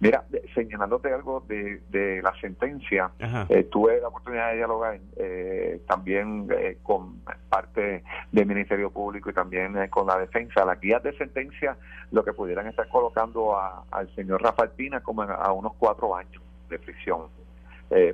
Mira, 0.01 0.25
señalándote 0.55 1.13
algo 1.13 1.41
de, 1.47 1.79
de 1.89 2.23
la 2.23 2.33
sentencia, 2.41 3.11
eh, 3.49 3.65
tuve 3.65 4.01
la 4.01 4.07
oportunidad 4.07 4.49
de 4.49 4.55
dialogar 4.55 4.99
eh, 5.15 5.79
también 5.87 6.47
con 6.81 7.19
parte 7.49 8.03
del 8.31 8.47
Ministerio 8.47 8.89
Público 8.89 9.29
y 9.29 9.33
también 9.33 9.75
con 9.89 10.07
la 10.07 10.17
defensa. 10.17 10.65
Las 10.65 10.81
guías 10.81 11.03
de 11.03 11.15
sentencia 11.19 11.77
lo 12.09 12.25
que 12.25 12.33
pudieran 12.33 12.65
estar 12.65 12.89
colocando 12.89 13.55
al 13.55 14.15
señor 14.15 14.41
Rafael 14.41 14.71
Pina 14.71 15.01
como 15.01 15.21
a 15.21 15.53
unos 15.53 15.75
cuatro 15.75 16.15
años 16.15 16.41
de 16.67 16.79
prisión, 16.79 17.27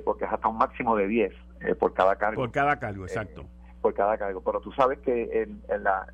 porque 0.04 0.26
es 0.26 0.30
hasta 0.30 0.46
un 0.46 0.58
máximo 0.58 0.94
de 0.94 1.08
diez 1.08 1.32
por 1.78 1.94
cada 1.94 2.16
cargo. 2.16 2.42
Por 2.42 2.52
cada 2.52 2.78
cargo, 2.78 3.04
exacto. 3.04 3.46
por 3.80 3.94
cada 3.94 4.18
cargo. 4.18 4.42
Pero 4.44 4.60
tú 4.60 4.72
sabes 4.72 4.98
que 4.98 5.42
en, 5.42 5.62
la, 5.82 6.06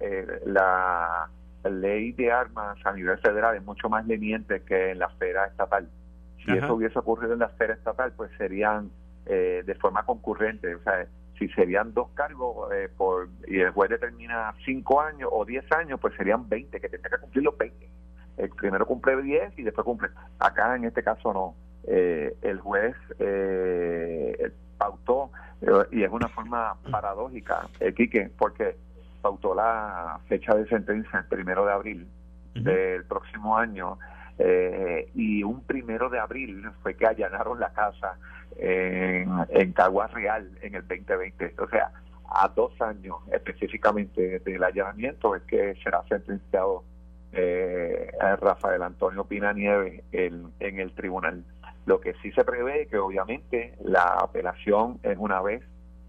la 0.47 1.29
ley 1.71 2.13
de 2.13 2.31
armas 2.31 2.79
a 2.85 2.93
nivel 2.93 3.19
federal 3.19 3.57
es 3.57 3.63
mucho 3.63 3.89
más 3.89 4.07
leniente 4.07 4.63
que 4.63 4.91
en 4.91 4.99
la 4.99 5.07
esfera 5.07 5.47
estatal. 5.47 5.89
Si 6.45 6.53
eso 6.53 6.75
hubiese 6.75 6.99
ocurrido 6.99 7.33
en 7.33 7.39
la 7.39 7.47
esfera 7.47 7.73
estatal, 7.73 8.13
pues 8.17 8.31
serían 8.37 8.91
eh, 9.25 9.63
de 9.65 9.75
forma 9.77 10.05
concurrente. 10.05 10.75
O 10.75 10.83
sea, 10.83 11.07
si 11.39 11.49
serían 11.49 11.95
dos 11.95 12.11
cargos 12.11 12.71
eh, 12.75 12.91
por 12.95 13.29
y 13.47 13.61
el 13.61 13.71
juez 13.71 13.89
determina 13.89 14.55
cinco 14.65 15.01
años 15.01 15.31
o 15.33 15.45
diez 15.47 15.65
años, 15.73 15.99
pues 16.01 16.15
serían 16.17 16.49
veinte, 16.49 16.81
que 16.81 16.89
tendría 16.89 17.17
que 17.17 17.23
cumplir 17.23 17.45
los 17.45 17.57
veinte. 17.57 17.89
El 18.37 18.51
primero 18.51 18.85
cumple 18.87 19.23
diez 19.23 19.59
y 19.59 19.63
después 19.63 19.85
cumple. 19.85 20.11
Acá 20.39 20.77
en 20.77 20.85
este 20.85 21.03
caso 21.03 21.33
no. 21.33 21.55
Eh, 21.87 22.37
el 22.43 22.61
juez 22.61 22.95
pautó, 24.77 25.31
y 25.93 26.03
es 26.03 26.11
una 26.11 26.29
forma 26.29 26.77
paradójica, 26.91 27.69
Quique, 27.97 28.31
porque 28.37 28.77
pautó 29.25 29.55
la 29.55 30.21
fecha 30.29 30.55
de 30.55 30.69
sentencia 30.69 31.21
el 31.21 31.25
primero 31.25 31.65
de 31.65 31.73
abril 31.73 32.07
del 32.53 33.05
próximo 33.07 33.57
año 33.57 33.99
eh, 34.39 35.11
y 35.15 35.43
un 35.43 35.63
primero 35.63 36.11
de 36.11 36.19
abril 36.19 36.63
fue 36.83 36.95
que 36.95 37.07
allanaron 37.07 37.59
la 37.59 37.73
casa 37.73 38.19
en, 38.59 39.31
en 39.49 39.73
Caguas 39.73 40.13
Real 40.13 40.47
en 40.61 40.75
el 40.75 40.87
2020. 40.87 41.55
O 41.59 41.69
sea, 41.69 41.91
a 42.29 42.49
dos 42.49 42.79
años 42.83 43.17
específicamente 43.33 44.41
del 44.41 44.63
allanamiento 44.63 45.35
es 45.35 45.43
que 45.45 45.75
será 45.83 46.03
sentenciado 46.07 46.85
eh, 47.33 48.13
Rafael 48.43 48.83
Antonio 48.83 49.25
Pina 49.25 49.55
Nieves 49.55 50.03
en, 50.13 50.53
en 50.61 50.81
el 50.81 50.93
tribunal. 50.95 51.45
Lo 51.87 51.99
que 51.99 52.13
sí 52.23 52.31
se 52.33 52.45
prevé 52.45 52.89
que 52.89 52.99
obviamente 52.99 53.75
la 53.83 54.05
apelación 54.21 55.01
es 55.03 55.17
una 55.19 55.41
vez 55.41 55.63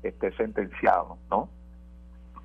esté 0.04 0.32
sentenciado, 0.34 1.18
¿no? 1.32 1.50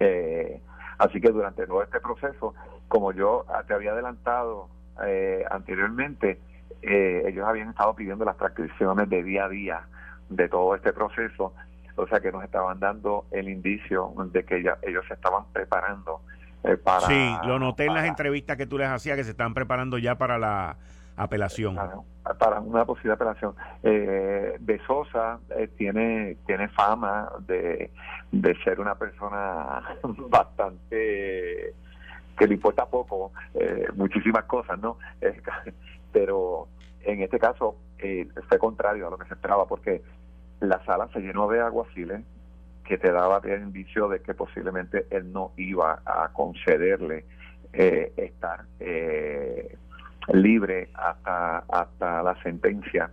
Eh, 0.01 0.61
así 0.99 1.21
que 1.21 1.31
durante 1.31 1.67
todo 1.67 1.83
este 1.83 2.01
proceso, 2.01 2.55
como 2.89 3.13
yo 3.13 3.45
te 3.69 3.75
había 3.75 3.93
adelantado 3.93 4.69
eh, 5.07 5.45
anteriormente, 5.51 6.41
eh, 6.83 7.23
ellos 7.27 7.47
habían 7.47 7.69
estado 7.71 7.95
pidiendo 7.95 8.25
las 8.25 8.37
transcripciones 8.39 9.09
de 9.09 9.23
día 9.23 9.45
a 9.45 9.49
día 9.49 9.83
de 10.31 10.49
todo 10.49 10.75
este 10.75 10.93
proceso, 10.93 11.53
o 11.97 12.07
sea 12.07 12.21
que 12.21 12.33
nos 12.33 12.43
estaban 12.43 12.81
dando 12.81 13.27
el 13.31 13.49
indicio 13.49 14.13
de 14.33 14.45
que 14.45 14.63
ya, 14.63 14.79
ellos 14.83 15.05
se 15.07 15.15
estaban 15.15 15.45
preparando 15.53 16.23
para... 16.83 17.01
Sí, 17.07 17.37
lo 17.45 17.59
noté 17.59 17.87
en 17.87 17.95
las 17.95 18.07
entrevistas 18.07 18.57
que 18.57 18.67
tú 18.67 18.79
les 18.79 18.89
hacías, 18.89 19.17
que 19.17 19.25
se 19.25 19.31
estaban 19.31 19.55
preparando 19.55 19.99
ya 19.99 20.17
para 20.17 20.39
la 20.39 20.77
apelación. 21.23 21.77
Para, 22.39 22.61
una 22.61 22.85
posible 22.85 23.15
apelación. 23.15 23.55
Eh, 23.83 24.59
Sosa 24.87 25.41
eh, 25.57 25.69
tiene 25.77 26.37
tiene 26.47 26.69
fama 26.69 27.31
de, 27.47 27.91
de 28.31 28.55
ser 28.63 28.81
una 28.81 28.95
persona 28.95 29.83
bastante 30.03 31.75
que 32.39 32.47
le 32.47 32.55
importa 32.55 32.87
poco 32.87 33.33
eh, 33.55 33.87
muchísimas 33.95 34.45
cosas, 34.45 34.79
¿no? 34.79 34.99
pero 36.13 36.69
en 37.03 37.23
este 37.23 37.39
caso 37.39 37.77
eh, 37.99 38.29
fue 38.49 38.59
contrario 38.59 39.07
a 39.07 39.11
lo 39.11 39.19
que 39.19 39.29
se 39.29 39.35
esperaba 39.35 39.67
porque 39.67 40.03
la 40.61 40.83
sala 40.85 41.09
se 41.13 41.21
llenó 41.21 41.49
de 41.49 41.61
aguaciles 41.61 42.23
que 42.85 42.99
te 42.99 43.13
daba 43.13 43.41
el 43.45 43.63
indicio 43.63 44.09
de 44.09 44.21
que 44.21 44.35
posiblemente 44.35 45.07
él 45.11 45.33
no 45.33 45.53
iba 45.57 46.03
a 46.05 46.31
concederle 46.33 47.25
eh, 47.73 48.13
estar 48.17 48.65
eh, 48.81 49.77
libre 50.29 50.91
hasta 50.95 51.59
hasta 51.69 52.23
la 52.23 52.41
sentencia 52.43 53.11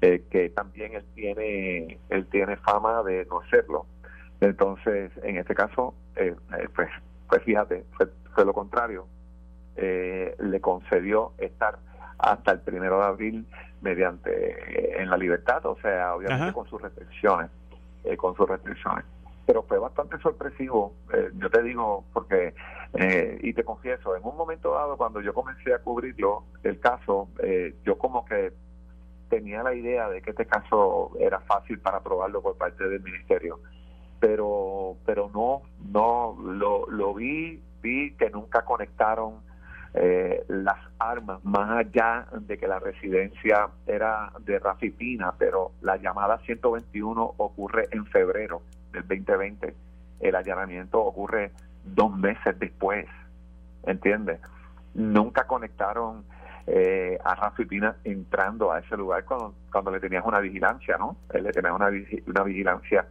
eh, 0.00 0.24
que 0.30 0.50
también 0.50 0.94
él 0.94 1.04
tiene 1.14 1.98
él 2.08 2.26
tiene 2.26 2.56
fama 2.56 3.02
de 3.02 3.26
no 3.26 3.40
serlo. 3.50 3.86
Entonces 4.40 5.12
en 5.22 5.36
este 5.36 5.54
caso 5.54 5.94
pues 6.74 6.88
pues 7.28 7.42
fíjate 7.42 7.84
fue, 7.96 8.44
lo 8.44 8.52
contrario. 8.52 9.06
Le 9.76 10.60
concedió 10.60 11.32
estar 11.38 11.78
hasta 12.18 12.52
el 12.52 12.60
primero 12.60 12.98
de 12.98 13.04
abril 13.04 13.46
mediante 13.82 15.02
en 15.02 15.10
la 15.10 15.18
libertad 15.18 15.64
o 15.66 15.76
sea 15.82 16.14
obviamente 16.14 16.52
con 16.52 16.66
sus 16.66 16.80
restricciones 16.80 17.50
con 18.16 18.34
sus 18.36 18.48
restricciones 18.48 19.04
pero 19.46 19.62
fue 19.62 19.78
bastante 19.78 20.18
sorpresivo, 20.18 20.96
eh, 21.14 21.30
yo 21.36 21.48
te 21.48 21.62
digo, 21.62 22.04
porque, 22.12 22.52
eh, 22.94 23.38
y 23.40 23.52
te 23.52 23.62
confieso, 23.62 24.16
en 24.16 24.24
un 24.24 24.36
momento 24.36 24.72
dado, 24.72 24.96
cuando 24.96 25.20
yo 25.20 25.32
comencé 25.32 25.72
a 25.72 25.78
cubrirlo, 25.78 26.44
el 26.64 26.80
caso, 26.80 27.28
eh, 27.42 27.76
yo 27.84 27.96
como 27.96 28.24
que 28.24 28.52
tenía 29.28 29.62
la 29.62 29.72
idea 29.72 30.08
de 30.08 30.20
que 30.20 30.30
este 30.30 30.46
caso 30.46 31.12
era 31.20 31.38
fácil 31.40 31.78
para 31.78 32.00
probarlo 32.00 32.42
por 32.42 32.56
parte 32.56 32.88
del 32.88 33.00
ministerio, 33.00 33.60
pero, 34.18 34.96
pero 35.06 35.30
no, 35.32 35.62
no, 35.92 36.36
lo, 36.42 36.90
lo 36.90 37.14
vi, 37.14 37.62
vi 37.80 38.14
que 38.16 38.30
nunca 38.30 38.64
conectaron 38.64 39.46
las 40.48 40.76
armas, 40.98 41.42
más 41.42 41.70
allá 41.70 42.26
de 42.38 42.58
que 42.58 42.68
la 42.68 42.78
residencia 42.78 43.70
era 43.86 44.30
de 44.40 44.58
Rafi 44.58 44.90
Pina, 44.90 45.32
pero 45.38 45.72
la 45.80 45.96
llamada 45.96 46.36
121 46.40 47.34
ocurre 47.38 47.88
en 47.92 48.04
febrero 48.04 48.60
del 48.96 49.20
2020, 49.24 49.74
el 50.20 50.34
allanamiento 50.34 51.00
ocurre 51.00 51.52
dos 51.84 52.16
meses 52.16 52.58
después, 52.58 53.06
¿entiendes? 53.84 54.40
Nunca 54.94 55.46
conectaron 55.46 56.24
eh, 56.66 57.18
a 57.22 57.34
Rafi 57.34 57.64
Pina 57.64 57.96
entrando 58.04 58.72
a 58.72 58.80
ese 58.80 58.96
lugar 58.96 59.24
cuando, 59.24 59.54
cuando 59.70 59.90
le 59.90 60.00
tenías 60.00 60.24
una 60.24 60.40
vigilancia, 60.40 60.96
¿no? 60.98 61.16
Él 61.32 61.44
le 61.44 61.52
tenía 61.52 61.72
una, 61.72 61.90
una 62.26 62.42
vigilancia 62.42 63.06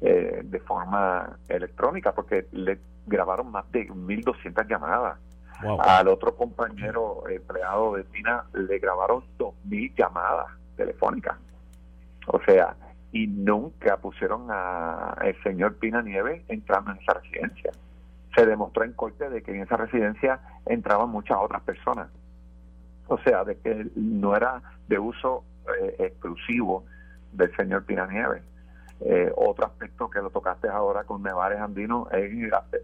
eh, 0.00 0.42
de 0.44 0.60
forma 0.60 1.38
electrónica 1.48 2.12
porque 2.12 2.46
le 2.52 2.78
grabaron 3.06 3.50
más 3.50 3.70
de 3.72 3.88
1.200 3.88 4.66
llamadas. 4.68 5.18
Al 5.80 6.06
otro 6.06 6.36
compañero 6.36 7.28
empleado 7.28 7.94
de 7.94 8.04
Pina 8.04 8.44
le 8.52 8.78
grabaron 8.78 9.24
2.000 9.38 9.92
llamadas 9.96 10.46
telefónicas. 10.76 11.36
O 12.28 12.40
sea, 12.46 12.76
y 13.12 13.26
nunca 13.26 13.96
pusieron 13.96 14.46
a 14.50 15.16
el 15.22 15.40
señor 15.42 15.76
Pina 15.76 16.02
Nieves 16.02 16.42
entrando 16.48 16.92
en 16.92 16.98
esa 16.98 17.14
residencia. 17.14 17.72
Se 18.34 18.46
demostró 18.46 18.84
en 18.84 18.92
corte 18.92 19.28
de 19.30 19.42
que 19.42 19.52
en 19.52 19.62
esa 19.62 19.76
residencia 19.76 20.40
entraban 20.66 21.08
muchas 21.08 21.38
otras 21.40 21.62
personas. 21.62 22.08
O 23.06 23.18
sea, 23.18 23.44
de 23.44 23.56
que 23.56 23.86
no 23.96 24.36
era 24.36 24.62
de 24.86 24.98
uso 24.98 25.44
eh, 25.80 25.96
exclusivo 25.98 26.84
del 27.32 27.54
señor 27.56 27.84
Pina 27.84 28.06
Nieves. 28.06 28.42
Eh, 29.00 29.32
otro 29.36 29.66
aspecto 29.66 30.10
que 30.10 30.20
lo 30.20 30.30
tocaste 30.30 30.68
ahora 30.68 31.04
con 31.04 31.22
Nevares 31.22 31.60
Andino 31.60 32.08
es 32.10 32.32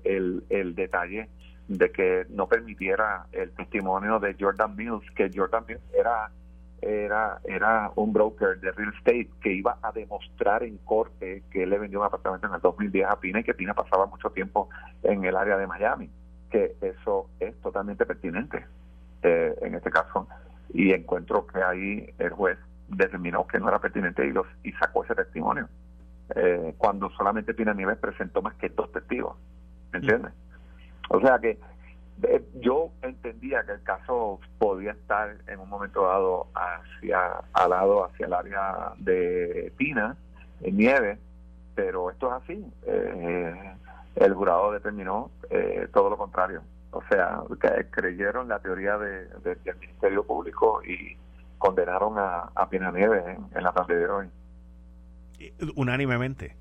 el, 0.04 0.44
el 0.48 0.74
detalle 0.74 1.28
de 1.68 1.90
que 1.90 2.26
no 2.30 2.46
permitiera 2.46 3.26
el 3.32 3.50
testimonio 3.52 4.20
de 4.20 4.36
Jordan 4.38 4.76
Mills, 4.76 5.10
que 5.16 5.30
Jordan 5.34 5.64
Mills 5.66 5.82
era 5.92 6.30
era, 6.84 7.40
era 7.44 7.90
un 7.96 8.12
broker 8.12 8.60
de 8.60 8.70
real 8.72 8.92
estate 8.96 9.30
que 9.40 9.52
iba 9.52 9.78
a 9.82 9.92
demostrar 9.92 10.62
en 10.62 10.76
corte 10.78 11.42
que 11.50 11.62
él 11.62 11.70
le 11.70 11.78
vendió 11.78 12.00
un 12.00 12.06
apartamento 12.06 12.46
en 12.46 12.54
el 12.54 12.60
2010 12.60 13.06
a 13.08 13.18
Pina 13.18 13.40
y 13.40 13.44
que 13.44 13.54
Pina 13.54 13.74
pasaba 13.74 14.06
mucho 14.06 14.30
tiempo 14.30 14.68
en 15.02 15.24
el 15.24 15.36
área 15.36 15.56
de 15.56 15.66
Miami, 15.66 16.10
que 16.50 16.76
eso 16.80 17.28
es 17.40 17.54
totalmente 17.62 18.04
pertinente 18.04 18.66
eh, 19.22 19.54
en 19.62 19.74
este 19.74 19.90
caso. 19.90 20.28
Y 20.72 20.92
encuentro 20.92 21.46
que 21.46 21.62
ahí 21.62 22.14
el 22.18 22.30
juez 22.30 22.58
determinó 22.88 23.46
que 23.46 23.58
no 23.58 23.68
era 23.68 23.78
pertinente 23.78 24.26
y, 24.26 24.32
los, 24.32 24.46
y 24.62 24.72
sacó 24.72 25.04
ese 25.04 25.14
testimonio. 25.14 25.68
Eh, 26.34 26.74
cuando 26.78 27.10
solamente 27.10 27.54
Pina 27.54 27.74
Nieves 27.74 27.98
presentó 27.98 28.42
más 28.42 28.54
que 28.54 28.68
dos 28.68 28.90
testigos, 28.92 29.36
¿me 29.92 30.00
entiendes? 30.00 30.32
O 31.10 31.20
sea 31.20 31.38
que 31.38 31.58
yo 32.54 32.90
entendía 33.02 33.64
que 33.64 33.72
el 33.72 33.82
caso 33.82 34.40
podía 34.58 34.92
estar 34.92 35.36
en 35.46 35.60
un 35.60 35.68
momento 35.68 36.02
dado 36.02 36.46
hacia 36.54 37.42
al 37.52 37.70
lado 37.70 38.04
hacia 38.04 38.26
el 38.26 38.32
área 38.32 38.92
de 38.98 39.72
Pina, 39.76 40.16
en 40.62 40.76
nieve, 40.76 41.18
pero 41.74 42.10
esto 42.10 42.28
es 42.28 42.42
así. 42.42 42.66
Eh, 42.86 43.74
el 44.16 44.34
jurado 44.34 44.72
determinó 44.72 45.30
eh, 45.50 45.88
todo 45.92 46.10
lo 46.10 46.16
contrario. 46.16 46.62
O 46.92 47.02
sea, 47.10 47.42
creyeron 47.90 48.48
la 48.48 48.60
teoría 48.60 48.96
de, 48.96 49.26
del 49.42 49.76
Ministerio 49.80 50.24
Público 50.24 50.80
y 50.84 51.16
condenaron 51.58 52.18
a, 52.18 52.50
a 52.54 52.68
Pina 52.68 52.92
Nieves 52.92 53.24
en, 53.26 53.62
la 53.62 53.72
tarde 53.72 53.96
de 53.96 54.08
hoy. 54.08 54.30
Unánimemente. 55.74 56.56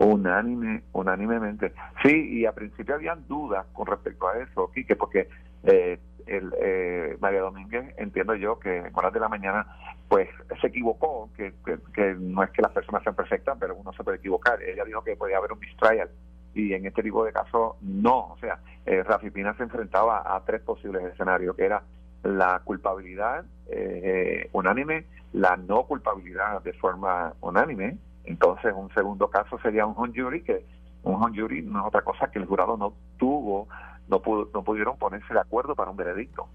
Unánime, 0.00 0.82
unánimemente. 0.92 1.74
Sí, 2.02 2.38
y 2.38 2.46
a 2.46 2.52
principio 2.52 2.94
habían 2.94 3.28
dudas 3.28 3.66
con 3.74 3.86
respecto 3.86 4.28
a 4.28 4.38
eso, 4.38 4.70
Quique, 4.72 4.96
porque 4.96 5.28
eh, 5.62 5.98
el, 6.26 6.54
eh, 6.58 7.18
María 7.20 7.42
Domínguez, 7.42 7.94
entiendo 7.98 8.34
yo 8.34 8.58
que 8.58 8.78
en 8.78 8.90
horas 8.94 9.12
de 9.12 9.20
la 9.20 9.28
mañana, 9.28 9.66
pues 10.08 10.30
se 10.58 10.68
equivocó, 10.68 11.28
que, 11.36 11.52
que, 11.94 12.14
no 12.18 12.42
es 12.42 12.48
que 12.48 12.62
las 12.62 12.72
personas 12.72 13.02
sean 13.02 13.14
perfectas, 13.14 13.58
pero 13.60 13.74
uno 13.74 13.92
se 13.92 14.02
puede 14.02 14.16
equivocar. 14.16 14.62
Ella 14.62 14.86
dijo 14.86 15.04
que 15.04 15.16
podía 15.16 15.36
haber 15.36 15.52
un 15.52 15.58
mistrial 15.58 16.08
y 16.54 16.72
en 16.72 16.86
este 16.86 17.02
tipo 17.02 17.22
de 17.22 17.34
casos 17.34 17.76
no. 17.82 18.32
O 18.32 18.38
sea, 18.40 18.58
eh, 18.86 19.02
Rafi 19.02 19.28
Pina 19.28 19.54
se 19.58 19.64
enfrentaba 19.64 20.34
a 20.34 20.42
tres 20.46 20.62
posibles 20.62 21.04
escenarios, 21.12 21.54
que 21.54 21.66
era 21.66 21.82
la 22.22 22.62
culpabilidad 22.64 23.44
eh, 23.68 24.48
unánime, 24.54 25.04
la 25.34 25.58
no 25.58 25.84
culpabilidad 25.84 26.62
de 26.62 26.72
forma 26.72 27.34
unánime 27.42 27.98
entonces, 28.30 28.72
un 28.76 28.94
segundo 28.94 29.28
caso 29.28 29.58
sería 29.58 29.84
un 29.84 29.94
home 29.96 30.12
jury, 30.14 30.42
que 30.42 30.64
un 31.02 31.20
home 31.20 31.36
jury 31.36 31.62
no 31.62 31.80
es 31.80 31.86
otra 31.86 32.02
cosa 32.02 32.30
que 32.30 32.38
el 32.38 32.46
jurado 32.46 32.76
no 32.76 32.94
tuvo, 33.18 33.66
no, 34.06 34.22
pudo, 34.22 34.48
no 34.54 34.62
pudieron 34.62 34.96
ponerse 34.98 35.34
de 35.34 35.40
acuerdo 35.40 35.74
para 35.74 35.90
un 35.90 35.96
veredicto. 35.96 36.46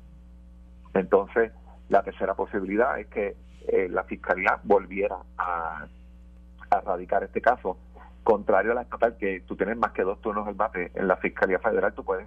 Entonces, 0.93 1.51
la 1.89 2.01
tercera 2.01 2.33
posibilidad 2.33 2.97
es 2.97 3.07
que 3.07 3.35
eh, 3.67 3.89
la 3.89 4.05
fiscalía 4.05 4.57
volviera 4.63 5.17
a, 5.37 5.85
a 6.69 6.81
radicar 6.81 7.25
este 7.25 7.41
caso. 7.41 7.77
Contrario 8.23 8.71
a 8.71 8.75
la 8.75 8.83
estatal, 8.83 9.17
que 9.17 9.41
tú 9.41 9.57
tienes 9.57 9.75
más 9.77 9.91
que 9.91 10.03
dos 10.03 10.21
turnos 10.21 10.45
del 10.45 10.55
bate, 10.55 10.93
en 10.95 11.09
la 11.09 11.17
fiscalía 11.17 11.59
federal 11.59 11.93
tú 11.93 12.05
puedes, 12.05 12.25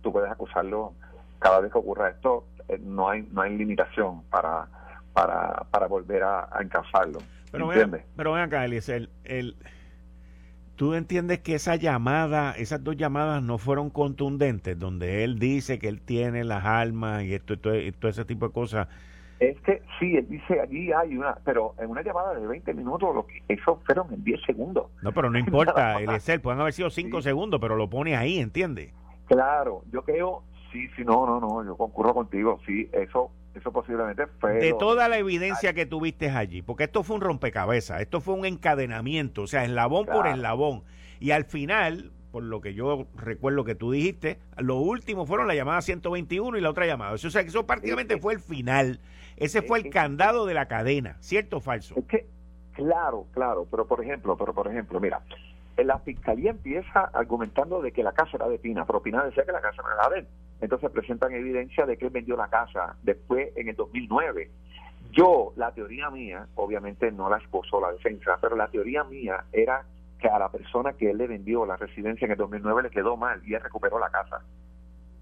tú 0.00 0.10
puedes 0.10 0.30
acusarlo 0.30 0.94
cada 1.38 1.60
vez 1.60 1.70
que 1.70 1.78
ocurra 1.78 2.08
esto, 2.08 2.46
eh, 2.68 2.78
no 2.82 3.10
hay, 3.10 3.28
no 3.30 3.42
hay 3.42 3.58
limitación 3.58 4.22
para, 4.30 4.68
para, 5.12 5.66
para 5.70 5.86
volver 5.86 6.22
a, 6.22 6.44
a. 6.44 6.60
Pero 7.56 7.68
ven, 7.68 8.04
pero 8.16 8.32
ven 8.32 8.42
acá, 8.42 8.64
Eliezer, 8.64 9.08
el, 9.24 9.56
¿tú 10.76 10.94
entiendes 10.94 11.40
que 11.40 11.54
esa 11.54 11.76
llamada, 11.76 12.52
esas 12.52 12.84
dos 12.84 12.96
llamadas 12.96 13.42
no 13.42 13.58
fueron 13.58 13.90
contundentes, 13.90 14.78
donde 14.78 15.24
él 15.24 15.38
dice 15.38 15.78
que 15.78 15.88
él 15.88 16.00
tiene 16.00 16.44
las 16.44 16.64
armas 16.64 17.24
y 17.24 17.34
esto, 17.34 17.58
todo, 17.58 17.74
ese 17.74 18.24
tipo 18.24 18.48
de 18.48 18.52
cosas? 18.52 18.88
Es 19.40 19.58
que 19.60 19.82
sí, 19.98 20.16
él 20.16 20.26
dice 20.28 20.60
allí 20.60 20.92
hay 20.92 21.16
una, 21.16 21.36
pero 21.44 21.74
en 21.78 21.90
una 21.90 22.02
llamada 22.02 22.34
de 22.34 22.46
20 22.46 22.72
minutos, 22.74 23.14
lo 23.14 23.26
que, 23.26 23.42
eso 23.48 23.80
fueron 23.84 24.12
en 24.12 24.22
10 24.22 24.40
segundos. 24.46 24.90
No, 25.02 25.12
pero 25.12 25.30
no 25.30 25.38
importa, 25.38 26.00
Eliezer, 26.00 26.40
pueden 26.40 26.60
haber 26.60 26.72
sido 26.72 26.90
5 26.90 27.22
segundos, 27.22 27.60
pero 27.60 27.76
lo 27.76 27.88
pone 27.88 28.16
ahí, 28.16 28.38
¿entiendes? 28.38 28.92
Claro, 29.26 29.82
yo 29.92 30.02
creo, 30.02 30.44
sí, 30.72 30.88
sí, 30.96 31.04
no, 31.04 31.26
no, 31.26 31.40
no, 31.40 31.64
yo 31.64 31.76
concurro 31.76 32.14
contigo, 32.14 32.60
sí, 32.66 32.88
eso 32.92 33.30
eso 33.58 33.72
posiblemente 33.72 34.26
fue... 34.38 34.54
De 34.54 34.72
toda 34.74 35.08
la 35.08 35.18
evidencia 35.18 35.72
que 35.72 35.86
tuviste 35.86 36.30
allí, 36.30 36.62
porque 36.62 36.84
esto 36.84 37.02
fue 37.02 37.16
un 37.16 37.22
rompecabezas, 37.22 38.00
esto 38.00 38.20
fue 38.20 38.34
un 38.34 38.44
encadenamiento, 38.44 39.42
o 39.42 39.46
sea, 39.46 39.64
eslabón 39.64 40.06
por 40.06 40.26
eslabón. 40.26 40.82
Y 41.20 41.30
al 41.30 41.44
final, 41.44 42.12
por 42.30 42.42
lo 42.42 42.60
que 42.60 42.74
yo 42.74 43.06
recuerdo 43.14 43.64
que 43.64 43.74
tú 43.74 43.92
dijiste, 43.92 44.38
lo 44.58 44.76
último 44.76 45.26
fueron 45.26 45.48
la 45.48 45.54
llamada 45.54 45.80
121 45.80 46.58
y 46.58 46.60
la 46.60 46.70
otra 46.70 46.86
llamada. 46.86 47.12
O 47.12 47.18
sea, 47.18 47.42
que 47.42 47.48
eso 47.48 47.66
prácticamente 47.66 48.18
fue 48.18 48.34
el 48.34 48.40
final. 48.40 49.00
Ese 49.36 49.62
fue 49.62 49.78
el 49.78 49.90
candado 49.90 50.46
de 50.46 50.54
la 50.54 50.66
cadena, 50.68 51.16
¿cierto 51.20 51.58
o 51.58 51.60
falso? 51.60 51.94
Es 51.96 52.04
que, 52.04 52.26
claro, 52.72 53.26
claro, 53.32 53.66
pero 53.70 53.86
por 53.86 54.02
ejemplo, 54.02 54.36
pero 54.36 54.54
por 54.54 54.68
ejemplo, 54.68 55.00
mira, 55.00 55.22
la 55.84 55.98
fiscalía 55.98 56.50
empieza 56.50 57.10
argumentando 57.12 57.82
de 57.82 57.92
que 57.92 58.02
la 58.02 58.12
casa 58.12 58.36
era 58.36 58.48
de 58.48 58.58
Pina, 58.58 58.84
pero 58.86 59.02
Pina 59.02 59.24
decía 59.24 59.44
que 59.44 59.52
la 59.52 59.60
casa 59.60 59.82
no 59.82 59.92
era 59.92 60.08
de 60.08 60.20
él. 60.20 60.28
Entonces 60.60 60.90
presentan 60.90 61.32
evidencia 61.32 61.84
de 61.84 61.96
que 61.98 62.06
él 62.06 62.10
vendió 62.10 62.36
la 62.36 62.48
casa 62.48 62.96
después 63.02 63.54
en 63.56 63.68
el 63.68 63.76
2009. 63.76 64.50
Yo, 65.12 65.52
la 65.56 65.72
teoría 65.72 66.10
mía, 66.10 66.46
obviamente 66.54 67.10
no 67.12 67.28
la 67.28 67.38
esposó 67.38 67.80
la 67.80 67.92
defensa, 67.92 68.38
pero 68.40 68.56
la 68.56 68.68
teoría 68.68 69.04
mía 69.04 69.44
era 69.52 69.84
que 70.18 70.28
a 70.28 70.38
la 70.38 70.50
persona 70.50 70.94
que 70.94 71.10
él 71.10 71.18
le 71.18 71.26
vendió 71.26 71.66
la 71.66 71.76
residencia 71.76 72.24
en 72.24 72.32
el 72.32 72.38
2009 72.38 72.84
le 72.84 72.90
quedó 72.90 73.16
mal 73.16 73.42
y 73.44 73.54
él 73.54 73.60
recuperó 73.60 73.98
la 73.98 74.10
casa. 74.10 74.40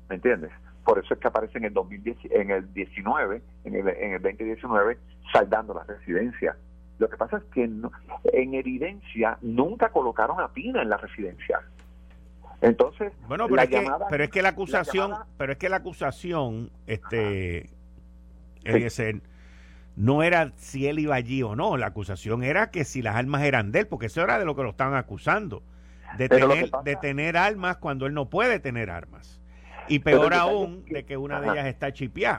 ¿Me 0.09 0.17
entiendes? 0.17 0.53
Por 0.85 0.99
eso 0.99 1.15
es 1.15 1.21
que 1.21 1.29
aparece 1.29 1.59
en 1.59 1.65
el 1.65 1.73
2010, 1.73 2.19
en 2.31 2.51
el 2.51 2.73
19, 2.73 3.43
en 3.65 3.75
el, 3.75 3.89
en 3.89 4.13
el 4.13 4.23
2019, 4.23 4.99
saldando 5.33 5.75
la 5.75 5.85
residencia. 5.85 6.57
Lo 6.99 7.09
que 7.09 7.17
pasa 7.17 7.39
es 7.39 7.45
que 7.53 7.65
en 7.65 8.55
evidencia 8.55 9.39
nunca 9.43 9.89
colocaron 9.91 10.41
a 10.41 10.49
Pina 10.49 10.83
en 10.83 10.89
la 10.89 10.97
residencia. 10.97 11.61
Entonces, 12.61 13.13
bueno, 13.29 13.47
pero, 13.47 13.63
es, 13.63 13.69
que, 13.69 13.91
pero 14.09 14.25
es 14.25 14.31
que 14.31 14.41
la 14.41 14.51
acusación, 14.51 15.13
pero 15.37 15.53
es 15.53 15.59
que 15.59 15.69
la 15.69 15.77
acusación, 15.77 16.71
este, 16.87 17.71
no 19.97 20.23
era 20.23 20.53
si 20.57 20.87
él 20.87 20.99
iba 20.99 21.15
allí 21.15 21.43
o 21.43 21.57
no, 21.57 21.77
la 21.77 21.89
acusación 21.89 22.43
era 22.43 22.71
que 22.71 22.85
si 22.85 23.03
las 23.03 23.17
armas 23.17 23.43
eran 23.43 23.71
de 23.71 23.81
él, 23.81 23.87
porque 23.87 24.07
eso 24.07 24.23
era 24.23 24.39
de 24.39 24.47
lo 24.47 24.57
que 24.57 24.63
lo 24.63 24.71
estaban 24.71 24.95
acusando, 24.95 25.63
de, 26.17 26.29
tener, 26.29 26.71
de 26.85 26.97
tener 26.97 27.37
armas 27.37 27.77
cuando 27.77 28.07
él 28.07 28.15
no 28.15 28.31
puede 28.31 28.61
tener 28.61 28.89
armas. 28.89 29.43
Y 29.87 29.99
peor 29.99 30.33
aún, 30.33 30.87
de 30.87 31.05
que 31.05 31.19
una 31.19 31.43
de 31.43 31.51
ellas 31.51 31.67
está 31.67 31.93
chipeada. 31.93 32.39